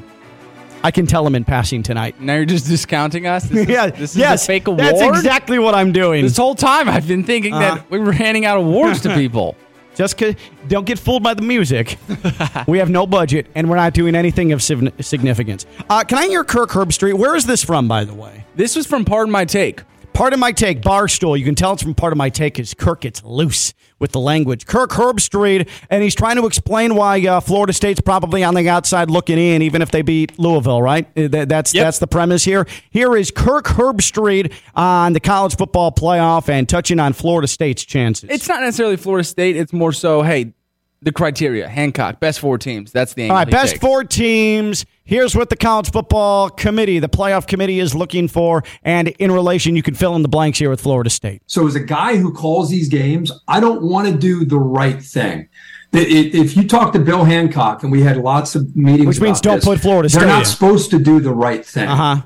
I 0.83 0.91
can 0.91 1.07
tell 1.07 1.27
him 1.27 1.35
in 1.35 1.45
passing 1.45 1.83
tonight. 1.83 2.21
Now 2.21 2.35
you're 2.35 2.45
just 2.45 2.67
discounting 2.67 3.27
us. 3.27 3.49
This 3.51 3.63
is, 3.63 3.69
yeah, 3.69 3.87
this 3.89 4.11
is 4.13 4.17
yes, 4.17 4.45
a 4.45 4.47
fake 4.47 4.67
award. 4.69 4.81
That's 4.81 5.03
exactly 5.03 5.59
what 5.59 5.75
I'm 5.75 5.91
doing. 5.93 6.23
This 6.23 6.37
whole 6.37 6.55
time 6.55 6.89
I've 6.89 7.09
been 7.09 7.25
thinking 7.25 7.55
Uh-huh. 7.55 7.77
that 7.77 7.91
we 7.91 7.99
were 7.99 8.13
handing 8.13 8.45
out 8.45 8.59
awards 8.59 9.01
to 9.03 9.15
people. 9.15 9.57
Just 9.97 10.23
don't 10.69 10.85
get 10.85 10.99
fooled 10.99 11.23
by 11.23 11.33
the 11.35 11.43
music. 11.43 11.97
we 12.69 12.79
have 12.79 12.91
no 12.91 13.07
budget, 13.07 13.47
and 13.55 13.71
we're 13.71 13.77
not 13.77 13.95
doing 13.95 14.15
anything 14.15 14.53
of 14.53 14.63
significance. 14.63 15.65
Uh, 15.89 16.05
can 16.05 16.19
I 16.19 16.27
hear 16.27 16.45
Kirk 16.45 16.69
Herbstreit? 16.71 17.15
Where 17.15 17.35
is 17.35 17.47
this 17.47 17.65
from, 17.65 17.89
by 17.89 18.05
the 18.05 18.13
way? 18.13 18.45
This 18.55 18.77
was 18.77 18.87
from 18.87 19.07
Pardon 19.07 19.33
My 19.33 19.47
Take. 19.47 19.83
Pardon 20.17 20.41
My 20.41 20.51
Take, 20.53 20.81
Barstool. 20.81 21.39
You 21.39 21.45
can 21.45 21.55
tell 21.55 21.75
it's 21.75 21.83
from 21.83 21.95
Pardon 21.95 22.17
My 22.17 22.31
Take 22.31 22.59
is 22.59 22.73
Kirk 22.73 23.03
gets 23.03 23.23
loose 23.23 23.75
with 23.99 24.13
the 24.13 24.19
language. 24.19 24.65
Kirk 24.67 24.89
Herbstreit, 24.93 25.69
and 25.91 26.03
he's 26.03 26.15
trying 26.15 26.37
to 26.37 26.47
explain 26.47 26.95
why 26.95 27.21
uh, 27.27 27.41
Florida 27.41 27.75
State's 27.75 28.01
probably 28.01 28.43
on 28.43 28.55
the 28.55 28.67
outside 28.67 29.11
looking 29.11 29.37
in, 29.39 29.61
even 29.61 29.83
if 29.83 29.91
they 29.91 30.01
beat 30.01 30.39
Louisville. 30.39 30.81
Right? 30.81 31.07
Uh, 31.19 31.29
that- 31.29 31.51
That's 31.51 31.75
Yep. 31.75 31.85
that's 31.85 31.99
the 31.99 32.07
premise 32.07 32.45
here. 32.45 32.67
Here 32.91 33.15
is 33.15 33.31
Kirk 33.31 33.67
Herbstreit 33.67 34.55
on 34.75 35.13
the 35.13 35.21
college 35.21 35.55
football 35.55 35.93
playoff 35.93 36.49
and 36.49 36.67
touching 36.67 36.99
on 36.99 37.13
Florida 37.13 37.47
State's 37.47 37.85
chances. 37.85 38.31
It's 38.31 38.49
not 38.49 38.63
necessarily 38.63 38.97
Florida 38.97 39.23
State. 39.25 39.57
It's 39.57 39.73
more 39.75 39.93
so, 39.93 40.23
hey, 40.23 40.55
the 41.03 41.13
criteria. 41.13 41.69
Hancock, 41.69 42.21
best 42.21 42.41
four 42.41 42.59
teams. 42.59 42.91
That's 42.93 43.15
the 43.15 43.23
angle. 43.23 43.37
All 43.37 43.41
right, 43.41 43.49
he 43.49 43.53
best 43.53 43.73
takes. 43.75 43.81
four 43.81 44.05
teams. 44.05 44.85
Here's 45.05 45.37
what 45.37 45.51
the 45.51 45.57
college 45.57 45.91
football 45.93 46.51
committee, 46.51 46.99
the 46.99 47.09
playoff 47.09 47.47
committee, 47.47 47.79
is 47.79 47.95
looking 47.95 48.27
for. 48.29 48.65
And 48.83 49.09
in 49.09 49.31
relation, 49.31 49.77
you 49.77 49.83
can 49.83 49.95
fill 49.95 50.17
in 50.17 50.23
the 50.23 50.29
blanks 50.29 50.59
here 50.59 50.71
with 50.71 50.81
Florida 50.81 51.11
State. 51.11 51.43
So, 51.47 51.67
as 51.67 51.77
a 51.77 51.81
guy 51.81 52.17
who 52.17 52.33
calls 52.33 52.71
these 52.71 52.89
games, 52.89 53.31
I 53.47 53.61
don't 53.61 53.83
want 53.83 54.09
to 54.09 54.17
do 54.17 54.45
the 54.45 54.59
right 54.59 55.01
thing. 55.03 55.49
I- 55.95 55.99
i- 55.99 56.03
If 56.35 56.57
you 56.57 56.67
talk 56.67 56.93
to 56.95 56.99
Bill 56.99 57.23
Hancock, 57.25 57.83
and 57.85 57.93
we 57.93 58.03
had 58.03 58.17
lots 58.17 58.55
of 58.57 58.75
meetings, 58.75 59.07
Which 59.07 59.21
means 59.21 59.39
about 59.39 59.43
don't 59.45 59.57
this, 59.59 59.65
put 59.65 59.81
Florida 59.81 60.09
State. 60.09 60.21
They're 60.21 60.29
not 60.29 60.41
in. 60.41 60.45
supposed 60.47 60.91
to 60.91 60.99
do 60.99 61.21
the 61.21 61.33
right 61.33 61.65
thing. 61.65 61.89
Uh 61.89 61.97
huh. 61.97 62.23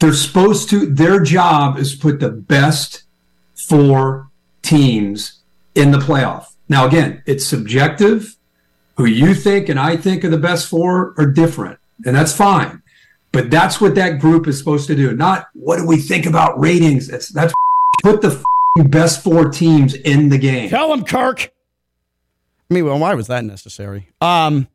They're 0.00 0.12
supposed 0.12 0.68
to. 0.70 0.84
Their 0.86 1.20
job 1.20 1.78
is 1.78 1.94
put 1.94 2.20
the 2.20 2.28
best 2.30 3.04
four 3.54 4.28
teams 4.62 5.38
in 5.74 5.90
the 5.90 5.98
playoff. 5.98 6.46
Now, 6.70 6.86
again, 6.86 7.22
it's 7.26 7.44
subjective. 7.44 8.36
Who 8.96 9.04
you 9.04 9.34
think 9.34 9.68
and 9.68 9.78
I 9.78 9.96
think 9.96 10.24
are 10.24 10.30
the 10.30 10.38
best 10.38 10.68
four 10.68 11.14
are 11.18 11.26
different, 11.26 11.78
and 12.06 12.14
that's 12.14 12.32
fine. 12.34 12.82
But 13.32 13.50
that's 13.50 13.80
what 13.80 13.94
that 13.96 14.20
group 14.20 14.46
is 14.46 14.58
supposed 14.58 14.86
to 14.88 14.94
do. 14.94 15.14
Not 15.14 15.48
what 15.54 15.78
do 15.78 15.86
we 15.86 15.96
think 15.96 16.26
about 16.26 16.60
ratings. 16.60 17.08
That's 17.08 17.28
that's 17.28 17.52
put 18.02 18.20
the 18.20 18.44
best 18.84 19.22
four 19.22 19.48
teams 19.48 19.94
in 19.94 20.28
the 20.28 20.38
game. 20.38 20.68
Tell 20.68 20.92
him, 20.92 21.04
Kirk. 21.04 21.50
I 22.70 22.74
mean, 22.74 22.84
well, 22.84 22.98
why 22.98 23.14
was 23.14 23.26
that 23.28 23.44
necessary? 23.44 24.08
Um, 24.20 24.68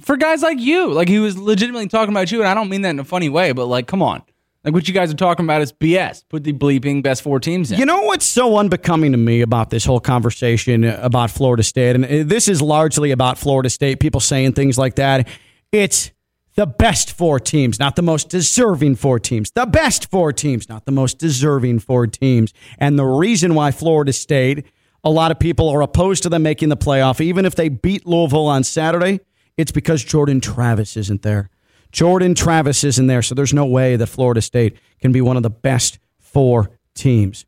for 0.00 0.16
guys 0.16 0.42
like 0.42 0.60
you. 0.60 0.92
Like 0.92 1.08
he 1.08 1.18
was 1.18 1.36
legitimately 1.36 1.88
talking 1.88 2.14
about 2.14 2.30
you, 2.32 2.40
and 2.40 2.48
I 2.48 2.54
don't 2.54 2.70
mean 2.70 2.82
that 2.82 2.90
in 2.90 3.00
a 3.00 3.04
funny 3.04 3.28
way, 3.28 3.52
but 3.52 3.66
like, 3.66 3.86
come 3.86 4.02
on. 4.02 4.22
Like 4.64 4.72
what 4.72 4.88
you 4.88 4.94
guys 4.94 5.12
are 5.12 5.16
talking 5.16 5.44
about 5.44 5.60
is 5.60 5.72
BS. 5.72 6.24
Put 6.28 6.42
the 6.42 6.54
bleeping 6.54 7.02
best 7.02 7.20
four 7.22 7.38
teams 7.38 7.70
in. 7.70 7.78
You 7.78 7.84
know 7.84 8.02
what's 8.02 8.24
so 8.24 8.56
unbecoming 8.56 9.12
to 9.12 9.18
me 9.18 9.42
about 9.42 9.68
this 9.68 9.84
whole 9.84 10.00
conversation 10.00 10.84
about 10.84 11.30
Florida 11.30 11.62
State? 11.62 11.96
And 11.96 12.04
uh, 12.04 12.22
this 12.24 12.48
is 12.48 12.62
largely 12.62 13.10
about 13.10 13.36
Florida 13.36 13.68
State, 13.68 14.00
people 14.00 14.20
saying 14.20 14.54
things 14.54 14.78
like 14.78 14.94
that. 14.94 15.28
It's 15.70 16.12
the 16.54 16.66
best 16.66 17.12
four 17.12 17.38
teams, 17.38 17.78
not 17.78 17.96
the 17.96 18.02
most 18.02 18.30
deserving 18.30 18.94
four 18.96 19.18
teams. 19.18 19.50
The 19.50 19.66
best 19.66 20.10
four 20.10 20.32
teams, 20.32 20.68
not 20.68 20.86
the 20.86 20.92
most 20.92 21.18
deserving 21.18 21.80
four 21.80 22.06
teams. 22.06 22.54
And 22.78 22.98
the 22.98 23.04
reason 23.04 23.54
why 23.54 23.70
Florida 23.70 24.14
State, 24.14 24.64
a 25.02 25.10
lot 25.10 25.30
of 25.30 25.38
people 25.38 25.68
are 25.68 25.82
opposed 25.82 26.22
to 26.22 26.30
them 26.30 26.42
making 26.42 26.70
the 26.70 26.76
playoff, 26.76 27.20
even 27.20 27.44
if 27.44 27.54
they 27.54 27.68
beat 27.68 28.06
Louisville 28.06 28.46
on 28.46 28.64
Saturday, 28.64 29.20
it's 29.58 29.72
because 29.72 30.02
Jordan 30.02 30.40
Travis 30.40 30.96
isn't 30.96 31.22
there. 31.22 31.50
Jordan 31.94 32.34
Travis 32.34 32.82
isn't 32.82 33.06
there, 33.06 33.22
so 33.22 33.36
there's 33.36 33.54
no 33.54 33.64
way 33.64 33.94
that 33.94 34.08
Florida 34.08 34.42
State 34.42 34.76
can 35.00 35.12
be 35.12 35.20
one 35.20 35.36
of 35.36 35.44
the 35.44 35.50
best 35.50 36.00
four 36.18 36.72
teams. 36.96 37.46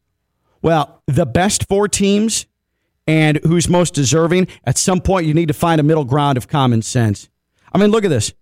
Well, 0.63 1.03
the 1.09 1.27
best 1.27 1.67
four 1.69 1.89
teams 1.89 2.47
and 3.09 3.41
who's 3.43 3.69
most 3.69 3.93
deserving, 3.93 4.47
at 4.63 4.79
some 4.79 5.01
point 5.01 5.27
you 5.27 5.35
need 5.35 5.49
to 5.49 5.53
find 5.53 5.81
a 5.81 5.83
middle 5.83 6.05
ground 6.05 6.39
of 6.39 6.47
common 6.47 6.83
sense. 6.83 7.29
I 7.73 7.79
mean, 7.79 7.91
look 7.91 8.05
at 8.05 8.09
this. 8.09 8.35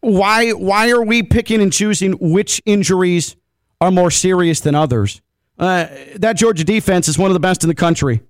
Why 0.00 0.52
why 0.52 0.90
are 0.92 1.02
we 1.02 1.22
picking 1.24 1.60
and 1.60 1.70
choosing 1.70 2.12
which 2.12 2.62
injuries 2.64 3.36
are 3.82 3.90
more 3.90 4.10
serious 4.10 4.60
than 4.60 4.74
others? 4.74 5.20
Uh, 5.58 5.88
that 6.16 6.38
Georgia 6.38 6.64
defense 6.64 7.06
is 7.06 7.18
one 7.18 7.30
of 7.30 7.34
the 7.34 7.40
best 7.40 7.64
in 7.64 7.68
the 7.68 7.74
country. 7.74 8.22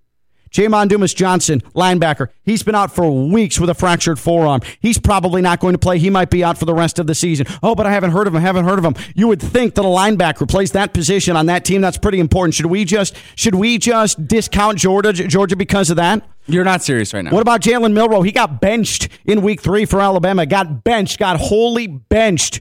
Jamon 0.50 0.88
Dumas 0.88 1.14
Johnson, 1.14 1.60
linebacker. 1.74 2.28
He's 2.42 2.62
been 2.62 2.74
out 2.74 2.92
for 2.94 3.28
weeks 3.28 3.60
with 3.60 3.70
a 3.70 3.74
fractured 3.74 4.18
forearm. 4.18 4.60
He's 4.80 4.98
probably 4.98 5.42
not 5.42 5.60
going 5.60 5.74
to 5.74 5.78
play. 5.78 5.98
He 5.98 6.10
might 6.10 6.30
be 6.30 6.42
out 6.42 6.58
for 6.58 6.64
the 6.64 6.74
rest 6.74 6.98
of 6.98 7.06
the 7.06 7.14
season. 7.14 7.46
Oh, 7.62 7.74
but 7.74 7.86
I 7.86 7.92
haven't 7.92 8.10
heard 8.10 8.26
of 8.26 8.34
him. 8.34 8.42
Haven't 8.42 8.64
heard 8.64 8.78
of 8.78 8.84
him. 8.84 8.94
You 9.14 9.28
would 9.28 9.40
think 9.40 9.74
that 9.76 9.82
a 9.82 9.88
linebacker 9.88 10.48
plays 10.48 10.72
that 10.72 10.92
position 10.92 11.36
on 11.36 11.46
that 11.46 11.64
team. 11.64 11.80
That's 11.80 11.98
pretty 11.98 12.18
important. 12.18 12.54
Should 12.54 12.66
we 12.66 12.84
just 12.84 13.14
should 13.36 13.54
we 13.54 13.78
just 13.78 14.26
discount 14.26 14.78
Georgia 14.78 15.12
Georgia 15.12 15.56
because 15.56 15.90
of 15.90 15.96
that? 15.96 16.26
You're 16.46 16.64
not 16.64 16.82
serious 16.82 17.14
right 17.14 17.24
now. 17.24 17.30
What 17.30 17.42
about 17.42 17.60
Jalen 17.60 17.92
Milroe? 17.92 18.22
He 18.22 18.32
got 18.32 18.60
benched 18.60 19.08
in 19.24 19.42
week 19.42 19.60
three 19.60 19.84
for 19.84 20.00
Alabama. 20.00 20.46
Got 20.46 20.82
benched. 20.82 21.18
Got 21.18 21.38
wholly 21.38 21.86
benched. 21.86 22.60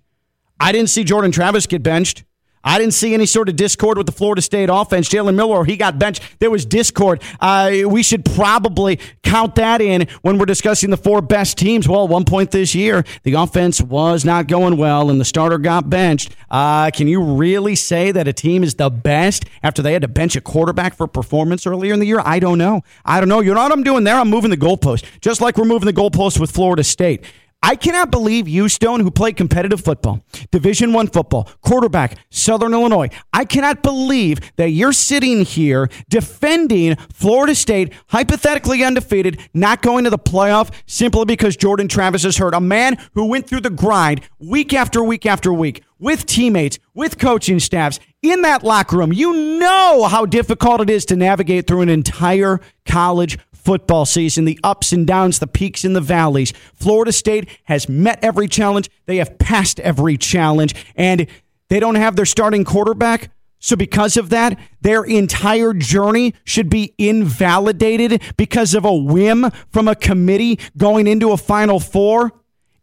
I 0.59 0.71
didn't 0.71 0.89
see 0.89 1.03
Jordan 1.03 1.31
Travis 1.31 1.65
get 1.65 1.81
benched. 1.81 2.23
I 2.63 2.77
didn't 2.77 2.93
see 2.93 3.13
any 3.13 3.25
sort 3.25 3.49
of 3.49 3.55
discord 3.55 3.97
with 3.97 4.05
the 4.05 4.11
Florida 4.11 4.41
State 4.41 4.69
offense. 4.69 5.07
Jalen 5.07 5.35
Miller, 5.35 5.63
he 5.63 5.77
got 5.77 5.97
benched. 5.97 6.21
There 6.39 6.51
was 6.51 6.65
discord. 6.65 7.21
Uh, 7.39 7.81
we 7.87 8.03
should 8.03 8.25
probably 8.25 8.99
count 9.23 9.55
that 9.55 9.81
in 9.81 10.07
when 10.21 10.37
we're 10.37 10.45
discussing 10.45 10.89
the 10.89 10.97
four 10.97 11.21
best 11.21 11.57
teams. 11.57 11.87
Well, 11.87 12.07
one 12.07 12.25
point 12.25 12.51
this 12.51 12.75
year, 12.75 13.05
the 13.23 13.33
offense 13.33 13.81
was 13.81 14.25
not 14.25 14.47
going 14.47 14.77
well, 14.77 15.09
and 15.09 15.21
the 15.21 15.25
starter 15.25 15.57
got 15.57 15.89
benched. 15.89 16.35
Uh, 16.49 16.91
can 16.91 17.07
you 17.07 17.21
really 17.21 17.75
say 17.75 18.11
that 18.11 18.27
a 18.27 18.33
team 18.33 18.63
is 18.63 18.75
the 18.75 18.89
best 18.89 19.45
after 19.63 19.81
they 19.81 19.93
had 19.93 20.01
to 20.01 20.07
bench 20.07 20.35
a 20.35 20.41
quarterback 20.41 20.95
for 20.95 21.07
performance 21.07 21.65
earlier 21.65 21.93
in 21.93 21.99
the 21.99 22.07
year? 22.07 22.21
I 22.25 22.39
don't 22.39 22.57
know. 22.57 22.83
I 23.05 23.19
don't 23.19 23.29
know. 23.29 23.39
You 23.39 23.53
know 23.53 23.63
what 23.63 23.71
I'm 23.71 23.83
doing 23.83 24.03
there? 24.03 24.15
I'm 24.15 24.29
moving 24.29 24.49
the 24.49 24.57
goalpost, 24.57 25.05
just 25.21 25.39
like 25.41 25.57
we're 25.57 25.65
moving 25.65 25.85
the 25.85 25.93
goalpost 25.93 26.39
with 26.39 26.51
Florida 26.51 26.83
State. 26.83 27.23
I 27.61 27.75
cannot 27.75 28.09
believe 28.09 28.47
you, 28.47 28.69
Stone, 28.69 29.01
who 29.01 29.11
played 29.11 29.35
competitive 29.35 29.81
football, 29.81 30.23
Division 30.49 30.93
One 30.93 31.07
football, 31.07 31.49
quarterback, 31.61 32.17
Southern 32.29 32.73
Illinois. 32.73 33.09
I 33.33 33.43
cannot 33.43 33.83
believe 33.83 34.39
that 34.55 34.69
you're 34.69 34.93
sitting 34.93 35.43
here 35.43 35.89
defending 36.07 36.95
Florida 37.13 37.53
State, 37.53 37.93
hypothetically 38.07 38.83
undefeated, 38.83 39.39
not 39.53 39.81
going 39.81 40.05
to 40.05 40.09
the 40.09 40.17
playoff 40.17 40.73
simply 40.85 41.25
because 41.25 41.57
Jordan 41.57 41.89
Travis 41.89 42.23
is 42.23 42.37
hurt. 42.37 42.53
A 42.53 42.61
man 42.61 42.97
who 43.13 43.27
went 43.27 43.47
through 43.47 43.61
the 43.61 43.69
grind 43.69 44.21
week 44.39 44.73
after 44.73 45.03
week 45.03 45.25
after 45.25 45.51
week 45.51 45.83
with 45.99 46.25
teammates, 46.25 46.79
with 46.93 47.17
coaching 47.19 47.59
staffs 47.59 47.99
in 48.21 48.41
that 48.41 48.63
locker 48.63 48.97
room. 48.97 49.11
You 49.11 49.59
know 49.59 50.07
how 50.09 50.25
difficult 50.25 50.81
it 50.81 50.89
is 50.89 51.05
to 51.05 51.15
navigate 51.15 51.67
through 51.67 51.81
an 51.81 51.89
entire 51.89 52.61
college 52.85 53.37
football 53.69 54.03
season, 54.03 54.45
the 54.45 54.59
ups 54.63 54.91
and 54.91 55.05
downs, 55.05 55.37
the 55.37 55.45
peaks 55.45 55.83
and 55.83 55.95
the 55.95 56.01
valleys. 56.01 56.53
Florida 56.73 57.11
State 57.11 57.47
has 57.65 57.87
met 57.87 58.17
every 58.23 58.47
challenge. 58.47 58.89
They 59.05 59.17
have 59.17 59.37
passed 59.37 59.79
every 59.81 60.17
challenge, 60.17 60.73
and 60.95 61.27
they 61.67 61.79
don't 61.79 61.93
have 61.93 62.15
their 62.15 62.25
starting 62.25 62.65
quarterback. 62.65 63.29
So, 63.59 63.75
because 63.75 64.17
of 64.17 64.31
that, 64.31 64.57
their 64.81 65.03
entire 65.03 65.75
journey 65.75 66.33
should 66.45 66.67
be 66.67 66.95
invalidated 66.97 68.23
because 68.37 68.73
of 68.73 68.85
a 68.85 68.95
whim 68.95 69.51
from 69.69 69.87
a 69.87 69.93
committee 69.93 70.57
going 70.75 71.05
into 71.05 71.31
a 71.31 71.37
Final 71.37 71.79
Four. 71.79 72.31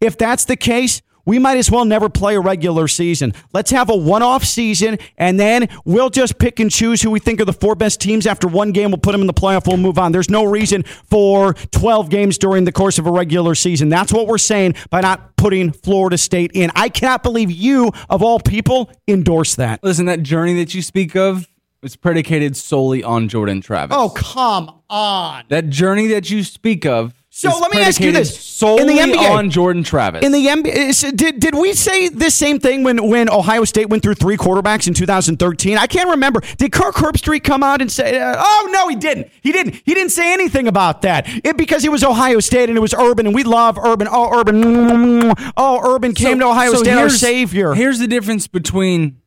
If 0.00 0.16
that's 0.16 0.44
the 0.44 0.54
case, 0.54 1.02
we 1.26 1.38
might 1.38 1.58
as 1.58 1.70
well 1.70 1.84
never 1.84 2.08
play 2.08 2.36
a 2.36 2.40
regular 2.40 2.88
season. 2.88 3.34
Let's 3.52 3.70
have 3.72 3.90
a 3.90 3.96
one 3.96 4.22
off 4.22 4.44
season, 4.44 4.98
and 5.18 5.38
then 5.38 5.68
we'll 5.84 6.08
just 6.08 6.38
pick 6.38 6.60
and 6.60 6.70
choose 6.70 7.02
who 7.02 7.10
we 7.10 7.18
think 7.18 7.40
are 7.40 7.44
the 7.44 7.52
four 7.52 7.74
best 7.74 8.00
teams. 8.00 8.26
After 8.26 8.48
one 8.48 8.72
game, 8.72 8.90
we'll 8.90 8.98
put 8.98 9.12
them 9.12 9.20
in 9.20 9.26
the 9.26 9.34
playoff, 9.34 9.66
we'll 9.66 9.76
move 9.76 9.98
on. 9.98 10.12
There's 10.12 10.30
no 10.30 10.44
reason 10.44 10.84
for 10.84 11.52
12 11.72 12.08
games 12.08 12.38
during 12.38 12.64
the 12.64 12.72
course 12.72 12.98
of 12.98 13.06
a 13.06 13.10
regular 13.10 13.54
season. 13.54 13.88
That's 13.88 14.12
what 14.12 14.26
we're 14.26 14.38
saying 14.38 14.74
by 14.88 15.00
not 15.02 15.36
putting 15.36 15.72
Florida 15.72 16.16
State 16.16 16.52
in. 16.54 16.70
I 16.74 16.88
cannot 16.88 17.22
believe 17.22 17.50
you, 17.50 17.92
of 18.08 18.22
all 18.22 18.40
people, 18.40 18.90
endorse 19.06 19.56
that. 19.56 19.82
Listen, 19.82 20.06
that 20.06 20.22
journey 20.22 20.54
that 20.54 20.74
you 20.74 20.80
speak 20.82 21.16
of 21.16 21.46
was 21.82 21.96
predicated 21.96 22.56
solely 22.56 23.02
on 23.02 23.28
Jordan 23.28 23.60
Travis. 23.60 23.96
Oh, 23.98 24.10
come 24.10 24.80
on. 24.88 25.44
that 25.48 25.68
journey 25.68 26.06
that 26.08 26.30
you 26.30 26.42
speak 26.42 26.86
of. 26.86 27.14
So 27.36 27.50
let 27.58 27.70
me 27.70 27.82
ask 27.82 28.00
you 28.00 28.12
this. 28.12 28.62
In 28.62 28.86
the 28.86 28.94
NBA 28.94 29.30
on 29.30 29.50
Jordan 29.50 29.82
Travis. 29.82 30.24
In 30.24 30.32
the 30.32 30.46
NBA, 30.46 31.14
did, 31.14 31.38
did 31.38 31.54
we 31.54 31.74
say 31.74 32.08
this 32.08 32.34
same 32.34 32.58
thing 32.58 32.82
when, 32.82 33.10
when 33.10 33.28
Ohio 33.28 33.64
State 33.64 33.90
went 33.90 34.02
through 34.02 34.14
three 34.14 34.38
quarterbacks 34.38 34.88
in 34.88 34.94
2013? 34.94 35.76
I 35.76 35.86
can't 35.86 36.08
remember. 36.08 36.40
Did 36.56 36.72
Kirk 36.72 36.94
Herbstreit 36.94 37.44
come 37.44 37.62
out 37.62 37.82
and 37.82 37.92
say, 37.92 38.18
uh, 38.18 38.36
oh, 38.38 38.70
no, 38.72 38.88
he 38.88 38.96
didn't. 38.96 39.30
He 39.42 39.52
didn't. 39.52 39.74
He 39.84 39.92
didn't 39.92 40.12
say 40.12 40.32
anything 40.32 40.66
about 40.66 41.02
that. 41.02 41.26
It, 41.44 41.58
because 41.58 41.82
he 41.82 41.90
was 41.90 42.02
Ohio 42.02 42.40
State 42.40 42.70
and 42.70 42.78
it 42.78 42.80
was 42.80 42.94
Urban, 42.94 43.26
and 43.26 43.34
we 43.34 43.44
love 43.44 43.76
Urban. 43.76 44.08
Oh, 44.10 44.40
Urban. 44.40 45.34
Oh, 45.58 45.94
Urban 45.94 46.14
came 46.14 46.38
to 46.38 46.46
Ohio 46.46 46.72
so 46.72 46.84
State, 46.84 46.94
our 46.94 47.10
savior. 47.10 47.74
Here's 47.74 47.98
the 47.98 48.08
difference 48.08 48.46
between 48.46 49.20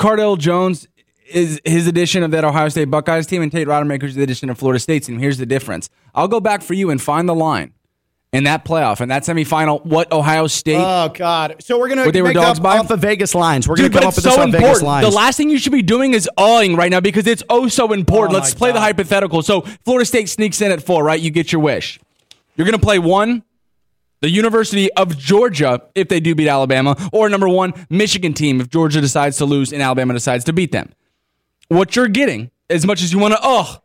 Cardale 0.00 0.38
Jones 0.38 0.88
is 1.30 1.60
his 1.64 1.86
edition 1.86 2.22
of 2.22 2.30
that 2.32 2.44
Ohio 2.44 2.68
State 2.68 2.86
Buckeyes 2.86 3.26
team 3.26 3.42
and 3.42 3.50
Tate 3.52 3.66
Rodemaker's 3.68 4.16
edition 4.16 4.50
of 4.50 4.58
Florida 4.58 4.78
State's 4.80 5.06
team. 5.06 5.18
Here's 5.18 5.38
the 5.38 5.46
difference. 5.46 5.90
I'll 6.14 6.28
go 6.28 6.40
back 6.40 6.62
for 6.62 6.74
you 6.74 6.90
and 6.90 7.00
find 7.00 7.28
the 7.28 7.34
line 7.34 7.72
in 8.32 8.44
that 8.44 8.64
playoff 8.64 9.00
and 9.00 9.10
that 9.10 9.22
semifinal. 9.22 9.84
What 9.86 10.12
Ohio 10.12 10.46
State? 10.48 10.76
Oh 10.78 11.08
God! 11.14 11.56
So 11.60 11.78
we're 11.78 11.88
gonna 11.88 12.04
What 12.04 12.12
they 12.14 12.22
were 12.22 12.28
make 12.28 12.34
dogs 12.36 12.58
up 12.58 12.62
by? 12.62 12.78
off 12.78 12.90
of 12.90 13.00
Vegas 13.00 13.34
lines. 13.34 13.66
We're 13.68 13.76
Dude, 13.76 13.92
gonna 13.92 14.00
come 14.02 14.08
up 14.08 14.16
with 14.16 14.24
this 14.24 14.34
so 14.34 14.44
Vegas 14.44 14.54
important. 14.56 14.84
lines. 14.84 15.06
The 15.08 15.14
last 15.16 15.36
thing 15.36 15.50
you 15.50 15.58
should 15.58 15.72
be 15.72 15.82
doing 15.82 16.12
is 16.14 16.28
awing 16.36 16.76
right 16.76 16.90
now 16.90 17.00
because 17.00 17.26
it's 17.26 17.42
oh 17.48 17.68
so 17.68 17.92
important. 17.92 18.36
Oh 18.36 18.40
Let's 18.40 18.54
play 18.54 18.72
the 18.72 18.80
hypothetical. 18.80 19.42
So 19.42 19.62
Florida 19.84 20.04
State 20.04 20.28
sneaks 20.28 20.60
in 20.60 20.70
at 20.72 20.82
four, 20.82 21.04
right? 21.04 21.20
You 21.20 21.30
get 21.30 21.52
your 21.52 21.60
wish. 21.62 22.00
You're 22.56 22.64
going 22.66 22.76
to 22.78 22.84
play 22.84 22.98
one, 22.98 23.44
the 24.20 24.28
University 24.28 24.92
of 24.94 25.16
Georgia, 25.16 25.80
if 25.94 26.08
they 26.08 26.18
do 26.18 26.34
beat 26.34 26.48
Alabama, 26.48 26.96
or 27.12 27.28
number 27.28 27.48
one, 27.48 27.72
Michigan 27.88 28.34
team 28.34 28.60
if 28.60 28.68
Georgia 28.68 29.00
decides 29.00 29.36
to 29.36 29.44
lose 29.44 29.72
and 29.72 29.80
Alabama 29.80 30.12
decides 30.12 30.42
to 30.46 30.52
beat 30.52 30.72
them. 30.72 30.92
What 31.68 31.94
you're 31.96 32.08
getting, 32.08 32.50
as 32.70 32.86
much 32.86 33.02
as 33.02 33.12
you 33.12 33.18
want 33.18 33.34
to, 33.34 33.40
oh, 33.42 33.78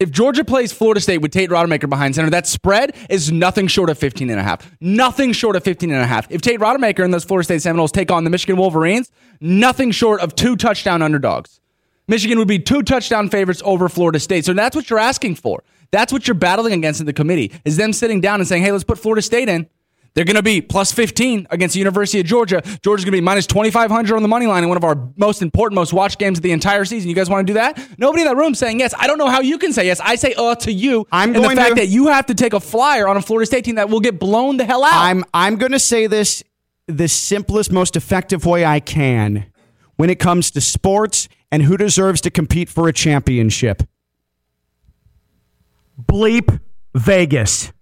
if 0.00 0.10
Georgia 0.10 0.44
plays 0.44 0.72
Florida 0.72 1.00
State 1.00 1.18
with 1.18 1.30
Tate 1.30 1.50
Rodemaker 1.50 1.88
behind 1.88 2.16
center, 2.16 2.30
that 2.30 2.48
spread 2.48 2.96
is 3.08 3.30
nothing 3.30 3.68
short 3.68 3.88
of 3.88 3.96
15 3.98 4.30
and 4.30 4.40
a 4.40 4.42
half. 4.42 4.68
Nothing 4.80 5.32
short 5.32 5.54
of 5.54 5.62
15 5.62 5.92
and 5.92 6.02
a 6.02 6.06
half. 6.06 6.28
If 6.28 6.40
Tate 6.40 6.58
Rodemaker 6.58 7.04
and 7.04 7.14
those 7.14 7.22
Florida 7.22 7.44
State 7.44 7.62
Seminoles 7.62 7.92
take 7.92 8.10
on 8.10 8.24
the 8.24 8.30
Michigan 8.30 8.56
Wolverines, 8.56 9.12
nothing 9.40 9.92
short 9.92 10.20
of 10.20 10.34
two 10.34 10.56
touchdown 10.56 11.02
underdogs. 11.02 11.60
Michigan 12.08 12.38
would 12.38 12.48
be 12.48 12.58
two 12.58 12.82
touchdown 12.82 13.28
favorites 13.28 13.62
over 13.64 13.88
Florida 13.88 14.18
State. 14.18 14.44
So 14.44 14.52
that's 14.52 14.74
what 14.74 14.90
you're 14.90 14.98
asking 14.98 15.36
for. 15.36 15.62
That's 15.92 16.12
what 16.12 16.26
you're 16.26 16.34
battling 16.34 16.72
against 16.72 16.98
in 16.98 17.06
the 17.06 17.12
committee 17.12 17.52
is 17.64 17.76
them 17.76 17.92
sitting 17.92 18.20
down 18.20 18.40
and 18.40 18.48
saying, 18.48 18.64
hey, 18.64 18.72
let's 18.72 18.82
put 18.82 18.98
Florida 18.98 19.22
State 19.22 19.48
in. 19.48 19.68
They're 20.14 20.24
going 20.26 20.36
to 20.36 20.42
be 20.42 20.60
plus 20.60 20.92
15 20.92 21.46
against 21.50 21.72
the 21.72 21.78
University 21.78 22.20
of 22.20 22.26
Georgia. 22.26 22.60
Georgia's 22.82 23.04
going 23.04 23.12
to 23.12 23.16
be 23.16 23.22
minus 23.22 23.46
2,500 23.46 24.14
on 24.14 24.22
the 24.22 24.28
money 24.28 24.46
line 24.46 24.62
in 24.62 24.68
one 24.68 24.76
of 24.76 24.84
our 24.84 25.10
most 25.16 25.40
important, 25.40 25.74
most 25.76 25.92
watched 25.94 26.18
games 26.18 26.38
of 26.38 26.42
the 26.42 26.52
entire 26.52 26.84
season. 26.84 27.08
You 27.08 27.14
guys 27.14 27.30
want 27.30 27.46
to 27.46 27.50
do 27.50 27.54
that? 27.54 27.78
Nobody 27.98 28.22
in 28.22 28.28
that 28.28 28.36
room 28.36 28.54
saying 28.54 28.78
yes. 28.80 28.92
I 28.98 29.06
don't 29.06 29.16
know 29.16 29.28
how 29.28 29.40
you 29.40 29.56
can 29.56 29.72
say 29.72 29.86
yes. 29.86 30.00
I 30.00 30.16
say 30.16 30.34
uh 30.36 30.54
to 30.56 30.72
you. 30.72 31.06
I'm 31.10 31.34
and 31.34 31.42
going 31.42 31.56
the 31.56 31.62
fact 31.62 31.76
to- 31.76 31.82
that 31.82 31.86
you 31.88 32.08
have 32.08 32.26
to 32.26 32.34
take 32.34 32.52
a 32.52 32.60
flyer 32.60 33.08
on 33.08 33.16
a 33.16 33.22
Florida 33.22 33.46
State 33.46 33.64
team 33.64 33.76
that 33.76 33.88
will 33.88 34.00
get 34.00 34.18
blown 34.18 34.58
the 34.58 34.64
hell 34.64 34.84
out. 34.84 34.92
I'm 34.94 35.24
I'm 35.32 35.56
going 35.56 35.72
to 35.72 35.78
say 35.80 36.06
this 36.06 36.42
the 36.86 37.08
simplest, 37.08 37.72
most 37.72 37.96
effective 37.96 38.44
way 38.44 38.64
I 38.66 38.80
can 38.80 39.46
when 39.96 40.10
it 40.10 40.18
comes 40.18 40.50
to 40.50 40.60
sports 40.60 41.28
and 41.50 41.62
who 41.62 41.76
deserves 41.78 42.20
to 42.22 42.30
compete 42.30 42.68
for 42.68 42.86
a 42.88 42.92
championship. 42.92 43.82
Bleep 46.00 46.60
Vegas. 46.94 47.72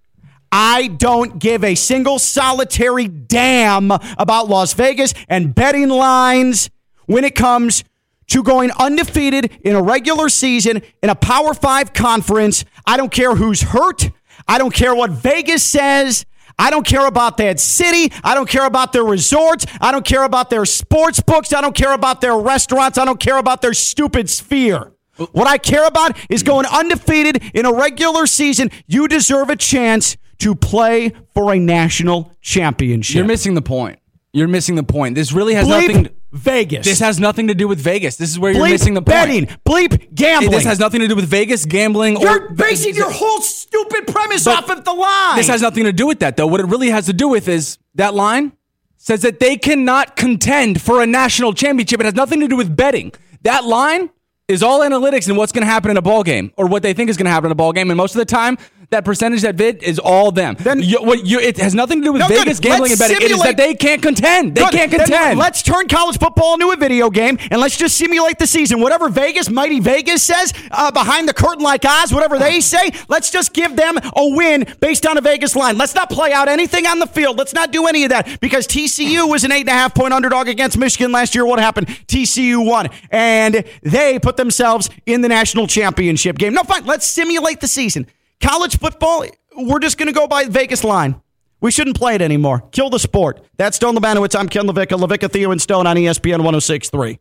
I 0.53 0.89
don't 0.89 1.39
give 1.39 1.63
a 1.63 1.75
single 1.75 2.19
solitary 2.19 3.07
damn 3.07 3.91
about 3.91 4.49
Las 4.49 4.73
Vegas 4.73 5.15
and 5.29 5.55
betting 5.55 5.89
lines 5.89 6.71
when 7.07 7.25
it 7.25 7.35
comes 7.35 7.85
to 8.29 8.43
going 8.43 8.71
undefeated 8.79 9.59
in 9.63 9.75
a 9.75 9.83
regular 9.83 10.29
season 10.29 10.83
in 11.03 11.11
a 11.11 11.15
Power 11.15 11.55
Five 11.55 11.93
conference. 11.93 12.65
I 12.87 12.97
don't 12.97 13.13
care 13.13 13.35
who's 13.35 13.63
hurt. 13.63 14.11
I 14.47 14.59
don't 14.59 14.75
care 14.75 14.95
what 14.95 15.11
Vegas 15.11 15.63
says. 15.63 16.27
I 16.59 16.71
don't 16.71 16.87
care 16.87 17.07
about 17.07 17.39
that 17.39 17.59
city. 17.59 18.13
I 18.23 18.35
don't 18.35 18.49
care 18.49 18.67
about 18.67 18.93
their 18.93 19.05
resorts. 19.05 19.67
I 19.81 19.93
don't 19.93 20.05
care 20.05 20.25
about 20.25 20.51
their 20.51 20.67
sports 20.67 21.21
books. 21.21 21.53
I 21.53 21.61
don't 21.61 21.75
care 21.75 21.95
about 21.95 22.21
their 22.21 22.37
restaurants. 22.37 22.99
I 22.99 23.05
don't 23.05 23.19
care 23.19 23.39
about 23.39 23.63
their 23.63 23.73
stupid 23.73 24.29
sphere. 24.29 24.93
What 25.33 25.47
I 25.47 25.59
care 25.59 25.87
about 25.87 26.17
is 26.29 26.43
going 26.43 26.67
undefeated 26.67 27.43
in 27.55 27.67
a 27.67 27.73
regular 27.73 28.27
season. 28.27 28.71
You 28.87 29.09
deserve 29.09 29.51
a 29.51 29.57
chance 29.57 30.17
to 30.41 30.55
play 30.55 31.13
for 31.35 31.53
a 31.53 31.59
national 31.59 32.33
championship. 32.41 33.17
You're 33.17 33.25
missing 33.27 33.55
the 33.55 33.63
point. 33.63 33.99
You're 34.33 34.49
missing 34.49 34.77
the 34.77 34.85
point. 34.85 35.15
This 35.15 35.33
really 35.33 35.55
has 35.55 35.67
Bleep 35.67 35.89
nothing. 35.89 36.09
Vegas. 36.33 36.87
This 36.87 37.01
has 37.01 37.19
nothing 37.19 37.49
to 37.49 37.55
do 37.55 37.67
with 37.67 37.81
Vegas. 37.81 38.17
This 38.17 38.31
is 38.31 38.39
where 38.39 38.53
you're 38.53 38.69
missing 38.69 38.95
the 38.95 39.03
point. 39.03 39.07
betting. 39.07 39.47
Bleep 39.67 40.15
gambling. 40.15 40.53
This 40.53 40.65
has 40.65 40.79
nothing 40.79 41.01
to 41.01 41.09
do 41.09 41.17
with 41.17 41.25
Vegas 41.25 41.65
gambling. 41.65 42.21
You're 42.21 42.47
or 42.47 42.51
basing 42.51 42.95
your 42.95 43.11
whole 43.11 43.41
stupid 43.41 44.07
premise 44.07 44.47
off 44.47 44.71
of 44.71 44.85
the 44.85 44.93
line. 44.93 45.37
This 45.37 45.49
has 45.49 45.63
nothing 45.63 45.85
to 45.85 45.93
do 45.93 46.07
with 46.07 46.21
that, 46.21 46.37
though. 46.37 46.47
What 46.47 46.61
it 46.61 46.67
really 46.67 46.91
has 46.91 47.07
to 47.07 47.13
do 47.13 47.27
with 47.27 47.49
is 47.49 47.79
that 47.97 48.15
line 48.15 48.53
says 48.97 49.23
that 49.23 49.41
they 49.41 49.57
cannot 49.57 50.15
contend 50.15 50.81
for 50.81 51.03
a 51.03 51.07
national 51.07 51.53
championship. 51.53 51.99
It 51.99 52.05
has 52.05 52.15
nothing 52.15 52.39
to 52.41 52.47
do 52.47 52.57
with 52.57 52.77
betting. 52.77 53.13
That 53.43 53.65
line 53.65 54.11
is 54.47 54.63
all 54.63 54.81
analytics 54.81 55.29
and 55.29 55.37
what's 55.37 55.53
going 55.53 55.63
to 55.63 55.71
happen 55.71 55.91
in 55.91 55.97
a 55.97 56.03
ball 56.03 56.23
game 56.23 56.53
or 56.57 56.67
what 56.67 56.83
they 56.83 56.93
think 56.93 57.11
is 57.11 57.17
going 57.17 57.25
to 57.25 57.31
happen 57.31 57.47
in 57.47 57.53
a 57.53 57.57
ball 57.57 57.73
game. 57.73 57.91
And 57.91 57.97
most 57.97 58.15
of 58.15 58.19
the 58.19 58.25
time, 58.25 58.59
that 58.91 59.05
percentage 59.05 59.43
that 59.43 59.55
vid 59.55 59.83
is 59.85 59.99
all 60.01 60.33
them. 60.33 60.57
Then- 60.59 60.81
you, 60.83 61.01
what 61.01 61.25
you, 61.25 61.39
it 61.39 61.57
has 61.59 61.75
nothing 61.75 62.01
to 62.01 62.05
do 62.05 62.13
with 62.13 62.21
No, 62.21 62.29
good. 62.29 62.39
Vegas 62.39 62.59
gambling 62.59 62.91
Let's 62.91 63.01
and 63.01 63.11
betting. 63.13 63.25
It 63.27 63.31
is 63.31 63.43
that 63.43 63.57
they 63.57 63.75
can't 63.75 64.03
contend. 64.03 64.57
They 64.57 64.63
Good. 64.63 64.73
can't 64.73 64.91
Then 64.91 65.01
contend. 65.01 65.39
let's 65.39 65.63
turn 65.63 65.87
college 65.87 66.19
football 66.19 66.55
into 66.55 66.71
a 66.71 66.77
video 66.77 67.09
game 67.09 67.39
and 67.53 67.61
let's 67.61 67.77
just 67.77 67.97
simulate 67.97 68.39
the 68.41 68.49
season. 68.49 68.81
Whatever 68.81 69.09
Vegas, 69.09 69.49
Mighty 69.49 69.79
Vegas 69.79 70.25
says, 70.25 70.53
uh, 70.73 70.91
behind 70.91 71.29
the 71.29 71.35
curtain 71.35 71.63
like 71.63 71.85
Oz, 71.85 72.13
whatever 72.13 72.39
they 72.39 72.61
say, 72.61 72.91
let's 73.09 73.31
just 73.31 73.53
give 73.53 73.77
them 73.77 73.97
a 73.97 74.29
win 74.35 74.67
based 74.81 75.07
on 75.07 75.17
a 75.17 75.21
Vegas 75.21 75.55
line. 75.55 75.79
Let's 75.79 75.95
not 75.95 76.11
play 76.11 76.33
out 76.33 76.49
anything 76.49 76.87
on 76.87 76.99
the 76.99 77.07
field. 77.07 77.39
Let's 77.39 77.55
not 77.55 77.71
do 77.71 77.87
any 77.87 78.03
of 78.05 78.11
that 78.11 78.41
because 78.41 78.67
TCU 78.67 79.29
was 79.31 79.45
an 79.45 79.53
eight 79.53 79.61
and 79.61 79.69
a 79.69 79.73
half 79.73 79.95
point 79.95 80.13
underdog 80.13 80.49
against 80.49 80.77
Michigan 80.77 81.13
last 81.13 81.35
year. 81.37 81.47
What 81.47 81.61
happened? 81.61 81.87
TCU 81.87 82.67
won 82.67 82.89
and 83.13 83.65
they 83.83 84.19
put 84.19 84.37
themselves 84.37 84.91
in 85.07 85.21
the 85.21 85.29
national 85.29 85.69
championship 85.69 86.39
game. 86.39 86.55
No, 86.55 86.65
fine. 86.65 86.85
Let's 86.87 87.07
simulate 87.07 87.61
the 87.61 87.69
season. 87.69 88.09
College 88.43 88.79
football, 88.79 89.25
we're 89.57 89.79
just 89.81 89.99
going 89.99 90.07
to 90.07 90.13
go 90.13 90.27
by 90.27 90.47
Vegas 90.47 90.83
line. 90.83 91.21
We 91.61 91.71
shouldn't 91.71 91.97
play 91.97 92.15
it 92.15 92.23
anymore. 92.23 92.63
Kill 92.73 92.89
the 92.89 92.99
sport. 92.99 93.45
That's 93.59 93.77
Stone 93.77 93.95
Lebanowitz. 93.97 94.39
I'm 94.39 94.49
Ken 94.49 94.67
LaVicka. 94.67 94.99
LaVicka, 94.99 95.31
Theo, 95.31 95.51
and 95.51 95.61
Stone 95.61 95.87
on 95.87 95.97
ESPN 95.97 96.39
1063. 96.39 97.19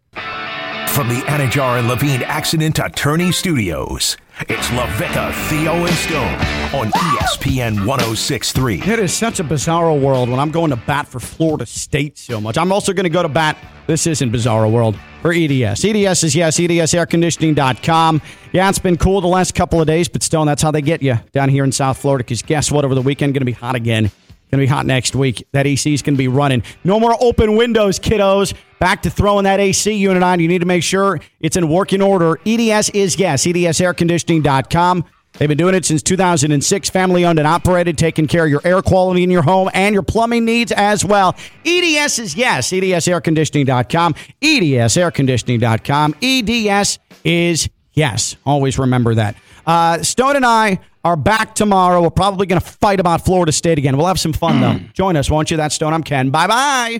From 1.00 1.08
the 1.08 1.22
Anidjar 1.22 1.80
and 1.80 1.88
Levine 1.88 2.24
Accident 2.24 2.78
Attorney 2.78 3.32
Studios, 3.32 4.18
it's 4.50 4.68
LaVicka, 4.68 5.34
Theo, 5.48 5.86
and 5.86 5.96
Stone 5.96 6.36
on 6.78 6.92
ESPN 6.92 7.86
1063. 7.88 8.82
It 8.82 9.00
is 9.00 9.14
such 9.14 9.40
a 9.40 9.46
bizarro 9.46 9.98
world 9.98 10.28
when 10.28 10.42
I'm 10.42 10.52
going 10.52 10.72
to 10.72 10.76
bat 10.76 11.08
for 11.08 11.22
Florida 11.22 11.66
State 11.66 12.18
so 12.18 12.42
much. 12.42 12.58
I'm 12.58 12.74
also 12.74 12.92
going 12.92 13.06
to 13.06 13.10
go 13.10 13.24
to 13.24 13.30
bat. 13.30 13.58
This 13.88 14.08
isn't 14.08 14.30
bizarro 14.30 14.70
world 14.70 14.98
for 15.22 15.32
EDS. 15.32 15.86
EDS 15.86 16.26
is 16.26 16.36
yes, 16.36 16.60
EDSairconditioning.com. 16.60 18.22
Yeah, 18.52 18.68
it's 18.68 18.80
been 18.80 18.98
cool 18.98 19.22
the 19.22 19.28
last 19.28 19.56
couple 19.56 19.80
of 19.80 19.88
days, 19.88 20.10
but 20.10 20.22
Stone, 20.22 20.48
that's 20.48 20.62
how 20.62 20.72
they 20.72 20.82
get 20.82 21.02
you 21.02 21.18
down 21.32 21.48
here 21.48 21.64
in 21.64 21.72
South 21.72 21.98
Florida. 21.98 22.26
Because 22.26 22.42
guess 22.42 22.74
what? 22.74 22.84
Over 22.84 22.94
the 22.94 23.02
weekend, 23.02 23.34
going 23.34 23.40
to 23.40 23.46
be 23.46 23.54
hot 23.54 23.76
again. 23.76 24.12
Going 24.52 24.62
to 24.62 24.64
be 24.64 24.68
hot 24.68 24.88
next 24.88 25.16
week. 25.16 25.46
That 25.52 25.68
AC 25.68 25.94
is 25.94 26.02
going 26.02 26.16
to 26.16 26.18
be 26.18 26.28
running. 26.28 26.64
No 26.84 27.00
more 27.00 27.16
open 27.22 27.56
windows, 27.56 28.00
kiddos. 28.00 28.56
Back 28.80 29.04
to 29.04 29.10
throwing 29.12 29.44
that 29.44 29.60
AC 29.60 29.94
unit 29.94 30.24
on. 30.24 30.40
You 30.40 30.48
need 30.48 30.60
to 30.60 30.66
make 30.66 30.82
sure 30.82 31.20
it's 31.40 31.56
in 31.56 31.70
working 31.70 32.02
order. 32.02 32.40
EDS 32.46 32.90
is 32.92 33.20
yes, 33.20 33.46
EDSairconditioning.com. 33.46 35.06
They've 35.34 35.48
been 35.48 35.58
doing 35.58 35.76
it 35.76 35.86
since 35.86 36.02
2006, 36.02 36.90
family 36.90 37.24
owned 37.24 37.38
and 37.38 37.48
operated, 37.48 37.98
taking 37.98 38.26
care 38.26 38.46
of 38.46 38.50
your 38.50 38.62
air 38.66 38.82
quality 38.82 39.22
in 39.24 39.30
your 39.30 39.44
home 39.44 39.70
and 39.74 39.94
your 39.94 40.02
plumbing 40.02 40.44
needs 40.44 40.72
as 40.72 41.06
well. 41.06 41.36
EDS 41.66 42.18
is 42.20 42.36
yes, 42.36 42.72
EDSairconditioning.com, 42.72 44.16
EDSairconditioning.com. 44.42 46.16
EDS 46.22 47.00
is 47.24 47.70
yes. 47.94 48.36
Always 48.46 48.80
remember 48.80 49.14
that. 49.16 49.36
Uh, 49.68 50.02
Stone 50.02 50.36
and 50.36 50.46
I 50.46 50.80
are 51.04 51.16
back 51.16 51.56
tomorrow. 51.56 52.02
We're 52.02 52.10
probably 52.10 52.46
going 52.48 52.62
to 52.62 52.68
fight 52.68 53.00
about 53.00 53.24
Florida 53.26 53.52
State 53.52 53.78
again. 53.78 53.98
We'll 53.98 54.08
have 54.08 54.20
some 54.20 54.34
fun, 54.34 54.62
though. 54.62 54.80
Join 54.94 55.16
us, 55.16 55.30
won't 55.30 55.52
you? 55.52 55.58
That's 55.58 55.76
Stone. 55.76 55.94
I'm 55.94 56.04
Ken. 56.04 56.30
Bye 56.30 56.48
bye. 56.48 56.98